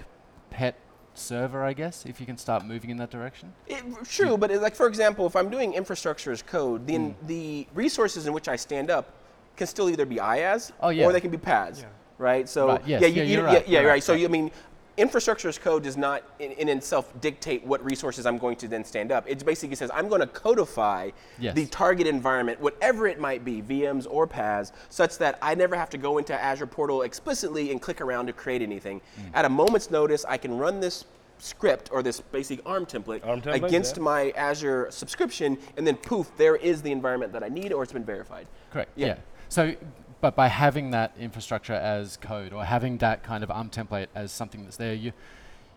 pet 0.50 0.74
server, 1.18 1.62
I 1.64 1.72
guess, 1.72 2.04
if 2.06 2.20
you 2.20 2.26
can 2.26 2.36
start 2.36 2.64
moving 2.64 2.90
in 2.90 2.96
that 2.98 3.10
direction. 3.10 3.52
It, 3.66 3.82
true, 4.04 4.36
but 4.36 4.50
it, 4.50 4.60
like 4.60 4.74
for 4.74 4.86
example, 4.86 5.26
if 5.26 5.36
I'm 5.36 5.50
doing 5.50 5.74
infrastructure 5.74 6.32
as 6.32 6.42
code, 6.42 6.86
then 6.86 7.10
hmm. 7.10 7.26
the 7.26 7.66
resources 7.74 8.26
in 8.26 8.32
which 8.32 8.48
I 8.48 8.56
stand 8.56 8.90
up 8.90 9.12
can 9.56 9.66
still 9.66 9.88
either 9.88 10.04
be 10.04 10.16
IaaS 10.16 10.72
Oh, 10.80 10.88
yeah. 10.88 11.06
or 11.06 11.12
they 11.12 11.20
can 11.20 11.30
be 11.30 11.38
PaaS, 11.38 11.82
Yeah. 11.82 11.88
right? 12.18 12.48
So 12.48 12.68
Right, 12.68 12.82
yes, 12.86 13.00
yeah, 13.02 13.08
yeah, 13.08 13.14
you, 13.14 13.22
you're 13.22 13.40
you, 13.40 13.46
right, 13.46 13.52
yeah, 13.52 13.58
yeah, 13.58 13.80
you're 13.80 13.88
right. 13.88 13.94
right, 13.94 14.02
So 14.02 14.14
you, 14.14 14.26
I 14.26 14.28
mean, 14.28 14.50
infrastructure 14.96 15.48
as 15.48 15.58
code 15.58 15.82
does 15.82 15.96
not 15.96 16.22
in, 16.38 16.52
in 16.52 16.68
itself 16.68 17.12
dictate 17.20 17.64
what 17.64 17.84
resources 17.84 18.26
I'm 18.26 18.38
going 18.38 18.56
to 18.56 18.68
then 18.68 18.84
stand 18.84 19.10
up. 19.12 19.24
It 19.28 19.44
basically 19.44 19.76
says 19.76 19.90
I'm 19.92 20.08
going 20.08 20.20
to 20.20 20.26
codify 20.26 21.10
Yes. 21.38 21.54
the 21.54 21.66
target 21.66 22.06
environment, 22.06 22.60
whatever 22.60 23.06
it 23.06 23.18
might 23.18 23.44
be, 23.44 23.60
VMs 23.62 24.06
or 24.08 24.26
PaaS, 24.26 24.72
such 24.88 25.18
that 25.18 25.38
I 25.42 25.54
never 25.54 25.74
have 25.74 25.90
to 25.90 25.98
go 25.98 26.18
into 26.18 26.34
Azure 26.34 26.66
portal 26.66 27.02
explicitly 27.02 27.70
and 27.70 27.80
click 27.80 28.00
around 28.00 28.26
to 28.26 28.32
create 28.32 28.62
anything. 28.62 29.00
Mm. 29.00 29.30
At 29.34 29.44
a 29.44 29.48
moment's 29.48 29.90
notice, 29.90 30.24
I 30.28 30.36
can 30.36 30.56
run 30.56 30.80
this 30.80 31.04
script 31.38 31.90
or 31.92 32.02
this 32.02 32.20
basic 32.20 32.60
ARM 32.64 32.86
template, 32.86 33.26
ARM 33.26 33.42
template, 33.42 33.64
against 33.64 33.96
yeah. 33.96 34.02
my 34.02 34.30
Azure 34.30 34.88
subscription, 34.90 35.58
and 35.76 35.86
then 35.86 35.96
poof, 35.96 36.30
there 36.36 36.56
is 36.56 36.82
the 36.82 36.92
environment 36.92 37.32
that 37.32 37.42
I 37.42 37.48
need, 37.48 37.72
or 37.72 37.82
it's 37.82 37.92
been 37.92 38.04
verified. 38.04 38.46
Correct. 38.72 38.90
Yeah. 38.96 39.06
Yeah. 39.08 39.16
So, 39.48 39.74
but 40.20 40.34
by 40.34 40.48
having 40.48 40.90
that 40.90 41.12
infrastructure 41.18 41.74
as 41.74 42.16
code 42.16 42.52
or 42.52 42.64
having 42.64 42.98
that 42.98 43.22
kind 43.22 43.44
of 43.44 43.50
ARM 43.50 43.70
template 43.70 44.08
as 44.14 44.32
something 44.32 44.64
that's 44.64 44.76
there, 44.76 44.94
you 44.94 45.12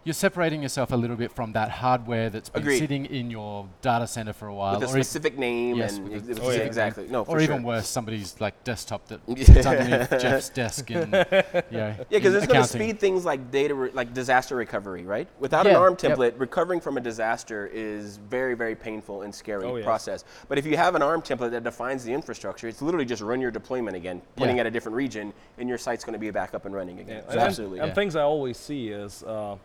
you're 0.07 0.13
separating 0.13 0.61
yourself 0.63 0.93
a 0.93 0.95
little 0.95 1.17
bit 1.17 1.29
from 1.33 1.51
that 1.51 1.69
hardware 1.69 2.29
that's 2.29 2.47
been 2.47 2.61
Agreed. 2.61 2.79
sitting 2.79 3.05
in 3.07 3.29
your 3.29 3.67
data 3.81 4.07
center 4.07 4.31
for 4.31 4.47
a 4.47 4.53
while, 4.55 4.79
with 4.79 4.87
a 4.89 4.93
or, 4.93 4.97
e- 4.99 5.03
specific 5.03 5.37
name 5.37 5.75
yes, 5.75 5.97
and 5.97 6.05
with 6.05 6.13
a 6.13 6.15
ex- 6.15 6.23
specific 6.23 6.43
yeah, 6.53 6.57
name. 6.59 6.67
exactly. 6.67 7.07
No, 7.09 7.25
for 7.25 7.31
or 7.31 7.39
sure. 7.41 7.41
even 7.55 7.61
worse, 7.63 7.89
somebody's 7.89 8.39
like 8.39 8.63
desktop 8.63 9.05
that 9.09 9.19
Yeah. 9.27 9.43
sits 9.53 9.65
underneath 9.67 10.09
Jeff's 10.11 10.47
desk 10.47 10.89
and 10.91 11.11
yeah, 11.29 11.65
Yeah, 11.69 11.97
because 12.09 12.35
in 12.35 12.37
it's 12.43 12.47
going 12.47 12.61
to 12.61 12.67
speed 12.69 13.01
things 13.01 13.25
like 13.25 13.51
data, 13.51 13.75
re- 13.75 13.91
like 13.91 14.13
disaster 14.13 14.55
recovery, 14.55 15.03
right? 15.03 15.27
Without 15.39 15.65
an 15.67 15.73
Yeah, 15.73 15.79
ARM 15.79 15.97
yep. 16.01 16.17
template, 16.17 16.39
recovering 16.39 16.79
from 16.79 16.95
a 16.95 17.01
disaster 17.01 17.69
is 17.73 18.15
very, 18.29 18.53
very 18.53 18.75
painful 18.75 19.23
and 19.23 19.35
scary 19.35 19.65
Oh, 19.65 19.75
yes. 19.75 19.83
process. 19.83 20.23
But 20.47 20.57
if 20.57 20.65
you 20.65 20.77
have 20.77 20.95
an 20.95 21.01
ARM 21.01 21.21
template 21.21 21.51
that 21.51 21.65
defines 21.65 22.05
the 22.05 22.13
infrastructure, 22.13 22.69
it's 22.69 22.81
literally 22.81 23.05
just 23.05 23.21
run 23.21 23.41
your 23.41 23.51
deployment 23.51 23.97
again, 23.97 24.21
pointing 24.37 24.55
Yeah. 24.55 24.61
at 24.61 24.67
a 24.67 24.71
different 24.71 24.95
region, 24.95 25.33
and 25.57 25.67
your 25.67 25.77
site's 25.77 26.05
going 26.05 26.13
to 26.13 26.19
be 26.19 26.31
back 26.31 26.53
up 26.53 26.65
and 26.65 26.73
running 26.73 26.99
again. 27.01 27.17
Yeah, 27.25 27.25
So 27.25 27.31
and, 27.31 27.39
absolutely. 27.41 27.79
and 27.79 27.89
Yeah. 27.89 27.93
things 27.93 28.15
I 28.15 28.21
always 28.21 28.55
see 28.55 28.87
is 28.87 29.21
uh, 29.23 29.57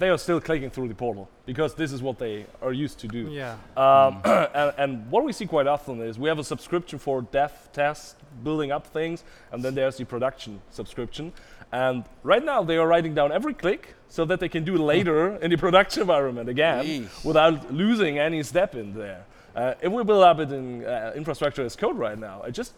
they 0.00 0.08
are 0.08 0.18
still 0.18 0.40
clicking 0.40 0.70
through 0.70 0.88
the 0.88 0.94
portal 0.94 1.28
because 1.44 1.74
this 1.74 1.92
is 1.92 2.02
what 2.02 2.18
they 2.18 2.46
are 2.62 2.72
used 2.72 2.98
to 2.98 3.06
do. 3.06 3.28
Yeah. 3.30 3.56
Um, 3.76 4.22
and, 4.54 4.74
and 4.78 5.10
what 5.10 5.24
we 5.24 5.32
see 5.32 5.46
quite 5.46 5.66
often 5.66 6.00
is 6.00 6.18
we 6.18 6.28
have 6.28 6.38
a 6.38 6.44
subscription 6.44 6.98
for 6.98 7.22
dev 7.22 7.52
test, 7.72 8.16
building 8.42 8.72
up 8.72 8.86
things, 8.86 9.24
and 9.52 9.62
then 9.62 9.74
there's 9.74 9.98
the 9.98 10.04
production 10.06 10.60
subscription. 10.70 11.32
And 11.70 12.04
right 12.22 12.44
now 12.44 12.64
they 12.64 12.78
are 12.78 12.86
writing 12.88 13.14
down 13.14 13.30
every 13.30 13.52
click 13.52 13.94
so 14.08 14.24
that 14.24 14.40
they 14.40 14.48
can 14.48 14.64
do 14.64 14.76
later 14.92 15.36
in 15.36 15.50
the 15.50 15.58
production 15.58 16.00
environment 16.00 16.48
again 16.48 16.84
Yeesh. 16.84 17.24
without 17.24 17.72
losing 17.72 18.18
any 18.18 18.42
step 18.42 18.74
in 18.74 18.94
there. 18.94 19.26
Uh, 19.54 19.74
if 19.82 19.92
we 19.92 20.02
build 20.02 20.24
up 20.24 20.40
it 20.40 20.50
in 20.50 20.84
uh, 20.84 21.12
infrastructure 21.14 21.62
as 21.62 21.76
code 21.76 21.98
right 21.98 22.18
now, 22.18 22.40
I 22.42 22.50
just 22.50 22.72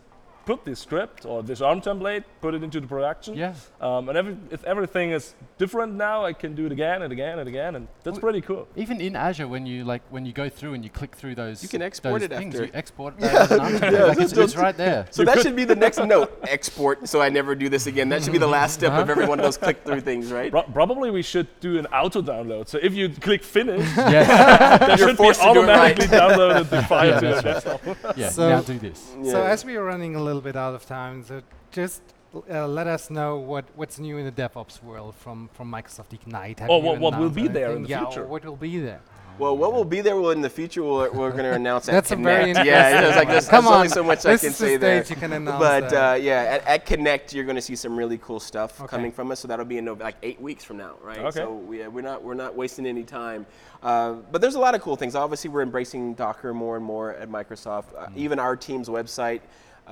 put 0.45 0.65
this 0.65 0.81
script 0.81 1.25
or 1.25 1.43
this 1.43 1.61
ARM 1.61 1.81
template, 1.81 2.25
put 2.41 2.55
it 2.55 2.63
into 2.63 2.81
the 2.81 2.87
production, 2.87 3.35
Yeah. 3.37 3.55
um, 3.81 4.09
and 4.09 4.19
every, 4.19 4.37
if 4.51 4.65
everything 4.65 5.11
is 5.13 5.35
different 5.59 5.95
now, 5.95 6.25
I 6.25 6.33
can 6.33 6.55
do 6.55 6.67
it 6.67 6.73
again 6.73 7.03
and 7.03 7.13
again 7.13 7.39
and 7.39 7.49
again, 7.49 7.77
and 7.77 7.87
that's 8.03 8.15
Well, 8.17 8.21
pretty 8.23 8.41
cool. 8.41 8.67
Even 8.77 9.01
in 9.01 9.15
Azure, 9.17 9.47
when 9.49 9.67
you 9.67 9.85
like 9.85 10.03
when 10.11 10.27
you 10.27 10.33
go 10.33 10.49
through 10.49 10.75
and 10.75 10.83
you 10.85 10.91
click 10.91 11.15
through 11.15 11.35
those, 11.37 11.63
You 11.63 11.69
can 11.69 11.83
export 11.83 12.21
those 12.21 12.31
it 12.31 12.37
things, 12.37 12.55
after. 12.55 12.67
You 12.67 12.73
export 12.75 13.17
that 13.21 13.35
as 13.35 13.51
an 13.53 13.61
ARM 13.61 13.73
template. 13.75 13.93
Yeah, 13.93 14.05
like 14.05 14.19
it's, 14.21 14.33
it's 14.33 14.57
right 14.57 14.77
there. 14.77 15.07
So 15.11 15.25
that 15.25 15.41
should 15.43 15.57
be 15.57 15.65
the 15.65 15.77
next 15.77 15.99
note. 15.99 16.39
Export, 16.49 17.09
so 17.09 17.21
I 17.23 17.29
never 17.29 17.55
do 17.55 17.69
this 17.69 17.87
again. 17.87 18.09
That 18.09 18.23
should 18.23 18.33
be 18.33 18.39
the 18.39 18.47
last 18.47 18.75
step 18.75 18.93
Uh-huh. 18.93 19.03
of 19.03 19.11
every 19.11 19.27
one 19.27 19.39
of 19.39 19.45
those 19.45 19.57
click-through 19.57 20.01
things, 20.01 20.31
right? 20.33 20.51
Pro- 20.51 20.63
probably 20.63 21.11
we 21.11 21.23
should 21.23 21.47
do 21.61 21.79
an 21.79 21.87
auto 21.87 22.21
download. 22.23 22.69
So 22.69 22.79
if 22.83 22.93
you 22.95 23.09
click 23.09 23.43
finish, 23.43 23.81
yes. 23.97 24.27
that 24.29 24.99
You're 24.99 25.09
should 25.09 25.17
be 25.17 25.23
forced 25.25 25.41
to 25.41 25.47
right. 25.47 25.57
automatically 25.57 26.07
downloaded 26.07 26.69
the 26.71 26.83
file 26.83 27.07
Yeah, 27.09 27.21
to 27.21 27.27
the 27.27 27.33
that's 27.43 27.65
desktop. 27.65 28.17
yeah. 28.17 28.29
So- 28.31 28.49
now 28.49 28.61
do 28.63 28.79
this. 28.79 29.15
So 29.31 29.43
as 29.43 29.65
we 29.65 29.77
are 29.77 29.85
running 29.85 30.15
a 30.17 30.23
little 30.23 30.32
bit 30.41 30.57
out 30.57 30.75
of 30.75 30.87
time, 30.87 31.23
so 31.25 31.43
just 31.71 32.03
uh, 32.51 32.67
let 32.67 32.87
us 32.87 33.11
know 33.11 33.37
what, 33.39 33.65
what's 33.77 33.99
new 33.99 34.17
in 34.19 34.25
the 34.25 34.33
DevOps 34.33 34.83
world 34.83 35.15
from, 35.15 35.51
from 35.53 35.71
Microsoft 35.71 36.13
Ignite. 36.15 36.61
Have 36.61 36.71
Or 36.71 36.81
what- 36.83 36.99
what 36.99 37.13
will 37.19 37.19
announced 37.27 37.37
be 37.37 37.49
there 37.49 37.73
in 37.73 37.83
the 37.83 37.89
yeah, 37.91 38.05
future. 38.07 38.23
Or 38.25 38.27
what 38.27 38.45
will 38.45 38.57
be 38.57 38.79
there? 38.79 39.01
Well, 39.39 39.57
what 39.57 39.73
will 39.73 39.87
be 39.87 40.03
there 40.03 40.15
will 40.17 40.31
in 40.31 40.43
the 40.43 40.51
future 40.51 40.83
we're, 40.83 41.11
we're 41.11 41.31
going 41.31 41.45
to 41.51 41.53
announce 41.55 41.89
at 41.89 41.93
That's 41.93 42.11
a 42.11 42.17
very 42.17 42.49
Connect. 42.53 42.67
yeah, 42.67 42.89
interesting 42.91 43.09
it's 43.09 43.17
like 43.17 43.29
there's, 43.29 43.49
Come 43.49 43.65
there's 43.65 43.75
only 43.77 43.89
so 43.89 44.05
much 44.05 44.27
I 44.27 44.37
can 44.37 44.53
say 44.53 44.77
there. 44.77 45.03
you 45.03 45.17
can 45.17 45.33
announce 45.33 45.59
But 45.59 45.93
uh, 45.95 46.15
yeah, 46.21 46.43
at, 46.61 46.67
at 46.67 46.87
Connect 46.87 47.33
you're 47.33 47.45
going 47.47 47.57
to 47.57 47.63
see 47.63 47.75
some 47.75 47.97
really 47.97 48.19
cool 48.19 48.39
stuff 48.41 48.79
Okay. 48.79 48.89
coming 48.89 49.11
from 49.11 49.31
us. 49.31 49.41
So 49.41 49.49
that'll 49.49 49.65
be 49.65 49.79
in 49.79 49.87
like 49.99 50.17
eight 50.23 50.39
weeks 50.39 50.65
from 50.65 50.77
now, 50.77 50.97
right? 51.03 51.19
Okay. 51.19 51.31
So 51.39 51.51
we, 51.55 51.83
uh, 51.83 51.89
we're 51.89 52.03
not 52.03 52.23
we're 52.23 52.35
not 52.35 52.55
wasting 52.55 52.85
any 52.87 53.05
time. 53.05 53.47
Uh, 53.83 54.13
but 54.31 54.43
there's 54.43 54.55
a 54.55 54.61
lot 54.61 54.75
of 54.75 54.83
cool 54.83 54.97
things. 54.97 55.15
Obviously, 55.15 55.49
we're 55.49 55.63
embracing 55.63 56.13
Docker 56.13 56.53
more 56.53 56.77
and 56.77 56.85
more 56.85 57.15
at 57.15 57.31
Microsoft. 57.31 57.87
Uh, 57.99 58.09
even 58.15 58.39
our 58.39 58.55
team's 58.55 58.91
website. 58.91 59.41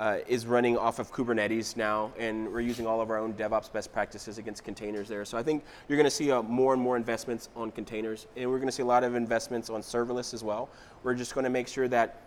Uh, 0.01 0.17
is 0.27 0.47
running 0.47 0.75
off 0.79 0.97
of 0.97 1.11
Kubernetes 1.13 1.77
now, 1.77 2.11
and 2.17 2.51
we're 2.51 2.59
using 2.59 2.87
all 2.87 3.01
of 3.01 3.11
our 3.11 3.19
own 3.19 3.35
DevOps 3.35 3.71
best 3.71 3.93
practices 3.93 4.39
against 4.39 4.63
containers 4.63 5.07
there. 5.07 5.23
So 5.25 5.37
I 5.37 5.43
think 5.43 5.63
you're 5.87 5.95
going 5.95 6.05
to 6.05 6.09
see 6.09 6.31
uh, 6.31 6.41
more 6.41 6.73
and 6.73 6.81
more 6.81 6.97
investments 6.97 7.49
on 7.55 7.69
containers, 7.69 8.25
and 8.35 8.49
we're 8.49 8.57
going 8.57 8.67
to 8.67 8.71
see 8.71 8.81
a 8.81 8.85
lot 8.87 9.03
of 9.03 9.13
investments 9.13 9.69
on 9.69 9.81
serverless 9.81 10.33
as 10.33 10.43
well. 10.43 10.69
We're 11.03 11.13
just 11.13 11.35
going 11.35 11.43
to 11.43 11.51
make 11.51 11.67
sure 11.67 11.87
that 11.89 12.19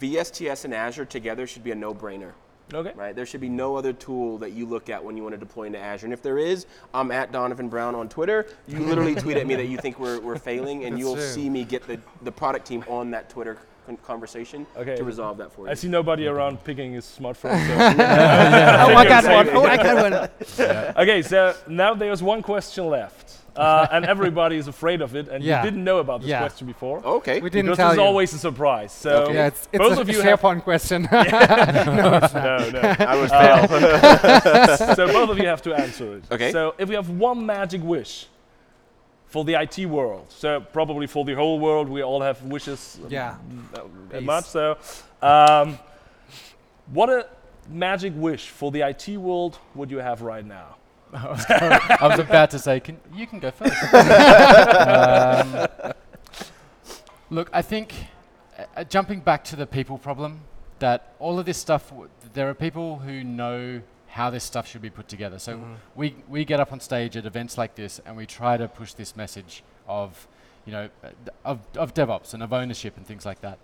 VSTS 0.00 0.64
and 0.64 0.72
Azure 0.72 1.04
together 1.04 1.46
should 1.46 1.62
be 1.62 1.72
a 1.72 1.74
no-brainer 1.74 2.32
Okay. 2.72 2.92
right? 2.96 3.14
There 3.14 3.26
should 3.26 3.42
be 3.42 3.50
no 3.50 3.76
other 3.76 3.92
tool 3.92 4.38
that 4.38 4.52
you 4.52 4.64
look 4.64 4.88
at 4.88 5.04
when 5.04 5.14
you 5.14 5.22
want 5.22 5.34
to 5.34 5.38
deploy 5.38 5.64
into 5.64 5.78
Azure. 5.78 6.06
And 6.06 6.14
if 6.14 6.22
there 6.22 6.38
is, 6.38 6.64
I'm 6.94 7.10
at 7.10 7.32
Donovan 7.32 7.68
Brown 7.68 7.94
on 7.94 8.08
Twitter. 8.08 8.46
You 8.66 8.78
literally 8.78 9.14
tweet 9.24 9.36
at 9.36 9.46
me 9.46 9.56
that 9.56 9.66
you 9.66 9.76
think 9.76 10.00
we're, 10.00 10.20
we're 10.20 10.38
failing, 10.38 10.86
and 10.86 10.94
That's 10.94 11.00
you'll 11.00 11.16
true. 11.16 11.22
see 11.26 11.50
me 11.50 11.64
get 11.64 11.86
the, 11.86 12.00
the 12.22 12.32
product 12.32 12.66
team 12.66 12.82
on 12.88 13.10
that 13.10 13.28
Twitter 13.28 13.58
conversation 14.02 14.66
Okay. 14.76 14.96
to 14.96 15.04
resolve 15.04 15.38
that 15.38 15.52
for 15.52 15.66
you. 15.66 15.70
I 15.70 15.74
see 15.74 15.88
nobody 15.88 16.26
around 16.26 16.62
picking 16.64 16.92
his 16.92 17.04
smartphone. 17.04 17.58
So. 17.66 17.74
oh, 17.78 18.94
I 18.96 19.04
got 19.08 19.24
one. 19.24 19.48
Oh, 19.56 19.64
I 19.64 19.76
got 19.76 19.96
one. 20.10 20.94
okay, 21.02 21.22
so 21.22 21.54
now 21.68 21.94
there's 21.94 22.22
one 22.22 22.42
question 22.42 22.86
left. 22.88 23.38
Uh, 23.56 23.86
and 23.92 24.04
everybody 24.04 24.56
is 24.56 24.66
afraid 24.66 25.00
of 25.00 25.14
it, 25.14 25.28
and 25.28 25.44
Yeah. 25.44 25.62
you 25.62 25.70
didn't 25.70 25.84
know 25.84 25.98
about 25.98 26.22
this 26.22 26.30
Yeah. 26.30 26.40
question 26.40 26.66
before. 26.66 27.00
Okay. 27.04 27.40
We 27.40 27.50
didn't 27.50 27.66
because 27.66 27.76
tell 27.76 27.90
it's 27.90 27.98
you. 27.98 28.02
always 28.04 28.32
a 28.34 28.38
surprise. 28.38 28.90
So 28.90 29.10
Okay. 29.24 29.34
yeah, 29.34 29.46
it's, 29.46 29.68
it's 29.72 29.78
both 29.78 29.96
a 29.96 30.00
of 30.00 30.08
you 30.08 30.20
have- 30.22 30.40
SharePoint 30.40 30.64
question. 30.64 31.02
no, 31.12 31.20
no. 31.22 32.80
I 32.98 33.14
was 33.16 33.30
failed. 33.30 34.96
so 34.96 35.06
both 35.06 35.30
of 35.30 35.38
you 35.38 35.46
have 35.46 35.62
to 35.62 35.72
answer 35.74 36.16
it. 36.16 36.24
Okay. 36.32 36.50
So 36.50 36.74
if 36.78 36.88
we 36.88 36.96
have 36.96 37.08
one 37.10 37.46
magic 37.46 37.82
wish 37.84 38.26
for 39.34 39.44
the 39.44 39.54
IT 39.60 39.84
world, 39.86 40.26
so 40.28 40.60
probably 40.60 41.08
for 41.08 41.24
the 41.24 41.34
whole 41.34 41.58
world, 41.58 41.88
we 41.88 42.02
all 42.04 42.20
have 42.22 42.40
wishes. 42.44 43.00
um, 43.02 43.10
Yeah. 43.10 43.34
uh, 44.14 44.20
much. 44.20 44.44
So, 44.44 44.76
um, 45.20 45.76
what 46.92 47.08
a 47.10 47.26
magic 47.68 48.12
wish 48.14 48.50
for 48.50 48.70
the 48.70 48.82
IT 48.82 49.16
world 49.16 49.58
would 49.74 49.90
you 49.90 49.98
have 49.98 50.22
right 50.22 50.46
now? 50.46 50.76
I 51.12 52.06
was 52.08 52.20
about 52.20 52.50
to 52.50 52.60
say, 52.60 52.78
can, 52.78 52.96
you 53.12 53.26
can 53.26 53.40
go 53.40 53.50
first. 53.50 53.74
um, 54.92 55.66
look, 57.30 57.50
I 57.52 57.62
think 57.62 57.92
uh, 58.56 58.62
uh, 58.76 58.84
jumping 58.84 59.18
back 59.18 59.42
to 59.50 59.56
the 59.56 59.66
people 59.66 59.98
problem, 59.98 60.42
that 60.78 61.14
all 61.18 61.40
of 61.40 61.44
this 61.44 61.58
stuff, 61.58 61.90
w- 61.90 62.08
there 62.34 62.48
are 62.48 62.54
people 62.54 62.98
who 62.98 63.24
know 63.24 63.82
how 64.14 64.30
this 64.30 64.44
stuff 64.44 64.68
should 64.68 64.80
be 64.80 64.90
put 64.90 65.08
together. 65.08 65.40
So 65.40 65.56
Mhm. 65.56 65.76
we, 65.96 66.14
we 66.28 66.44
get 66.44 66.60
up 66.60 66.72
on 66.72 66.78
stage 66.78 67.16
at 67.16 67.26
events 67.26 67.58
like 67.58 67.74
this 67.74 68.00
and 68.06 68.16
we 68.16 68.26
try 68.26 68.56
to 68.56 68.68
push 68.68 68.92
this 68.94 69.16
message 69.16 69.64
of 69.88 70.28
you 70.66 70.72
know, 70.72 70.88
of, 71.44 71.58
of 71.76 71.92
DevOps 71.92 72.32
and 72.32 72.42
of 72.42 72.52
ownership 72.52 72.96
and 72.96 73.04
things 73.06 73.26
like 73.26 73.40
that. 73.42 73.58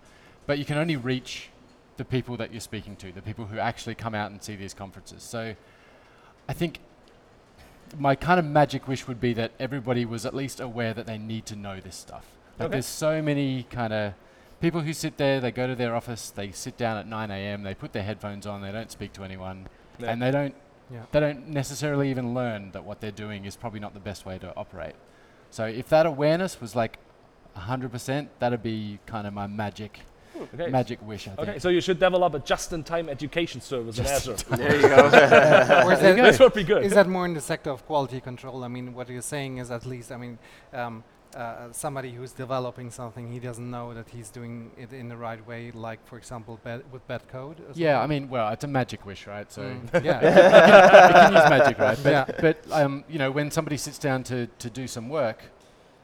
But 0.45 0.59
you 0.59 0.65
can 0.65 0.77
only 0.77 0.97
reach 0.97 1.49
the 1.97 2.03
people 2.05 2.35
that 2.37 2.51
you're 2.51 2.59
speaking 2.61 2.95
to, 2.97 3.11
the 3.13 3.21
people 3.23 3.45
who 3.45 3.57
actually 3.59 3.95
come 3.95 4.13
out 4.13 4.29
and 4.29 4.43
see 4.43 4.55
these 4.55 4.73
conferences. 4.73 5.23
So 5.23 5.55
I 6.49 6.53
think 6.53 6.79
my 7.97 8.13
kind 8.15 8.39
of 8.39 8.45
magic 8.45 8.87
wish 8.87 9.07
would 9.07 9.19
be 9.21 9.33
that 9.33 9.51
everybody 9.59 10.05
was 10.05 10.25
at 10.25 10.33
least 10.35 10.59
aware 10.59 10.93
that 10.93 11.05
they 11.07 11.17
need 11.17 11.45
to 11.47 11.55
know 11.55 11.79
this 11.79 11.95
stuff. 11.95 12.25
Like 12.59 12.65
Okay. 12.67 12.71
there's 12.73 12.85
so 12.85 13.21
many 13.21 13.63
kind 13.63 13.93
of 13.93 14.13
people 14.59 14.81
who 14.81 14.93
sit 14.93 15.17
there, 15.17 15.39
they 15.39 15.51
go 15.51 15.65
to 15.65 15.75
their 15.75 15.95
office, 15.95 16.29
they 16.29 16.51
sit 16.51 16.77
down 16.77 16.97
at 16.97 17.07
9 17.07 17.31
a.m., 17.31 17.63
they 17.63 17.73
put 17.73 17.93
their 17.93 18.03
headphones 18.03 18.45
on, 18.45 18.61
they 18.61 18.71
don't 18.71 18.91
speak 18.91 19.11
to 19.13 19.23
anyone, 19.23 19.67
Yeah. 19.99 20.11
and 20.11 20.21
they 20.21 20.31
don't 20.31 20.55
Yeah. 20.91 21.03
they 21.11 21.19
don't 21.19 21.47
necessarily 21.49 22.09
even 22.09 22.33
learn 22.33 22.71
that 22.71 22.83
what 22.83 22.99
they're 23.01 23.11
doing 23.25 23.45
is 23.45 23.55
probably 23.55 23.79
not 23.79 23.93
the 23.93 23.99
best 23.99 24.25
way 24.25 24.37
to 24.39 24.53
operate. 24.55 24.95
So 25.49 25.65
if 25.65 25.87
that 25.89 26.05
awareness 26.05 26.59
was 26.61 26.75
like 26.75 26.97
100%, 27.55 28.27
that'd 28.39 28.63
be 28.63 28.99
kind 29.05 29.27
of 29.27 29.33
my 29.33 29.47
magic 29.47 29.99
Okay. 30.53 30.67
magic 30.71 30.99
wish, 31.05 31.27
I 31.27 31.35
think. 31.35 31.49
Okay, 31.49 31.59
so 31.59 31.69
you 31.69 31.81
should 31.81 31.99
develop 31.99 32.33
a 32.33 32.39
just-in-time 32.39 33.09
education 33.09 33.61
service 33.61 33.99
in 33.99 34.05
Azure. 34.07 34.33
There 34.49 34.75
you 34.75 34.81
go. 34.87 34.95
Or 35.85 35.93
is 35.93 35.99
that- 36.01 36.15
this 36.15 36.39
would 36.39 36.53
be 36.53 36.63
good. 36.63 36.83
Is 36.83 36.93
that 36.93 37.07
more 37.07 37.25
in 37.25 37.33
the 37.33 37.41
sector 37.41 37.69
of 37.69 37.85
quality 37.85 38.19
control? 38.21 38.63
I 38.63 38.67
mean, 38.67 38.93
what 38.95 39.07
you're 39.09 39.21
saying 39.21 39.57
is 39.57 39.69
at 39.71 39.85
least, 39.85 40.11
I 40.11 40.17
mean, 40.17 40.39
um, 40.73 41.03
uh, 41.35 41.71
somebody 41.71 42.11
who's 42.11 42.31
developing 42.33 42.91
something, 42.91 43.31
he 43.31 43.39
doesn't 43.39 43.69
know 43.69 43.93
that 43.93 44.09
he's 44.09 44.29
doing 44.29 44.71
it 44.77 44.91
in 44.93 45.07
the 45.09 45.17
right 45.17 45.45
way, 45.47 45.71
like, 45.71 46.05
for 46.05 46.17
example, 46.17 46.59
with 46.91 47.07
bad 47.07 47.27
code? 47.27 47.57
Yeah, 47.73 48.01
I 48.01 48.07
mean, 48.07 48.29
well, 48.29 48.49
it's 48.49 48.63
a 48.63 48.67
magic 48.67 49.05
wish, 49.05 49.27
right? 49.27 49.51
So 49.51 49.61
Mm, 49.61 50.03
yeah. 50.03 50.19
it 50.19 51.13
can 51.13 51.33
use 51.33 51.49
magic, 51.49 51.77
right? 51.79 51.97
But, 52.03 52.11
Yeah. 52.11 52.25
but 52.39 52.57
um, 52.71 53.03
you 53.09 53.19
know, 53.19 53.31
when 53.31 53.51
somebody 53.51 53.77
sits 53.77 53.97
down 53.97 54.23
to, 54.25 54.47
to 54.47 54.69
do 54.69 54.87
some 54.87 55.09
work, 55.09 55.43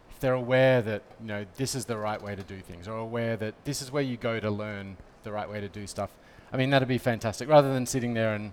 if 0.10 0.20
they're 0.20 0.34
aware 0.34 0.82
that 0.82 1.04
you 1.22 1.28
know 1.28 1.46
this 1.58 1.76
is 1.76 1.86
the 1.86 1.98
right 1.98 2.22
way 2.22 2.36
to 2.36 2.42
do 2.44 2.60
things, 2.62 2.88
or 2.88 2.98
aware 2.98 3.38
that 3.38 3.54
this 3.66 3.82
is 3.84 3.92
where 3.92 4.02
you 4.04 4.18
go 4.18 4.40
to 4.40 4.50
learn 4.50 4.98
the 5.24 5.32
right 5.32 5.48
way 5.50 5.62
to 5.62 5.70
do 5.70 5.86
stuff, 5.86 6.10
I 6.52 6.58
mean, 6.58 6.70
that'd 6.72 6.88
be 6.88 6.98
fantastic. 6.98 7.48
Rather 7.48 7.72
than 7.74 7.86
sitting 7.86 8.14
there 8.16 8.34
and 8.34 8.52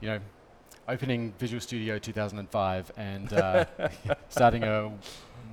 you 0.00 0.08
know 0.08 0.20
opening 0.88 1.34
Visual 1.38 1.60
Studio 1.60 1.98
2005 1.98 2.92
and 2.96 3.32
uh, 3.32 3.64
starting 4.28 4.62
a 4.62 4.90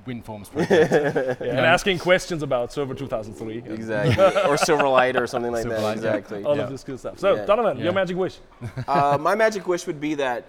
WinForms 0.06 0.50
project. 0.50 1.40
Yeah, 1.40 1.48
and 1.50 1.60
asking 1.60 1.98
questions 1.98 2.42
about 2.42 2.72
Server 2.72 2.94
2003. 2.94 3.58
and 3.58 3.72
exactly. 3.72 4.14
or 4.22 4.56
Silverlight 4.56 5.18
or 5.18 5.26
something 5.26 5.52
like 5.52 5.64
Silverlight, 5.66 5.96
that. 5.96 6.02
yeah. 6.04 6.14
Exactly. 6.14 6.44
All 6.44 6.56
Yeah. 6.56 6.62
of 6.64 6.70
this 6.70 6.84
good 6.84 6.98
stuff. 6.98 7.18
So, 7.18 7.34
Yeah. 7.36 7.44
Donovan, 7.46 7.78
Yeah. 7.78 7.84
your 7.84 7.92
magic 7.92 8.16
wish. 8.16 8.38
uh, 8.88 9.18
my 9.20 9.34
magic 9.34 9.66
wish 9.66 9.86
would 9.86 10.00
be 10.00 10.14
that 10.14 10.44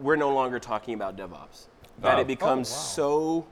we're 0.00 0.16
no 0.16 0.32
longer 0.34 0.58
talking 0.58 0.94
about 0.94 1.16
DevOps. 1.16 1.66
That 2.00 2.18
Oh. 2.18 2.20
it 2.20 2.26
becomes 2.26 2.70
wow. 2.70 2.76
so 2.76 3.46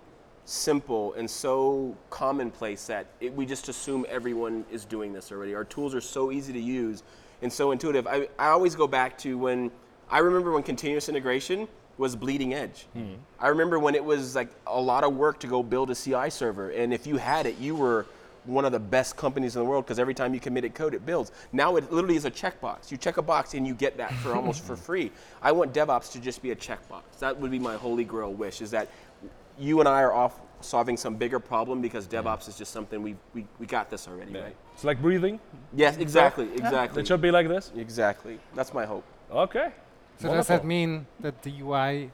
simple 0.44 1.14
and 1.14 1.30
so 1.30 1.96
commonplace 2.10 2.86
that 2.88 3.06
it, 3.20 3.32
we 3.32 3.46
just 3.46 3.68
assume 3.68 4.04
everyone 4.08 4.64
is 4.72 4.84
doing 4.84 5.12
this 5.12 5.30
already. 5.30 5.54
Our 5.54 5.64
tools 5.64 5.94
are 5.94 6.00
so 6.00 6.32
easy 6.32 6.52
to 6.52 6.60
use 6.60 7.02
and 7.42 7.52
so 7.52 7.70
intuitive. 7.70 8.06
I, 8.06 8.28
I 8.38 8.48
always 8.48 8.74
go 8.74 8.86
back 8.88 9.16
to 9.18 9.38
when 9.38 9.70
I 10.10 10.18
remember 10.18 10.50
when 10.52 10.62
continuous 10.64 11.08
integration 11.08 11.68
was 12.02 12.16
bleeding 12.16 12.52
edge. 12.52 12.86
Hmm. 12.94 13.14
I 13.38 13.46
remember 13.46 13.78
when 13.78 13.94
it 13.94 14.04
was 14.04 14.34
like 14.34 14.48
a 14.66 14.80
lot 14.80 15.04
of 15.04 15.14
work 15.14 15.38
to 15.38 15.46
go 15.46 15.62
build 15.62 15.88
a 15.88 15.94
CI 15.94 16.30
server, 16.30 16.70
and 16.70 16.92
if 16.92 17.06
you 17.06 17.16
had 17.16 17.46
it, 17.46 17.58
you 17.58 17.76
were 17.76 18.06
one 18.44 18.64
of 18.64 18.72
the 18.72 18.80
best 18.80 19.16
companies 19.16 19.54
in 19.54 19.62
the 19.62 19.64
world 19.64 19.84
because 19.84 20.00
every 20.00 20.12
time 20.12 20.34
you 20.34 20.40
committed 20.40 20.74
code, 20.74 20.94
it 20.94 21.06
builds. 21.06 21.30
Now 21.52 21.76
it 21.76 21.92
literally 21.92 22.16
is 22.16 22.24
a 22.24 22.30
checkbox. 22.30 22.90
You 22.90 22.96
check 22.96 23.18
a 23.18 23.22
box 23.22 23.54
and 23.54 23.64
you 23.64 23.72
get 23.72 23.96
that 23.98 24.12
for 24.14 24.34
almost 24.34 24.64
for 24.64 24.74
free. 24.88 25.12
I 25.40 25.52
want 25.52 25.72
DevOps 25.72 26.10
to 26.12 26.20
just 26.20 26.42
be 26.42 26.50
a 26.50 26.56
checkbox. 26.56 27.20
That 27.20 27.38
would 27.38 27.52
be 27.52 27.60
my 27.60 27.76
holy 27.76 28.04
grail 28.04 28.32
wish: 28.32 28.60
is 28.60 28.72
that 28.72 28.88
you 29.56 29.78
and 29.78 29.88
I 29.88 30.02
are 30.02 30.12
off 30.12 30.40
solving 30.60 30.96
some 30.96 31.14
bigger 31.14 31.38
problem 31.38 31.80
because 31.80 32.06
hmm. 32.06 32.16
DevOps 32.16 32.48
is 32.48 32.58
just 32.58 32.72
something 32.72 33.00
we 33.00 33.14
we, 33.32 33.46
we 33.60 33.66
got 33.66 33.90
this 33.90 34.08
already, 34.08 34.32
right? 34.32 34.56
It's 34.74 34.82
like 34.82 35.00
breathing. 35.00 35.38
Yes, 35.72 35.98
exactly, 35.98 36.48
exactly, 36.52 37.02
It 37.02 37.06
should 37.06 37.22
be 37.22 37.30
like 37.30 37.46
this. 37.46 37.70
exactly. 37.76 38.40
That's 38.56 38.74
my 38.74 38.86
hope. 38.86 39.04
Okay. 39.30 39.70
So 40.18 40.28
does 40.28 40.46
that 40.48 40.64
mean 40.64 41.06
that 41.20 41.42
the 41.42 41.60
UI 41.60 42.10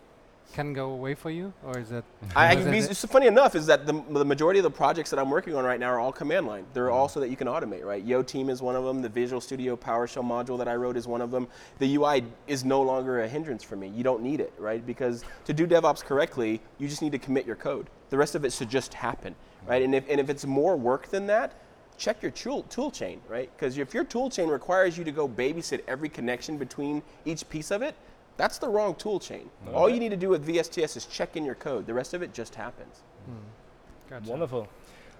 can 0.52 0.72
go 0.72 0.90
away 0.90 1.14
for 1.14 1.30
you, 1.30 1.52
or 1.62 1.78
is 1.78 1.90
that? 1.90 2.04
I, 2.36 2.52
I, 2.52 2.54
that 2.54 2.74
it's 2.74 3.04
it? 3.04 3.10
funny 3.10 3.26
enough 3.26 3.54
is 3.54 3.66
that 3.66 3.86
the, 3.86 4.02
the 4.10 4.24
majority 4.24 4.58
of 4.58 4.62
the 4.62 4.70
projects 4.70 5.10
that 5.10 5.18
I'm 5.18 5.30
working 5.30 5.54
on 5.54 5.64
right 5.64 5.78
now 5.78 5.90
are 5.90 6.00
all 6.00 6.12
command 6.12 6.46
line. 6.46 6.64
They're 6.72 6.86
mm-hmm. 6.86 6.94
all 6.94 7.08
so 7.08 7.20
that 7.20 7.28
you 7.28 7.36
can 7.36 7.48
automate, 7.48 7.84
right? 7.84 8.02
Yo 8.02 8.22
Team 8.22 8.48
is 8.48 8.62
one 8.62 8.76
of 8.76 8.84
them. 8.84 9.02
The 9.02 9.08
Visual 9.08 9.40
Studio 9.40 9.76
PowerShell 9.76 10.24
module 10.24 10.58
that 10.58 10.68
I 10.68 10.74
wrote 10.74 10.96
is 10.96 11.06
one 11.06 11.20
of 11.20 11.30
them. 11.30 11.48
The 11.78 11.96
UI 11.96 12.24
is 12.46 12.64
no 12.64 12.82
longer 12.82 13.22
a 13.22 13.28
hindrance 13.28 13.62
for 13.62 13.76
me. 13.76 13.88
You 13.88 14.02
don't 14.02 14.22
need 14.22 14.40
it, 14.40 14.52
right? 14.58 14.84
Because 14.84 15.24
to 15.44 15.52
do 15.52 15.66
DevOps 15.66 16.02
correctly, 16.02 16.60
you 16.78 16.88
just 16.88 17.02
need 17.02 17.12
to 17.12 17.18
commit 17.18 17.46
your 17.46 17.56
code. 17.56 17.88
The 18.10 18.16
rest 18.16 18.34
of 18.34 18.44
it 18.44 18.52
should 18.52 18.70
just 18.70 18.94
happen, 18.94 19.34
right? 19.66 19.82
Mm-hmm. 19.82 19.84
And 19.84 19.94
if, 19.94 20.10
and 20.10 20.20
if 20.20 20.30
it's 20.30 20.46
more 20.46 20.76
work 20.76 21.08
than 21.08 21.26
that, 21.26 21.52
check 21.98 22.22
your 22.22 22.30
tool, 22.30 22.62
tool 22.64 22.90
chain, 22.90 23.20
right? 23.28 23.50
Because 23.56 23.76
if 23.76 23.92
your 23.92 24.04
tool 24.04 24.30
chain 24.30 24.48
requires 24.48 24.96
you 24.96 25.04
to 25.04 25.10
go 25.10 25.28
babysit 25.28 25.80
every 25.86 26.08
connection 26.08 26.56
between 26.56 27.02
each 27.26 27.46
piece 27.50 27.70
of 27.70 27.82
it, 27.82 27.94
that's 28.36 28.58
the 28.58 28.68
wrong 28.68 28.94
tool 28.94 29.18
chain. 29.18 29.50
All 29.74 29.90
you 29.90 29.98
need 29.98 30.10
to 30.10 30.16
do 30.16 30.28
with 30.28 30.46
VSTS 30.46 30.96
is 30.96 31.06
check 31.06 31.36
in 31.36 31.44
your 31.44 31.56
code. 31.56 31.86
The 31.86 31.94
rest 31.94 32.14
of 32.14 32.22
it 32.22 32.32
just 32.32 32.54
happens. 32.54 33.02
Hmm. 33.26 34.10
Gotcha. 34.10 34.30
Wonderful. 34.30 34.68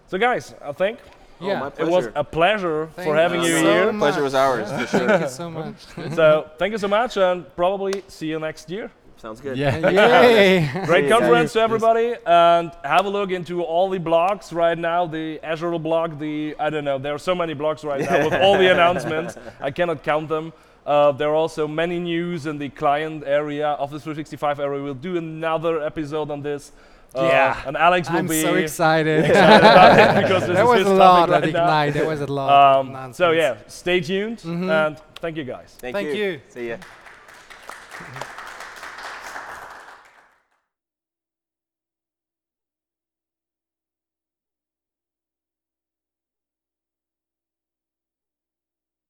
So, 0.07 0.16
guys, 0.18 0.55
I 0.62 0.72
think 0.72 0.99
Oh, 1.41 1.47
Yeah. 1.47 1.61
my 1.61 1.66
it 1.79 1.87
was 1.87 2.09
a 2.16 2.24
pleasure 2.24 2.89
Thank 2.97 3.09
for 3.09 3.14
having 3.14 3.43
you 3.43 3.59
so 3.59 3.62
here. 3.62 3.93
much. 3.93 4.01
pleasure 4.01 4.22
was 4.24 4.35
ours, 4.35 4.68
Yeah, 4.70 4.79
for 4.81 4.99
sure. 4.99 5.09
Thank 5.09 5.22
you 5.22 5.29
so 5.29 5.51
much. 5.51 5.74
so, 6.14 6.51
thank 6.59 6.72
you 6.72 6.79
so 6.79 6.89
much, 6.89 7.16
and 7.16 7.45
probably 7.55 8.03
see 8.09 8.26
you 8.26 8.41
next 8.41 8.70
year. 8.70 8.91
Sounds 9.19 9.41
good. 9.41 9.57
Yeah. 9.59 9.77
Yay! 9.91 10.71
Great 10.87 11.05
you, 11.05 11.11
conference 11.11 11.51
guys. 11.51 11.53
to 11.55 11.61
everybody, 11.61 12.14
and 12.25 12.71
have 12.85 13.05
a 13.05 13.09
look 13.11 13.31
into 13.33 13.62
all 13.62 13.91
the 13.91 13.99
blogs 13.99 14.53
right 14.55 14.79
now. 14.79 15.07
The 15.07 15.41
Azure 15.43 15.79
blog, 15.79 16.19
the 16.21 16.55
I 16.59 16.71
don't 16.71 16.85
know, 16.85 16.99
there 16.99 17.14
are 17.14 17.19
so 17.19 17.35
many 17.35 17.55
blogs 17.55 17.85
right 17.85 18.01
now 18.01 18.25
with 18.25 18.35
all 18.35 18.57
the 18.57 18.71
announcements. 18.77 19.37
I 19.61 19.71
cannot 19.73 20.03
count 20.05 20.29
them. 20.29 20.53
Uh, 20.87 21.12
there 21.12 21.29
are 21.29 21.35
also 21.35 21.66
many 21.69 21.99
news 21.99 22.47
in 22.47 22.59
the 22.59 22.69
client 22.71 23.25
area, 23.27 23.66
Office 23.66 24.03
365 24.05 24.61
area. 24.61 24.83
We'll 24.83 24.95
do 24.95 25.16
another 25.19 25.83
episode 25.83 26.31
on 26.31 26.41
this. 26.43 26.71
Uh, 27.14 27.23
Yeah. 27.25 27.62
and 27.66 27.77
Alex 27.77 28.09
will 28.09 28.19
I'm 28.19 28.27
be 28.29 28.41
so 28.41 28.55
excited. 28.55 29.25
excited 29.25 29.59
about 29.61 29.99
it 29.99 30.23
because 30.23 30.47
this 30.47 30.57
there 30.57 30.64
is 30.77 30.85
was 30.85 30.87
a 30.87 30.95
lot 30.95 31.29
right 31.29 31.43
at 31.45 31.53
now. 31.53 31.64
Ignite. 31.64 31.93
There 31.95 32.07
was 32.07 32.21
a 32.21 32.27
lot. 32.27 32.51
of 32.79 32.95
Um, 32.95 33.12
so 33.12 33.33
yeah, 33.33 33.57
stay 33.66 34.01
tuned 34.01 34.39
Mhm. 34.39 34.71
and 34.71 34.99
thank 35.16 35.37
you 35.37 35.45
guys. 35.45 35.75
Thank, 35.81 35.95
Thank 35.97 36.09
you. 36.09 36.14
you. 36.14 36.41
See 36.51 36.69
ya. 36.69 36.77